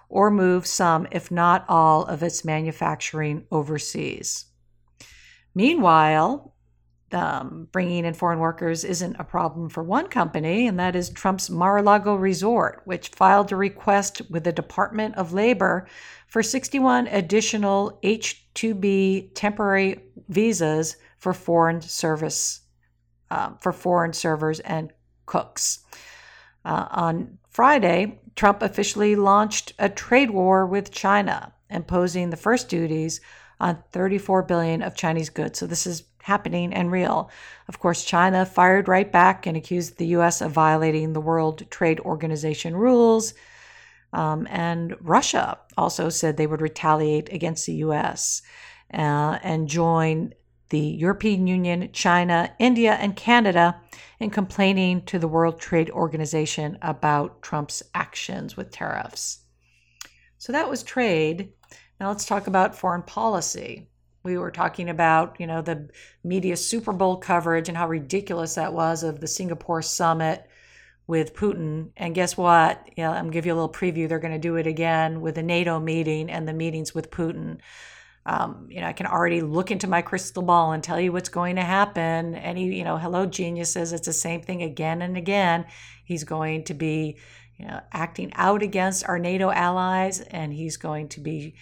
or 0.10 0.30
move 0.30 0.68
some, 0.68 1.08
if 1.12 1.32
not 1.32 1.64
all, 1.70 2.04
of 2.04 2.22
its 2.22 2.44
manufacturing 2.44 3.46
overseas. 3.50 4.46
Meanwhile, 5.54 6.54
um, 7.12 7.68
bringing 7.72 8.06
in 8.06 8.14
foreign 8.14 8.40
workers 8.40 8.84
isn't 8.84 9.16
a 9.20 9.24
problem 9.24 9.70
for 9.70 9.84
one 9.84 10.08
company, 10.08 10.68
and 10.68 10.80
that 10.80 10.96
is 10.96 11.10
Trump's 11.10 11.50
Mar 11.50 11.78
a 11.78 11.82
Lago 11.82 12.16
resort, 12.16 12.82
which 12.86 13.10
filed 13.10 13.52
a 13.52 13.56
request 13.56 14.22
with 14.30 14.44
the 14.44 14.52
Department 14.52 15.16
of 15.16 15.34
Labor 15.34 15.88
for 16.28 16.42
61 16.42 17.08
additional 17.08 18.00
H 18.04 18.46
2B 18.56 19.32
temporary 19.36 20.04
visas 20.30 20.98
for 21.18 21.34
foreign 21.34 21.82
service 21.82 22.62
um, 23.32 23.58
for 23.62 23.72
foreign 23.72 24.14
servers 24.14 24.60
and 24.62 24.92
cooks. 25.26 25.80
Uh, 26.64 26.88
on 26.92 27.38
Friday, 27.50 28.20
Trump 28.36 28.62
officially 28.62 29.16
launched 29.16 29.74
a 29.80 29.90
trade 29.90 30.32
war 30.32 30.66
with 30.66 30.92
China, 30.92 31.54
imposing 31.70 32.30
the 32.30 32.38
first 32.38 32.70
duties 32.70 33.22
on 33.60 33.84
34 33.92 34.44
billion 34.44 34.82
of 34.82 34.96
Chinese 34.96 35.30
goods. 35.30 35.60
So 35.60 35.68
this 35.68 35.88
is 35.88 36.04
happening 36.26 36.74
and 36.74 36.92
real. 36.92 37.30
Of 37.68 37.78
course, 37.78 38.04
China 38.04 38.48
fired 38.48 38.88
right 38.88 39.12
back 39.12 39.46
and 39.46 39.56
accused 39.56 39.98
the 39.98 40.08
US 40.18 40.42
of 40.42 40.52
violating 40.52 41.14
the 41.14 41.22
World 41.22 41.70
Trade 41.70 42.00
Organization 42.00 42.76
rules. 42.76 43.36
Um, 44.12 44.48
and 44.50 44.96
Russia 45.02 45.60
also 45.78 46.10
said 46.10 46.36
they 46.36 46.48
would 46.48 46.62
retaliate 46.62 47.32
against 47.32 47.68
the 47.68 47.76
US 47.86 48.42
uh, 48.92 49.38
and 49.44 49.68
join 49.68 50.34
the 50.70 50.80
European 50.80 51.46
Union, 51.46 51.92
China, 51.94 52.52
India, 52.58 52.94
and 52.94 53.16
Canada 53.16 53.80
in 54.20 54.32
complaining 54.32 55.04
to 55.06 55.20
the 55.20 55.28
World 55.28 55.60
Trade 55.60 55.92
Organization 55.92 56.80
about 56.82 57.44
Trump's 57.44 57.84
actions 57.94 58.58
with 58.58 58.72
tariffs. 58.72 59.42
So 60.40 60.52
that 60.54 60.72
was 60.72 60.82
trade. 60.82 61.54
Now 62.00 62.08
let's 62.08 62.26
talk 62.26 62.48
about 62.48 62.76
foreign 62.76 63.04
policy. 63.04 63.90
We 64.26 64.40
were 64.40 64.50
talking 64.52 64.90
about, 64.90 65.40
you 65.40 65.46
know, 65.46 65.62
the 65.62 65.88
media 66.24 66.58
Super 66.58 66.92
Bowl 66.92 67.18
coverage 67.18 67.70
and 67.70 67.78
how 67.78 67.88
ridiculous 67.88 68.56
that 68.56 68.74
was 68.74 69.04
of 69.04 69.22
the 69.22 69.28
Singapore 69.28 69.84
summit 69.84 70.50
with 71.06 71.36
Putin. 71.36 71.92
And 71.96 72.16
guess 72.16 72.36
what? 72.36 72.90
Yeah, 72.98 73.12
I'm 73.12 73.26
gonna 73.26 73.34
give 73.34 73.46
you 73.46 73.54
a 73.54 73.56
little 73.56 73.72
preview. 73.72 74.10
They're 74.10 74.18
going 74.18 74.34
to 74.34 74.40
do 74.40 74.56
it 74.56 74.66
again 74.66 75.22
with 75.22 75.36
the 75.36 75.44
NATO 75.44 75.80
meeting 75.80 76.32
and 76.32 76.48
the 76.48 76.54
meetings 76.54 76.96
with 76.96 77.12
Putin. 77.12 77.60
Um, 78.26 78.68
you 78.72 78.82
know, 78.82 78.88
I 78.88 78.94
can 78.94 79.06
already 79.06 79.42
look 79.42 79.70
into 79.70 79.88
my 79.88 80.02
crystal 80.02 80.42
ball 80.42 80.72
and 80.72 80.84
tell 80.84 81.00
you 81.00 81.12
what's 81.12 81.30
going 81.30 81.58
to 81.58 81.62
happen. 81.62 82.34
Any, 82.34 82.76
you 82.76 82.84
know, 82.84 82.98
hello 82.98 83.28
geniuses, 83.28 83.94
it's 83.94 84.08
the 84.08 84.14
same 84.14 84.42
thing 84.42 84.64
again 84.64 85.04
and 85.04 85.16
again. 85.16 85.66
He's 86.04 86.24
going 86.24 86.64
to 86.64 86.74
be, 86.74 87.18
you 87.58 87.68
know, 87.68 87.80
acting 87.92 88.34
out 88.34 88.64
against 88.64 89.08
our 89.08 89.20
NATO 89.20 89.52
allies, 89.52 90.22
and 90.22 90.52
he's 90.52 90.78
going 90.78 91.10
to 91.10 91.20
be 91.20 91.54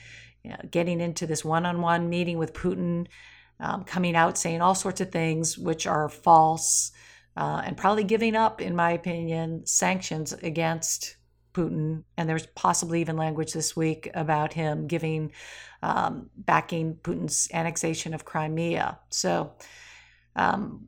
you 0.43 0.51
know, 0.51 0.59
getting 0.69 0.99
into 0.99 1.25
this 1.25 1.45
one-on-one 1.45 2.09
meeting 2.09 2.37
with 2.37 2.53
Putin, 2.53 3.07
um, 3.59 3.83
coming 3.83 4.15
out 4.15 4.37
saying 4.37 4.61
all 4.61 4.75
sorts 4.75 5.01
of 5.01 5.11
things 5.11 5.57
which 5.57 5.87
are 5.87 6.09
false, 6.09 6.91
uh, 7.37 7.61
and 7.65 7.77
probably 7.77 8.03
giving 8.03 8.35
up, 8.35 8.61
in 8.61 8.75
my 8.75 8.91
opinion, 8.91 9.65
sanctions 9.65 10.33
against 10.33 11.15
Putin. 11.53 12.03
And 12.17 12.27
there's 12.27 12.47
possibly 12.47 13.01
even 13.01 13.15
language 13.15 13.53
this 13.53 13.75
week 13.75 14.09
about 14.13 14.53
him 14.53 14.87
giving 14.87 15.31
um, 15.81 16.29
backing 16.35 16.95
Putin's 16.95 17.47
annexation 17.53 18.13
of 18.13 18.25
Crimea. 18.25 18.99
So. 19.09 19.53
Um, 20.35 20.87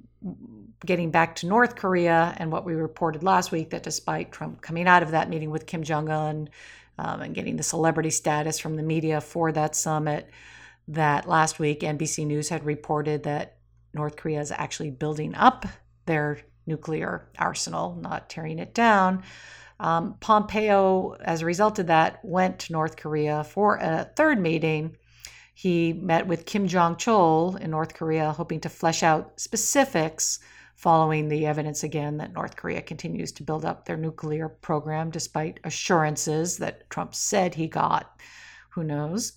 getting 0.83 1.11
back 1.11 1.35
to 1.35 1.47
North 1.47 1.75
Korea 1.75 2.33
and 2.37 2.51
what 2.51 2.65
we 2.65 2.73
reported 2.73 3.23
last 3.23 3.51
week 3.51 3.69
that 3.69 3.83
despite 3.83 4.31
Trump 4.31 4.61
coming 4.61 4.87
out 4.87 5.03
of 5.03 5.11
that 5.11 5.29
meeting 5.29 5.51
with 5.51 5.67
Kim 5.67 5.83
Jong 5.83 6.09
un 6.09 6.49
um, 6.97 7.21
and 7.21 7.35
getting 7.35 7.57
the 7.57 7.63
celebrity 7.63 8.09
status 8.09 8.59
from 8.59 8.75
the 8.75 8.83
media 8.83 9.21
for 9.21 9.51
that 9.51 9.75
summit. 9.75 10.29
That 10.87 11.27
last 11.27 11.57
week, 11.59 11.79
NBC 11.81 12.27
News 12.27 12.49
had 12.49 12.63
reported 12.63 13.23
that 13.23 13.57
North 13.93 14.15
Korea 14.15 14.41
is 14.41 14.51
actually 14.51 14.91
building 14.91 15.33
up 15.33 15.65
their 16.05 16.39
nuclear 16.67 17.27
arsenal, 17.37 17.97
not 17.99 18.29
tearing 18.29 18.59
it 18.59 18.73
down. 18.73 19.23
Um, 19.79 20.15
Pompeo, 20.19 21.15
as 21.21 21.41
a 21.41 21.45
result 21.45 21.79
of 21.79 21.87
that, 21.87 22.23
went 22.23 22.59
to 22.59 22.73
North 22.73 22.95
Korea 22.97 23.43
for 23.43 23.77
a 23.77 24.09
third 24.15 24.39
meeting. 24.39 24.95
He 25.53 25.93
met 25.93 26.27
with 26.27 26.45
Kim 26.45 26.67
Jong 26.67 26.95
chol 26.95 27.59
in 27.59 27.71
North 27.71 27.93
Korea, 27.93 28.31
hoping 28.31 28.59
to 28.61 28.69
flesh 28.69 29.03
out 29.03 29.39
specifics 29.39 30.39
following 30.76 31.30
the 31.30 31.45
evidence 31.45 31.84
again 31.84 32.17
that 32.17 32.34
North 32.34 32.55
Korea 32.55 32.82
continues 32.82 33.32
to 33.34 33.43
build 33.43 33.65
up 33.65 33.86
their 33.86 33.97
nuclear 33.97 34.49
program 34.49 35.09
despite 35.09 35.59
assurances 35.63 36.57
that 36.57 36.89
Trump 36.89 37.15
said 37.15 37.55
he 37.55 37.67
got. 37.67 38.19
Who 38.71 38.84
knows? 38.84 39.34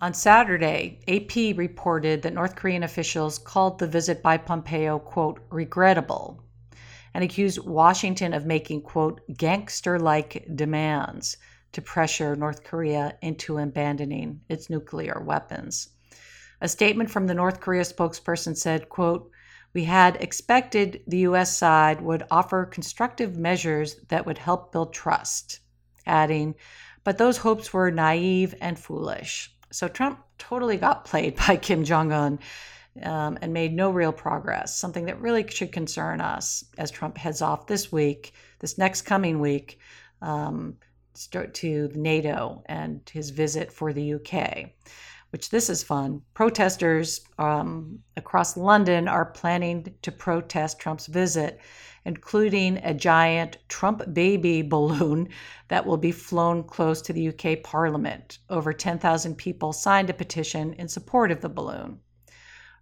On 0.00 0.12
Saturday, 0.12 1.00
AP 1.06 1.56
reported 1.56 2.22
that 2.22 2.34
North 2.34 2.56
Korean 2.56 2.82
officials 2.82 3.38
called 3.38 3.78
the 3.78 3.86
visit 3.86 4.22
by 4.22 4.36
Pompeo, 4.36 4.98
quote, 4.98 5.40
regrettable, 5.50 6.42
and 7.14 7.22
accused 7.22 7.64
Washington 7.64 8.34
of 8.34 8.44
making, 8.44 8.82
quote, 8.82 9.20
gangster 9.36 10.00
like 10.00 10.44
demands 10.56 11.36
to 11.70 11.80
pressure 11.80 12.34
North 12.34 12.64
Korea 12.64 13.16
into 13.22 13.58
abandoning 13.58 14.40
its 14.48 14.68
nuclear 14.68 15.22
weapons. 15.24 15.90
A 16.60 16.68
statement 16.68 17.10
from 17.10 17.26
the 17.28 17.34
North 17.34 17.60
Korea 17.60 17.82
spokesperson 17.82 18.56
said, 18.56 18.88
quote, 18.88 19.30
we 19.74 19.84
had 19.84 20.16
expected 20.16 21.02
the 21.06 21.18
U.S. 21.18 21.56
side 21.56 22.00
would 22.00 22.22
offer 22.30 22.64
constructive 22.64 23.36
measures 23.36 23.96
that 24.08 24.24
would 24.24 24.38
help 24.38 24.72
build 24.72 24.94
trust, 24.94 25.58
adding, 26.06 26.54
but 27.02 27.18
those 27.18 27.38
hopes 27.38 27.72
were 27.72 27.90
naive 27.90 28.54
and 28.60 28.78
foolish. 28.78 29.52
So 29.70 29.88
Trump 29.88 30.20
totally 30.38 30.76
got 30.76 31.04
played 31.04 31.36
by 31.48 31.56
Kim 31.56 31.84
Jong 31.84 32.12
un 32.12 32.38
um, 33.02 33.36
and 33.42 33.52
made 33.52 33.74
no 33.74 33.90
real 33.90 34.12
progress, 34.12 34.78
something 34.78 35.06
that 35.06 35.20
really 35.20 35.46
should 35.48 35.72
concern 35.72 36.20
us 36.20 36.64
as 36.78 36.92
Trump 36.92 37.18
heads 37.18 37.42
off 37.42 37.66
this 37.66 37.90
week, 37.90 38.32
this 38.60 38.78
next 38.78 39.02
coming 39.02 39.40
week, 39.40 39.80
um, 40.22 40.76
to 41.52 41.90
NATO 41.94 42.62
and 42.66 43.00
his 43.12 43.30
visit 43.30 43.72
for 43.72 43.92
the 43.92 44.14
UK 44.14 44.70
which 45.34 45.50
this 45.50 45.68
is 45.68 45.82
fun. 45.82 46.22
Protesters 46.32 47.22
um, 47.40 47.98
across 48.16 48.56
London 48.56 49.08
are 49.08 49.32
planning 49.32 49.92
to 50.00 50.12
protest 50.12 50.78
Trump's 50.78 51.08
visit, 51.08 51.58
including 52.04 52.76
a 52.84 52.94
giant 52.94 53.58
Trump 53.68 54.14
baby 54.14 54.62
balloon 54.74 55.28
that 55.66 55.84
will 55.84 55.96
be 55.96 56.12
flown 56.12 56.62
close 56.62 57.02
to 57.02 57.12
the 57.12 57.30
UK 57.30 57.64
Parliament. 57.64 58.38
Over 58.48 58.72
10,000 58.72 59.34
people 59.34 59.72
signed 59.72 60.08
a 60.08 60.14
petition 60.14 60.72
in 60.74 60.86
support 60.86 61.32
of 61.32 61.40
the 61.40 61.48
balloon. 61.48 61.98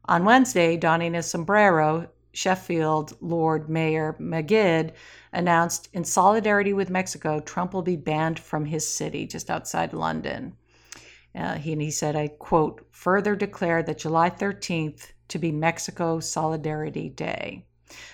On 0.04 0.26
Wednesday, 0.26 0.76
donning 0.76 1.14
a 1.14 1.22
sombrero, 1.22 2.10
Sheffield 2.34 3.16
Lord 3.22 3.70
Mayor 3.70 4.14
Magid 4.20 4.92
announced 5.32 5.88
in 5.94 6.04
solidarity 6.04 6.74
with 6.74 6.90
Mexico, 6.90 7.40
Trump 7.40 7.72
will 7.72 7.80
be 7.80 7.96
banned 7.96 8.38
from 8.38 8.66
his 8.66 8.86
city 8.86 9.26
just 9.26 9.48
outside 9.48 9.94
London. 9.94 10.54
Uh, 11.34 11.54
he, 11.54 11.72
and 11.72 11.82
he 11.82 11.90
said, 11.90 12.14
I 12.14 12.28
quote, 12.28 12.86
further 12.90 13.34
declare 13.34 13.82
that 13.82 13.98
July 13.98 14.30
13th, 14.30 15.12
to 15.28 15.38
be 15.38 15.50
Mexico 15.50 16.20
Solidarity 16.20 17.08
Day. 17.08 17.64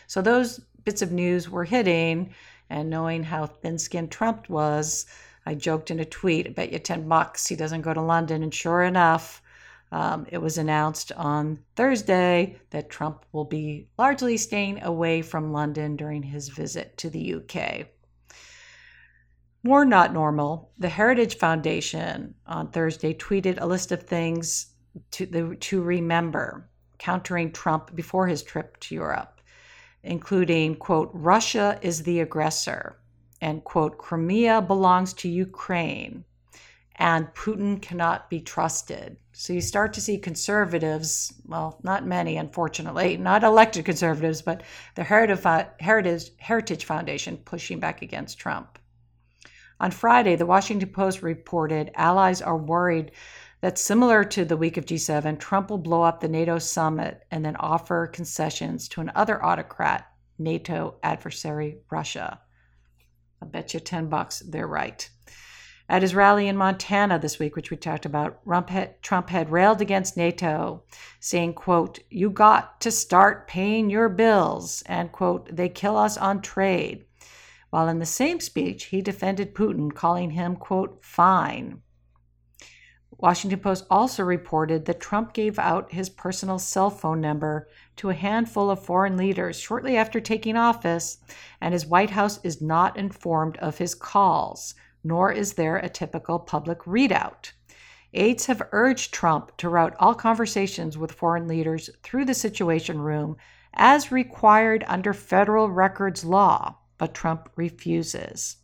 So 0.07 0.23
those 0.23 0.61
bits 0.85 1.03
of 1.03 1.11
news 1.11 1.51
were 1.51 1.64
hitting, 1.64 2.33
and 2.71 2.89
knowing 2.89 3.25
how 3.25 3.47
thin 3.47 3.77
skinned 3.79 4.12
Trump 4.12 4.49
was, 4.49 5.07
I 5.45 5.55
joked 5.55 5.91
in 5.91 5.99
a 5.99 6.05
tweet, 6.05 6.47
I 6.47 6.51
bet 6.51 6.73
you 6.73 6.79
10 6.79 7.09
bucks 7.09 7.47
he 7.47 7.57
doesn't 7.57 7.81
go 7.81 7.93
to 7.93 8.03
London. 8.03 8.43
And 8.43 8.55
sure 8.55 8.85
enough, 8.85 9.43
um, 9.91 10.27
it 10.31 10.39
was 10.39 10.59
announced 10.59 11.11
on 11.12 11.59
Thursday 11.75 12.57
that 12.71 12.91
Trump 12.91 13.25
will 13.33 13.47
be 13.47 13.89
largely 13.99 14.37
staying 14.37 14.83
away 14.83 15.23
from 15.23 15.53
London 15.53 15.97
during 15.97 16.23
his 16.23 16.51
visit 16.51 16.97
to 16.99 17.11
the 17.11 17.35
UK. 17.35 17.87
More 19.64 19.84
not 19.84 20.12
normal, 20.12 20.70
the 20.78 20.88
Heritage 20.88 21.36
Foundation 21.36 22.34
on 22.46 22.70
Thursday 22.70 23.12
tweeted 23.12 23.61
a 23.61 23.66
list 23.66 23.90
of 23.90 24.04
things 24.04 24.68
to, 25.11 25.56
to 25.56 25.82
remember 25.82 26.70
countering 26.98 27.50
Trump 27.50 27.94
before 27.96 28.28
his 28.28 28.42
trip 28.42 28.78
to 28.80 28.94
Europe, 28.94 29.40
including, 30.04 30.76
quote, 30.76 31.11
Russia 31.12 31.78
is 31.82 32.04
the 32.04 32.20
aggressor, 32.20 32.98
and, 33.40 33.64
quote, 33.64 33.98
Crimea 33.98 34.62
belongs 34.62 35.12
to 35.14 35.28
Ukraine, 35.28 36.24
and 36.96 37.26
Putin 37.34 37.82
cannot 37.82 38.30
be 38.30 38.40
trusted. 38.40 39.16
So 39.32 39.52
you 39.52 39.61
start 39.61 39.92
to 39.94 40.00
see 40.00 40.18
conservatives, 40.18 41.32
well, 41.46 41.78
not 41.82 42.06
many, 42.06 42.36
unfortunately, 42.36 43.16
not 43.16 43.42
elected 43.42 43.84
conservatives, 43.84 44.40
but 44.40 44.62
the 44.94 45.04
Heritage, 45.04 46.30
Heritage 46.38 46.84
Foundation 46.84 47.36
pushing 47.38 47.80
back 47.80 48.02
against 48.02 48.38
Trump. 48.38 48.78
On 49.81 49.91
Friday, 49.93 50.35
the 50.35 50.47
Washington 50.47 50.89
Post 50.89 51.22
reported 51.22 51.93
allies 51.95 52.43
are 52.43 52.57
worried 52.57 53.12
that 53.61 53.79
similar 53.79 54.24
to 54.24 54.45
the 54.45 54.57
week 54.57 54.76
of 54.76 54.85
G7, 54.85 55.39
Trump 55.39 55.70
will 55.70 55.79
blow 55.79 56.03
up 56.03 56.20
the 56.20 56.29
NATO 56.29 56.59
summit 56.59 57.24
and 57.31 57.45
then 57.45 57.57
offer 57.57 58.09
concessions 58.09 58.89
to 58.89 59.01
another 59.01 59.45
autocrat, 59.45 60.11
NATO 60.39 60.97
adversary 61.03 61.79
Russia. 61.91 62.41
I 63.41 63.47
bet 63.47 63.72
you 63.72 63.81
10 63.81 64.09
bucks 64.09 64.41
they're 64.41 64.66
right. 64.66 65.09
At 65.89 66.03
his 66.03 66.14
rally 66.14 66.49
in 66.49 66.57
Montana 66.57 67.18
this 67.18 67.39
week, 67.39 67.57
which 67.57 67.70
we 67.70 67.76
talked 67.76 68.05
about, 68.05 68.41
Trump 69.01 69.31
had 69.31 69.51
railed 69.51 69.81
against 69.81 70.16
NATO, 70.16 70.83
saying, 71.18 71.55
quote, 71.55 72.01
you 72.11 72.31
got 72.31 72.81
to 72.83 72.91
start 72.91 73.49
paying 73.49 73.89
your 73.89 74.09
bills, 74.09 74.83
and 74.87 75.11
quote, 75.11 75.55
they 75.55 75.68
kill 75.68 75.97
us 75.97 76.18
on 76.18 76.43
trade. 76.43 77.07
While 77.71 77.89
in 77.89 77.99
the 77.99 78.07
same 78.07 78.41
speech, 78.41 78.85
he 78.87 79.03
defended 79.03 79.55
Putin, 79.55 79.93
calling 79.95 80.31
him, 80.31 80.57
quote, 80.57 81.05
fine. 81.05 81.83
Washington 83.21 83.59
Post 83.59 83.85
also 83.91 84.23
reported 84.23 84.85
that 84.85 85.01
Trump 85.01 85.33
gave 85.33 85.59
out 85.59 85.93
his 85.93 86.09
personal 86.09 86.59
cell 86.59 86.89
phone 86.89 87.21
number 87.21 87.69
to 87.97 88.11
a 88.11 88.14
handful 88.14 88.71
of 88.71 88.85
foreign 88.85 89.16
leaders 89.16 89.59
shortly 89.59 89.97
after 89.97 90.21
taking 90.21 90.57
office, 90.57 91.19
and 91.61 91.73
his 91.73 91.85
White 91.85 92.11
House 92.11 92.39
is 92.45 92.62
not 92.62 92.97
informed 92.97 93.57
of 93.59 93.79
his 93.79 93.95
calls, 93.95 94.75
nor 95.03 95.33
is 95.33 95.55
there 95.55 95.77
a 95.77 95.89
typical 95.89 96.39
public 96.39 96.79
readout. 96.81 97.51
Aides 98.14 98.47
have 98.47 98.69
urged 98.73 99.12
Trump 99.12 99.57
to 99.59 99.69
route 99.69 99.97
all 99.99 100.14
conversations 100.14 100.97
with 100.97 101.12
foreign 101.12 101.49
leaders 101.49 101.91
through 102.03 102.25
the 102.25 102.35
Situation 102.35 103.01
Room 103.01 103.37
as 103.75 104.12
required 104.12 104.85
under 104.87 105.12
federal 105.12 105.69
records 105.69 106.25
law, 106.25 106.77
but 106.99 107.14
Trump 107.14 107.49
refuses. 107.57 108.57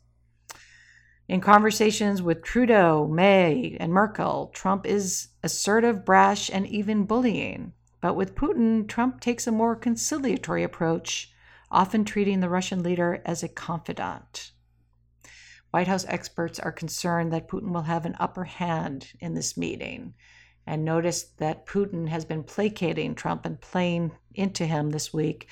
In 1.26 1.41
conversations 1.41 2.20
with 2.20 2.43
Trudeau, 2.43 3.09
May, 3.09 3.78
and 3.80 3.93
Merkel, 3.93 4.51
Trump 4.53 4.85
is 4.85 5.28
assertive, 5.43 6.05
brash, 6.05 6.51
and 6.53 6.66
even 6.66 7.07
bullying. 7.07 7.72
But 8.03 8.14
with 8.14 8.35
Putin, 8.35 8.87
Trump 8.87 9.20
takes 9.20 9.47
a 9.47 9.53
more 9.53 9.74
conciliatory 9.74 10.62
approach, 10.62 11.32
often 11.70 12.05
treating 12.05 12.41
the 12.41 12.51
Russian 12.51 12.82
leader 12.82 13.22
as 13.24 13.43
a 13.43 13.49
confidant. 13.49 14.53
White 15.70 15.89
House 15.89 16.05
experts 16.09 16.61
are 16.61 16.70
concerned 16.70 17.32
that 17.32 17.49
Putin 17.49 17.72
will 17.72 17.82
have 17.82 18.05
an 18.05 18.16
upper 18.20 18.45
hand 18.45 19.09
in 19.18 19.35
this 19.35 19.57
meeting 19.57 20.12
and 20.66 20.85
noticed 20.85 21.39
that 21.39 21.66
Putin 21.66 22.09
has 22.09 22.24
been 22.24 22.43
placating 22.43 23.14
Trump 23.14 23.47
and 23.47 23.61
playing 23.61 24.12
into 24.35 24.66
him 24.66 24.91
this 24.91 25.12
week 25.12 25.49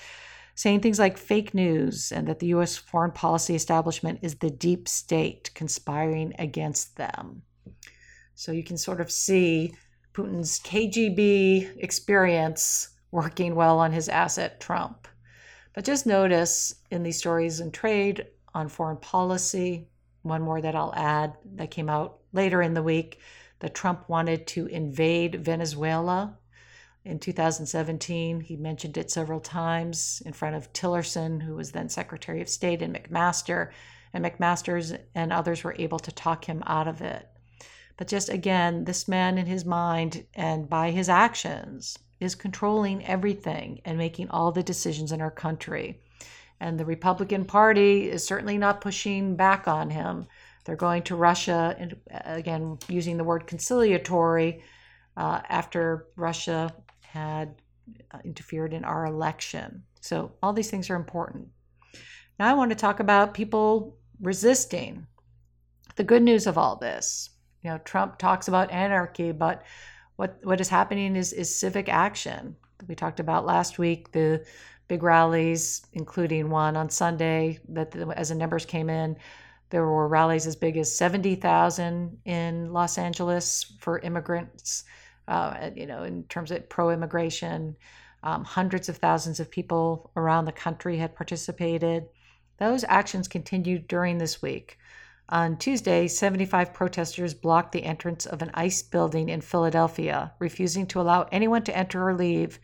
saying 0.54 0.80
things 0.80 0.98
like 0.98 1.16
fake 1.16 1.54
news 1.54 2.12
and 2.12 2.26
that 2.28 2.38
the 2.38 2.48
U.S. 2.48 2.76
foreign 2.76 3.12
policy 3.12 3.54
establishment 3.54 4.18
is 4.22 4.36
the 4.36 4.50
deep 4.50 4.88
state 4.88 5.50
conspiring 5.54 6.34
against 6.38 6.96
them. 6.96 7.42
So 8.34 8.52
you 8.52 8.64
can 8.64 8.76
sort 8.76 9.00
of 9.00 9.10
see 9.10 9.74
Putin's 10.14 10.60
KGB 10.60 11.76
experience 11.78 12.90
working 13.10 13.54
well 13.54 13.78
on 13.78 13.92
his 13.92 14.08
asset, 14.08 14.60
Trump. 14.60 15.08
But 15.74 15.84
just 15.84 16.06
notice 16.06 16.74
in 16.90 17.02
these 17.02 17.18
stories 17.18 17.60
in 17.60 17.70
trade, 17.70 18.26
on 18.54 18.68
foreign 18.68 18.98
policy, 18.98 19.88
one 20.22 20.42
more 20.42 20.60
that 20.60 20.74
I'll 20.74 20.94
add 20.94 21.34
that 21.54 21.70
came 21.70 21.88
out 21.88 22.18
later 22.32 22.62
in 22.62 22.74
the 22.74 22.82
week 22.82 23.20
that 23.60 23.74
Trump 23.74 24.08
wanted 24.08 24.46
to 24.48 24.66
invade 24.66 25.44
Venezuela 25.44 26.36
in 27.04 27.18
2017. 27.18 28.40
He 28.40 28.56
mentioned 28.56 28.96
it 28.96 29.10
several 29.10 29.40
times 29.40 30.22
in 30.24 30.32
front 30.32 30.56
of 30.56 30.72
Tillerson, 30.72 31.42
who 31.42 31.54
was 31.54 31.72
then 31.72 31.88
Secretary 31.88 32.40
of 32.40 32.48
State, 32.48 32.82
and 32.82 32.94
McMaster. 32.94 33.70
And 34.12 34.24
McMaster's 34.24 34.94
and 35.14 35.32
others 35.32 35.64
were 35.64 35.74
able 35.78 35.98
to 36.00 36.12
talk 36.12 36.44
him 36.44 36.62
out 36.66 36.88
of 36.88 37.00
it. 37.00 37.28
But 37.96 38.08
just 38.08 38.28
again, 38.28 38.84
this 38.84 39.08
man 39.08 39.38
in 39.38 39.46
his 39.46 39.64
mind 39.64 40.26
and 40.34 40.68
by 40.68 40.90
his 40.90 41.08
actions 41.08 41.98
is 42.20 42.34
controlling 42.34 43.04
everything 43.04 43.80
and 43.84 43.98
making 43.98 44.30
all 44.30 44.52
the 44.52 44.62
decisions 44.62 45.12
in 45.12 45.20
our 45.20 45.30
country. 45.30 46.00
And 46.60 46.78
the 46.78 46.84
Republican 46.84 47.44
Party 47.44 48.08
is 48.08 48.24
certainly 48.24 48.56
not 48.56 48.80
pushing 48.80 49.34
back 49.34 49.66
on 49.66 49.90
him. 49.90 50.26
They're 50.64 50.76
going 50.76 51.02
to 51.04 51.16
Russia, 51.16 51.74
and 51.76 51.96
again, 52.08 52.78
using 52.88 53.16
the 53.16 53.24
word 53.24 53.48
conciliatory, 53.48 54.62
uh, 55.16 55.40
after 55.48 56.06
Russia 56.16 56.72
had 57.12 57.54
uh, 58.12 58.18
interfered 58.24 58.72
in 58.72 58.84
our 58.84 59.04
election. 59.04 59.82
So, 60.00 60.32
all 60.42 60.54
these 60.54 60.70
things 60.70 60.88
are 60.88 60.96
important. 60.96 61.48
Now, 62.38 62.50
I 62.50 62.54
want 62.54 62.70
to 62.70 62.76
talk 62.76 63.00
about 63.00 63.34
people 63.34 63.98
resisting. 64.20 65.06
The 65.96 66.04
good 66.04 66.22
news 66.22 66.46
of 66.46 66.56
all 66.56 66.76
this, 66.76 67.28
you 67.62 67.70
know, 67.70 67.78
Trump 67.78 68.16
talks 68.16 68.48
about 68.48 68.70
anarchy, 68.70 69.30
but 69.30 69.62
what 70.16 70.38
what 70.42 70.60
is 70.60 70.70
happening 70.70 71.16
is 71.16 71.34
is 71.34 71.54
civic 71.54 71.90
action. 71.90 72.56
We 72.88 72.94
talked 72.94 73.20
about 73.20 73.44
last 73.44 73.78
week 73.78 74.12
the 74.12 74.44
big 74.88 75.02
rallies, 75.02 75.82
including 75.92 76.48
one 76.48 76.76
on 76.76 76.88
Sunday 76.88 77.58
that 77.68 77.90
the, 77.90 78.06
as 78.16 78.30
the 78.30 78.34
numbers 78.34 78.64
came 78.64 78.88
in, 78.88 79.16
there 79.68 79.84
were 79.84 80.08
rallies 80.08 80.46
as 80.46 80.56
big 80.56 80.76
as 80.78 80.96
70,000 80.96 82.18
in 82.24 82.72
Los 82.72 82.96
Angeles 82.96 83.74
for 83.80 83.98
immigrants 83.98 84.84
uh, 85.28 85.70
you 85.74 85.86
know, 85.86 86.02
in 86.02 86.24
terms 86.24 86.50
of 86.50 86.68
pro 86.68 86.90
immigration. 86.90 87.76
Um, 88.24 88.44
hundreds 88.44 88.88
of 88.88 88.98
thousands 88.98 89.40
of 89.40 89.50
people 89.50 90.12
around 90.16 90.44
the 90.44 90.52
country 90.52 90.96
had 90.98 91.16
participated. 91.16 92.04
Those 92.58 92.84
actions 92.84 93.26
continued 93.26 93.88
during 93.88 94.18
this 94.18 94.40
week. 94.40 94.78
On 95.28 95.56
Tuesday, 95.56 96.06
75 96.08 96.74
protesters 96.74 97.34
blocked 97.34 97.72
the 97.72 97.84
entrance 97.84 98.26
of 98.26 98.42
an 98.42 98.50
ICE 98.54 98.82
building 98.82 99.28
in 99.28 99.40
Philadelphia, 99.40 100.32
refusing 100.38 100.86
to 100.88 101.00
allow 101.00 101.26
anyone 101.32 101.64
to 101.64 101.76
enter 101.76 102.06
or 102.06 102.14
leave. 102.14 102.60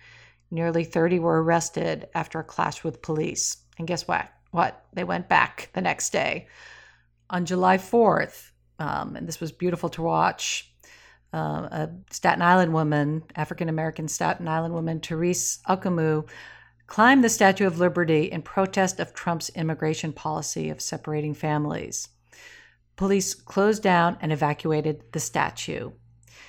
Nearly 0.51 0.85
30 0.85 1.19
were 1.19 1.43
arrested 1.43 2.09
after 2.15 2.39
a 2.39 2.45
clash 2.45 2.85
with 2.85 3.03
police. 3.03 3.57
And 3.79 3.89
guess 3.89 4.07
what? 4.07 4.29
What? 4.51 4.85
They 4.93 5.05
went 5.05 5.29
back 5.29 5.71
the 5.73 5.81
next 5.81 6.11
day. 6.11 6.49
On 7.31 7.45
July 7.47 7.79
4th, 7.79 8.51
um, 8.79 9.17
and 9.17 9.27
this 9.27 9.41
was 9.41 9.51
beautiful 9.51 9.89
to 9.91 10.03
watch, 10.03 10.73
uh, 11.33 11.69
a 11.71 11.91
Staten 12.11 12.43
Island 12.43 12.73
woman, 12.73 13.23
African 13.37 13.69
American 13.69 14.09
Staten 14.09 14.49
Island 14.49 14.75
woman, 14.75 15.01
Therese 15.01 15.59
Okoumou, 15.69 16.29
climbed 16.87 17.23
the 17.23 17.29
Statue 17.29 17.67
of 17.67 17.79
Liberty 17.79 18.25
in 18.25 18.43
protest 18.43 18.99
of 18.99 19.13
Trump's 19.13 19.51
immigration 19.51 20.13
policy 20.13 20.71
of 20.71 20.81
separating 20.81 21.35
families. 21.35 22.09
Police 22.97 23.35
closed 23.35 23.83
down 23.83 24.17
and 24.21 24.33
evacuated 24.33 25.05
the 25.13 25.21
statue. 25.21 25.93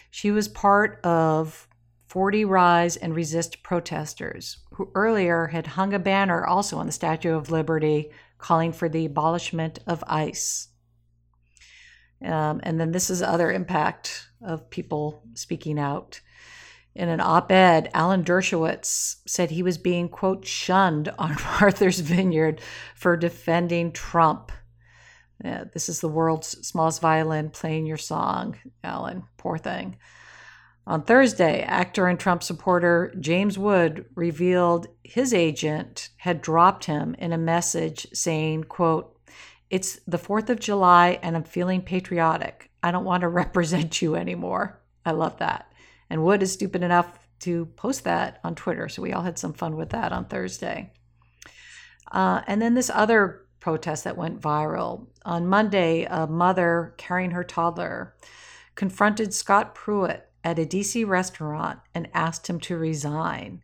She 0.10 0.32
was 0.32 0.48
part 0.48 1.00
of 1.04 1.68
40 2.08 2.46
Rise 2.46 2.98
and 2.98 3.14
Resist 3.14 3.62
protesters 3.62 4.58
who 4.74 4.90
earlier 4.96 5.48
had 5.48 5.68
hung 5.68 5.94
a 5.94 6.00
banner 6.00 6.46
also 6.46 6.78
on 6.78 6.88
the 6.88 6.92
Statue 6.92 7.36
of 7.36 7.52
Liberty 7.52 8.10
calling 8.40 8.72
for 8.72 8.90
the 8.90 9.06
abolishment 9.06 9.80
of 9.86 10.04
ICE. 10.08 10.70
Um, 12.24 12.62
and 12.64 12.80
then 12.80 12.92
this 12.92 13.10
is 13.10 13.22
other 13.22 13.52
impact 13.52 14.29
of 14.42 14.70
people 14.70 15.24
speaking 15.34 15.80
out. 15.80 16.22
In 16.96 17.08
an 17.08 17.22
op 17.22 17.52
ed, 17.52 17.90
Alan 17.94 18.24
Dershowitz 18.24 19.18
said 19.28 19.52
he 19.52 19.64
was 19.64 19.78
being, 19.78 20.10
quote, 20.10 20.46
shunned 20.46 21.10
on 21.20 21.38
Martha's 21.62 22.00
Vineyard 22.00 22.62
for 22.96 23.16
defending 23.16 23.92
Trump. 23.92 24.52
Yeah, 25.44 25.66
this 25.72 25.88
is 25.88 26.02
the 26.02 26.10
world's 26.10 26.68
smallest 26.68 27.00
violin 27.00 27.52
playing 27.52 27.86
your 27.86 27.98
song, 27.98 28.58
Alan. 28.84 29.24
Poor 29.38 29.58
thing. 29.58 29.98
On 30.86 31.04
Thursday, 31.04 31.62
actor 31.62 32.08
and 32.08 32.20
Trump 32.20 32.42
supporter 32.42 33.14
James 33.20 33.58
Wood 33.58 34.06
revealed 34.16 34.88
his 35.04 35.34
agent 35.34 36.10
had 36.18 36.42
dropped 36.42 36.86
him 36.86 37.16
in 37.20 37.32
a 37.32 37.38
message 37.38 38.08
saying, 38.12 38.64
quote, 38.64 39.16
It's 39.70 40.00
the 40.08 40.18
4th 40.18 40.50
of 40.50 40.60
July 40.60 41.20
and 41.22 41.36
I'm 41.36 41.44
feeling 41.44 41.84
patriotic. 41.84 42.69
I 42.82 42.92
don't 42.92 43.06
want 43.06 43.22
to 43.22 43.28
represent 43.30 44.02
you 44.02 44.16
anymore. 44.16 44.80
I 45.06 45.12
love 45.12 45.38
that. 45.38 45.72
And 46.10 46.24
Wood 46.24 46.44
is 46.44 46.52
stupid 46.52 46.84
enough 46.84 47.28
to 47.42 47.66
post 47.78 48.04
that 48.04 48.40
on 48.44 48.56
Twitter. 48.56 48.90
So 48.90 49.02
we 49.02 49.14
all 49.14 49.24
had 49.24 49.40
some 49.40 49.54
fun 49.54 49.76
with 49.76 49.90
that 49.90 50.12
on 50.12 50.26
Thursday. 50.26 50.92
Uh, 52.12 52.42
and 52.48 52.62
then 52.62 52.74
this 52.74 52.90
other 52.94 53.46
protest 53.60 54.04
that 54.04 54.18
went 54.18 54.42
viral. 54.42 55.08
On 55.26 55.48
Monday, 55.48 56.06
a 56.10 56.28
mother 56.28 56.94
carrying 56.98 57.32
her 57.32 57.44
toddler 57.44 58.16
confronted 58.76 59.34
Scott 59.34 59.76
Pruitt 59.76 60.30
at 60.44 60.60
a 60.60 60.66
DC 60.66 61.06
restaurant 61.08 61.80
and 61.94 62.10
asked 62.14 62.48
him 62.48 62.60
to 62.62 62.78
resign 62.78 63.62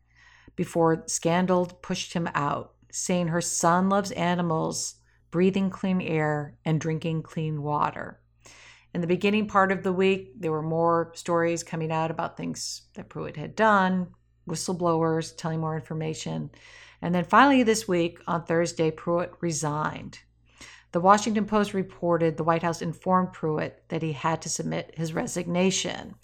before 0.55 1.03
Scandal 1.07 1.65
pushed 1.65 2.13
him 2.13 2.29
out, 2.33 2.73
saying 2.91 3.27
her 3.27 3.41
son 3.41 3.89
loves 3.89 4.11
animals, 4.11 4.95
breathing 5.31 5.69
clean 5.69 6.01
air, 6.01 6.55
and 6.63 6.79
drinking 6.79 7.23
clean 7.23 7.61
water. 7.61 8.19
In 8.95 9.01
the 9.01 9.07
beginning 9.07 9.47
part 9.47 9.73
of 9.73 9.83
the 9.83 9.91
week, 9.91 10.39
there 10.39 10.53
were 10.53 10.61
more 10.61 11.11
stories 11.15 11.65
coming 11.65 11.91
out 11.91 12.11
about 12.11 12.37
things 12.37 12.83
that 12.93 13.09
Pruitt 13.09 13.35
had 13.35 13.53
done, 13.53 14.07
whistleblowers 14.47 15.35
telling 15.35 15.59
more 15.59 15.75
information. 15.75 16.49
And 17.01 17.13
then 17.13 17.25
finally, 17.25 17.61
this 17.61 17.89
week, 17.89 18.21
on 18.25 18.45
Thursday, 18.45 18.91
Pruitt 18.91 19.33
resigned. 19.41 20.19
The 20.93 21.01
Washington 21.01 21.45
Post 21.45 21.73
reported 21.73 22.37
the 22.37 22.45
White 22.45 22.63
House 22.63 22.81
informed 22.81 23.33
Pruitt 23.33 23.83
that 23.89 24.01
he 24.01 24.13
had 24.13 24.41
to 24.43 24.49
submit 24.49 24.93
his 24.95 25.11
resignation. 25.11 26.15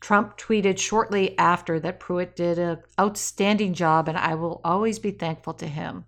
Trump 0.00 0.36
tweeted 0.36 0.76
shortly 0.76 1.38
after 1.38 1.78
that 1.78 2.00
Pruitt 2.00 2.34
did 2.34 2.58
an 2.58 2.78
outstanding 2.98 3.74
job 3.74 4.08
and 4.08 4.18
I 4.18 4.34
will 4.34 4.60
always 4.64 4.98
be 4.98 5.12
thankful 5.12 5.54
to 5.54 5.68
him. 5.68 6.04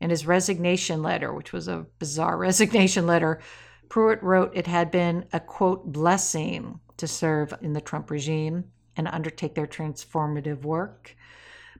In 0.00 0.08
his 0.08 0.26
resignation 0.26 1.02
letter, 1.02 1.34
which 1.34 1.52
was 1.52 1.68
a 1.68 1.84
bizarre 1.98 2.38
resignation 2.48 3.06
letter, 3.06 3.42
Pruitt 3.88 4.22
wrote 4.22 4.52
it 4.54 4.66
had 4.66 4.90
been 4.90 5.26
a 5.32 5.40
quote 5.40 5.92
blessing 5.92 6.80
to 6.96 7.06
serve 7.06 7.54
in 7.60 7.72
the 7.72 7.80
Trump 7.80 8.10
regime 8.10 8.64
and 8.96 9.08
undertake 9.08 9.54
their 9.54 9.66
transformative 9.66 10.62
work. 10.62 11.16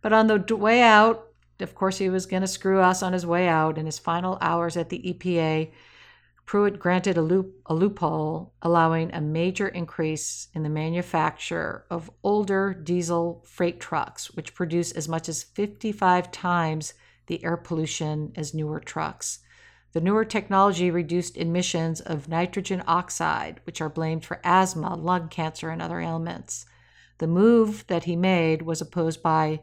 But 0.02 0.12
on 0.12 0.26
the 0.26 0.56
way 0.56 0.82
out, 0.82 1.28
of 1.60 1.74
course, 1.74 1.98
he 1.98 2.10
was 2.10 2.26
going 2.26 2.42
to 2.42 2.48
screw 2.48 2.80
us 2.80 3.02
on 3.02 3.12
his 3.12 3.24
way 3.24 3.48
out. 3.48 3.78
In 3.78 3.86
his 3.86 3.98
final 3.98 4.38
hours 4.40 4.76
at 4.76 4.88
the 4.88 5.14
EPA, 5.14 5.70
Pruitt 6.46 6.78
granted 6.78 7.16
a, 7.16 7.22
loop, 7.22 7.60
a 7.66 7.74
loophole 7.74 8.52
allowing 8.60 9.12
a 9.14 9.20
major 9.20 9.68
increase 9.68 10.48
in 10.52 10.62
the 10.62 10.68
manufacture 10.68 11.86
of 11.88 12.10
older 12.22 12.74
diesel 12.74 13.42
freight 13.46 13.80
trucks, 13.80 14.32
which 14.32 14.54
produce 14.54 14.92
as 14.92 15.08
much 15.08 15.28
as 15.28 15.42
55 15.42 16.30
times 16.30 16.94
the 17.26 17.42
air 17.44 17.56
pollution 17.56 18.32
as 18.36 18.52
newer 18.52 18.80
trucks. 18.80 19.38
The 19.94 20.00
newer 20.00 20.24
technology 20.24 20.90
reduced 20.90 21.36
emissions 21.36 22.00
of 22.00 22.28
nitrogen 22.28 22.82
oxide, 22.88 23.60
which 23.62 23.80
are 23.80 23.88
blamed 23.88 24.24
for 24.24 24.40
asthma, 24.42 24.96
lung 24.96 25.28
cancer, 25.28 25.70
and 25.70 25.80
other 25.80 26.00
ailments. 26.00 26.66
The 27.18 27.28
move 27.28 27.84
that 27.86 28.02
he 28.02 28.16
made 28.16 28.62
was 28.62 28.80
opposed 28.80 29.22
by 29.22 29.60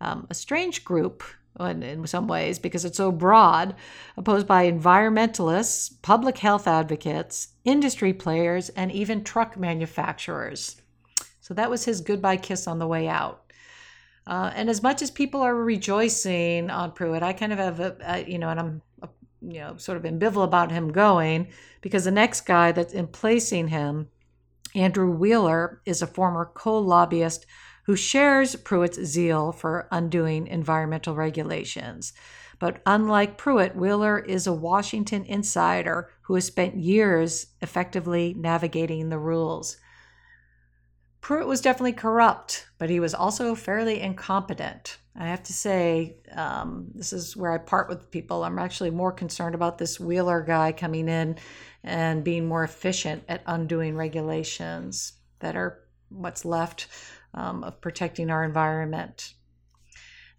um, 0.00 0.26
a 0.30 0.34
strange 0.34 0.82
group 0.82 1.22
in, 1.60 1.82
in 1.82 2.06
some 2.06 2.26
ways 2.26 2.58
because 2.58 2.86
it's 2.86 2.96
so 2.96 3.12
broad, 3.12 3.74
opposed 4.16 4.46
by 4.46 4.70
environmentalists, 4.70 6.00
public 6.00 6.38
health 6.38 6.66
advocates, 6.66 7.48
industry 7.66 8.14
players, 8.14 8.70
and 8.70 8.90
even 8.90 9.22
truck 9.22 9.58
manufacturers. 9.58 10.80
So 11.42 11.52
that 11.52 11.68
was 11.68 11.84
his 11.84 12.00
goodbye 12.00 12.38
kiss 12.38 12.66
on 12.66 12.78
the 12.78 12.86
way 12.86 13.08
out. 13.08 13.52
Uh, 14.26 14.50
and 14.54 14.68
as 14.68 14.82
much 14.82 15.02
as 15.02 15.10
people 15.10 15.42
are 15.42 15.54
rejoicing 15.54 16.70
on 16.70 16.92
Pruitt, 16.92 17.22
I 17.22 17.32
kind 17.34 17.52
of 17.52 17.58
have 17.58 17.78
a, 17.78 17.96
a 18.00 18.24
you 18.24 18.38
know, 18.38 18.48
and 18.48 18.58
I'm, 18.58 18.82
a, 19.02 19.08
you 19.40 19.60
know, 19.60 19.76
sort 19.76 19.98
of 19.98 20.04
ambivalent 20.04 20.44
about 20.44 20.72
him 20.72 20.92
going 20.92 21.48
because 21.80 22.04
the 22.04 22.10
next 22.10 22.42
guy 22.42 22.72
that's 22.72 22.92
in 22.92 23.06
placing 23.06 23.68
him, 23.68 24.08
Andrew 24.74 25.10
Wheeler, 25.10 25.80
is 25.84 26.02
a 26.02 26.06
former 26.06 26.50
coal 26.54 26.82
lobbyist 26.82 27.46
who 27.84 27.96
shares 27.96 28.56
Pruitt's 28.56 29.00
zeal 29.04 29.52
for 29.52 29.88
undoing 29.92 30.46
environmental 30.48 31.14
regulations. 31.14 32.12
But 32.58 32.80
unlike 32.86 33.38
Pruitt, 33.38 33.76
Wheeler 33.76 34.18
is 34.18 34.46
a 34.46 34.52
Washington 34.52 35.24
insider 35.24 36.10
who 36.22 36.34
has 36.34 36.46
spent 36.46 36.76
years 36.76 37.48
effectively 37.60 38.34
navigating 38.36 39.08
the 39.08 39.18
rules. 39.18 39.76
Pruitt 41.26 41.48
was 41.48 41.60
definitely 41.60 41.92
corrupt, 41.92 42.68
but 42.78 42.88
he 42.88 43.00
was 43.00 43.12
also 43.12 43.56
fairly 43.56 44.00
incompetent. 44.00 44.98
I 45.16 45.26
have 45.26 45.42
to 45.42 45.52
say, 45.52 46.18
um, 46.30 46.86
this 46.94 47.12
is 47.12 47.36
where 47.36 47.50
I 47.50 47.58
part 47.58 47.88
with 47.88 48.12
people. 48.12 48.44
I'm 48.44 48.60
actually 48.60 48.90
more 48.90 49.10
concerned 49.10 49.56
about 49.56 49.76
this 49.76 49.98
Wheeler 49.98 50.40
guy 50.40 50.70
coming 50.70 51.08
in 51.08 51.36
and 51.82 52.22
being 52.22 52.46
more 52.46 52.62
efficient 52.62 53.24
at 53.28 53.42
undoing 53.44 53.96
regulations 53.96 55.14
that 55.40 55.56
are 55.56 55.80
what's 56.10 56.44
left 56.44 56.86
um, 57.34 57.64
of 57.64 57.80
protecting 57.80 58.30
our 58.30 58.44
environment. 58.44 59.34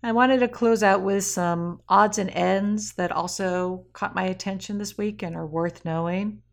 I 0.02 0.14
wanted 0.14 0.40
to 0.40 0.48
close 0.48 0.84
out 0.84 1.02
with 1.02 1.26
some 1.26 1.82
odds 1.90 2.18
and 2.18 2.30
ends 2.30 2.94
that 2.94 3.12
also 3.12 3.88
caught 3.92 4.16
my 4.16 4.24
attention 4.24 4.78
this 4.78 4.98
week 4.98 5.22
and 5.22 5.36
are 5.36 5.46
worth 5.46 5.84
knowing. 5.84 6.44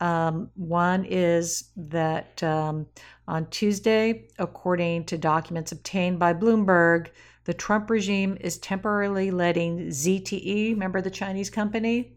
Um, 0.00 0.50
one 0.54 1.04
is 1.04 1.70
that 1.76 2.42
um, 2.42 2.86
on 3.28 3.46
Tuesday, 3.50 4.28
according 4.38 5.04
to 5.06 5.18
documents 5.18 5.72
obtained 5.72 6.18
by 6.18 6.32
Bloomberg, 6.32 7.08
the 7.44 7.54
Trump 7.54 7.90
regime 7.90 8.36
is 8.40 8.58
temporarily 8.58 9.30
letting 9.30 9.88
ZTE, 9.88 10.70
remember 10.70 11.00
the 11.00 11.10
Chinese 11.10 11.50
company, 11.50 12.16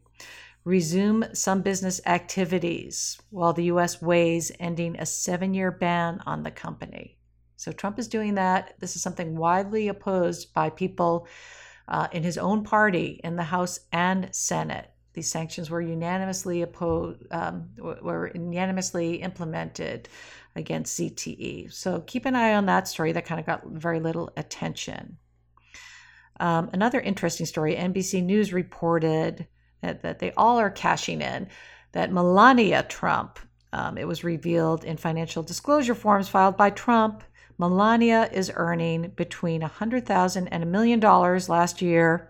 resume 0.64 1.26
some 1.34 1.62
business 1.62 2.00
activities 2.06 3.20
while 3.32 3.52
the 3.52 3.66
U.S. 3.66 4.02
weighs 4.02 4.52
ending 4.60 4.96
a 4.98 5.06
seven 5.06 5.54
year 5.54 5.72
ban 5.72 6.22
on 6.26 6.44
the 6.44 6.52
company. 6.52 7.18
So 7.58 7.72
Trump 7.72 8.00
is 8.00 8.08
doing 8.08 8.36
that. 8.36 8.76
This 8.80 8.96
is 8.96 9.02
something 9.02 9.36
widely 9.36 9.88
opposed 9.88 10.54
by 10.54 10.70
people 10.70 11.28
uh, 11.88 12.08
in 12.12 12.24
his 12.24 12.38
own 12.38 12.64
party 12.64 13.20
in 13.24 13.36
the 13.36 13.44
House 13.44 13.80
and 13.92 14.34
Senate. 14.34 14.93
These 15.14 15.30
sanctions 15.30 15.70
were 15.70 15.82
unanimously 15.82 16.62
opposed, 16.62 17.22
um, 17.32 17.70
were 17.78 18.32
unanimously 18.34 19.16
implemented 19.16 20.10
against 20.56 21.00
ZTE. 21.00 21.72
So 21.72 22.02
keep 22.02 22.26
an 22.26 22.36
eye 22.36 22.56
on 22.56 22.66
that 22.66 22.88
story. 22.88 23.12
That 23.12 23.26
kind 23.26 23.40
of 23.40 23.46
got 23.46 23.66
very 23.66 24.00
little 24.00 24.32
attention. 24.38 25.18
Um, 26.40 26.70
another 26.74 27.00
interesting 27.00 27.46
story: 27.46 27.76
NBC 27.76 28.24
News 28.24 28.54
reported 28.54 29.48
that, 29.82 30.02
that 30.02 30.20
they 30.20 30.32
all 30.34 30.60
are 30.60 30.72
cashing 30.72 31.22
in. 31.22 31.48
That 31.92 32.12
Melania 32.12 32.84
Trump, 32.84 33.38
um, 33.72 34.00
it 34.00 34.08
was 34.08 34.24
revealed 34.24 34.84
in 34.84 34.98
financial 34.98 35.44
disclosure 35.44 35.94
forms 35.94 36.28
filed 36.28 36.58
by 36.58 36.72
Trump 36.72 37.24
Melania 37.58 38.30
is 38.32 38.52
earning 38.56 39.12
between 39.16 39.62
100,000 39.62 40.48
and 40.48 40.64
a 40.64 40.66
million 40.66 41.00
dollars 41.00 41.50
last 41.50 41.82
year 41.82 42.30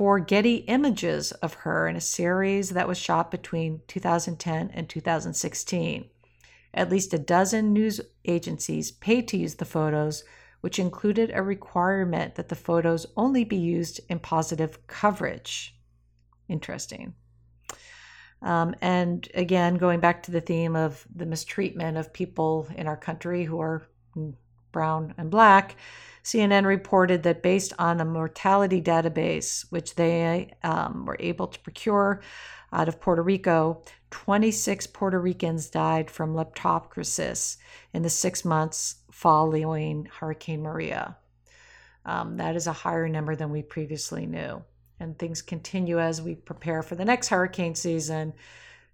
for 0.00 0.18
Getty 0.18 0.64
images 0.66 1.30
of 1.42 1.52
her 1.52 1.86
in 1.86 1.94
a 1.94 2.00
series 2.00 2.70
that 2.70 2.88
was 2.88 2.96
shot 2.96 3.30
between 3.30 3.82
2010 3.86 4.70
and 4.72 4.88
2016. 4.88 6.08
At 6.72 6.88
least 6.88 7.12
a 7.12 7.18
dozen 7.18 7.74
news 7.74 8.00
agencies 8.24 8.92
paid 8.92 9.28
to 9.28 9.36
use 9.36 9.56
the 9.56 9.66
photos, 9.66 10.24
which 10.62 10.78
included 10.78 11.30
a 11.34 11.42
requirement 11.42 12.36
that 12.36 12.48
the 12.48 12.56
photos 12.56 13.04
only 13.14 13.44
be 13.44 13.58
used 13.58 14.00
in 14.08 14.20
positive 14.20 14.86
coverage. 14.86 15.76
Interesting. 16.48 17.12
Um, 18.40 18.74
and 18.80 19.28
again, 19.34 19.74
going 19.74 20.00
back 20.00 20.22
to 20.22 20.30
the 20.30 20.40
theme 20.40 20.76
of 20.76 21.06
the 21.14 21.26
mistreatment 21.26 21.98
of 21.98 22.14
people 22.14 22.66
in 22.74 22.86
our 22.86 22.96
country 22.96 23.44
who 23.44 23.60
are 23.60 23.86
brown, 24.72 25.14
and 25.18 25.30
black, 25.30 25.76
CNN 26.22 26.64
reported 26.64 27.22
that 27.22 27.42
based 27.42 27.72
on 27.78 28.00
a 28.00 28.04
mortality 28.04 28.80
database, 28.80 29.64
which 29.70 29.94
they 29.94 30.52
um, 30.62 31.06
were 31.06 31.16
able 31.18 31.46
to 31.46 31.58
procure 31.60 32.20
out 32.72 32.88
of 32.88 33.00
Puerto 33.00 33.22
Rico, 33.22 33.82
26 34.10 34.86
Puerto 34.88 35.18
Ricans 35.18 35.70
died 35.70 36.10
from 36.10 36.34
leptospirosis 36.34 37.56
in 37.92 38.02
the 38.02 38.10
six 38.10 38.44
months 38.44 38.96
following 39.10 40.08
Hurricane 40.18 40.62
Maria. 40.62 41.16
Um, 42.04 42.36
that 42.36 42.56
is 42.56 42.66
a 42.66 42.72
higher 42.72 43.08
number 43.08 43.34
than 43.34 43.50
we 43.50 43.62
previously 43.62 44.26
knew. 44.26 44.62
And 44.98 45.18
things 45.18 45.42
continue 45.42 45.98
as 45.98 46.20
we 46.20 46.34
prepare 46.34 46.82
for 46.82 46.94
the 46.94 47.04
next 47.04 47.28
hurricane 47.28 47.74
season 47.74 48.34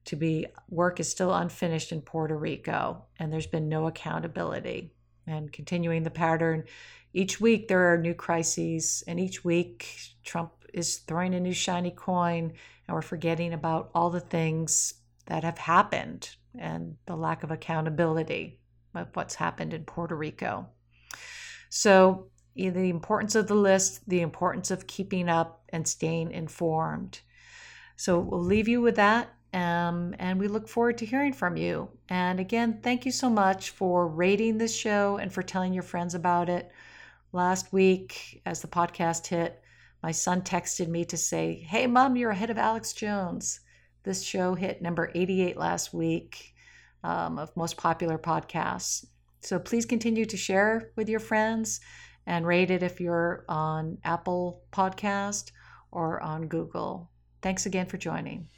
to 0.06 0.16
be 0.16 0.46
work 0.70 1.00
is 1.00 1.10
still 1.10 1.34
unfinished 1.34 1.92
in 1.92 2.00
Puerto 2.00 2.36
Rico, 2.36 3.04
and 3.18 3.32
there's 3.32 3.48
been 3.48 3.68
no 3.68 3.88
accountability 3.88 4.92
and 5.26 5.52
continuing 5.52 6.02
the 6.02 6.10
pattern. 6.10 6.64
Each 7.12 7.40
week 7.40 7.68
there 7.68 7.92
are 7.92 7.98
new 7.98 8.14
crises, 8.14 9.02
and 9.06 9.18
each 9.18 9.44
week 9.44 9.98
Trump 10.24 10.52
is 10.74 10.98
throwing 10.98 11.34
a 11.34 11.40
new 11.40 11.54
shiny 11.54 11.90
coin, 11.90 12.52
and 12.86 12.94
we're 12.94 13.02
forgetting 13.02 13.52
about 13.52 13.90
all 13.94 14.10
the 14.10 14.20
things 14.20 14.94
that 15.26 15.42
have 15.44 15.58
happened 15.58 16.30
and 16.58 16.96
the 17.06 17.16
lack 17.16 17.42
of 17.42 17.50
accountability. 17.50 18.60
of 18.94 19.08
what's 19.14 19.34
happened 19.34 19.74
in 19.74 19.84
Puerto 19.84 20.16
Rico. 20.16 20.68
So, 21.68 22.28
the 22.54 22.88
importance 22.88 23.34
of 23.34 23.48
the 23.48 23.54
list, 23.54 24.08
the 24.08 24.22
importance 24.22 24.70
of 24.70 24.86
keeping 24.86 25.28
up 25.28 25.62
and 25.68 25.86
staying 25.86 26.30
informed. 26.30 27.20
So, 27.96 28.18
we'll 28.18 28.42
leave 28.42 28.68
you 28.68 28.80
with 28.80 28.96
that. 28.96 29.35
Um, 29.56 30.14
and 30.18 30.38
we 30.38 30.48
look 30.48 30.68
forward 30.68 30.98
to 30.98 31.06
hearing 31.06 31.32
from 31.32 31.56
you. 31.56 31.88
And 32.10 32.38
again, 32.38 32.80
thank 32.82 33.06
you 33.06 33.10
so 33.10 33.30
much 33.30 33.70
for 33.70 34.06
rating 34.06 34.58
this 34.58 34.76
show 34.76 35.16
and 35.16 35.32
for 35.32 35.42
telling 35.42 35.72
your 35.72 35.82
friends 35.82 36.14
about 36.14 36.50
it. 36.50 36.70
Last 37.32 37.72
week, 37.72 38.42
as 38.44 38.60
the 38.60 38.68
podcast 38.68 39.26
hit, 39.26 39.62
my 40.02 40.12
son 40.12 40.42
texted 40.42 40.88
me 40.88 41.06
to 41.06 41.16
say, 41.16 41.54
Hey, 41.54 41.86
mom, 41.86 42.16
you're 42.16 42.32
ahead 42.32 42.50
of 42.50 42.58
Alex 42.58 42.92
Jones. 42.92 43.60
This 44.02 44.22
show 44.22 44.54
hit 44.54 44.82
number 44.82 45.10
88 45.14 45.56
last 45.56 45.94
week 45.94 46.54
um, 47.02 47.38
of 47.38 47.56
most 47.56 47.78
popular 47.78 48.18
podcasts. 48.18 49.06
So 49.40 49.58
please 49.58 49.86
continue 49.86 50.26
to 50.26 50.36
share 50.36 50.90
with 50.96 51.08
your 51.08 51.20
friends 51.20 51.80
and 52.26 52.46
rate 52.46 52.70
it 52.70 52.82
if 52.82 53.00
you're 53.00 53.46
on 53.48 53.96
Apple 54.04 54.60
Podcast 54.70 55.52
or 55.92 56.20
on 56.20 56.46
Google. 56.46 57.10
Thanks 57.40 57.64
again 57.64 57.86
for 57.86 57.96
joining. 57.96 58.48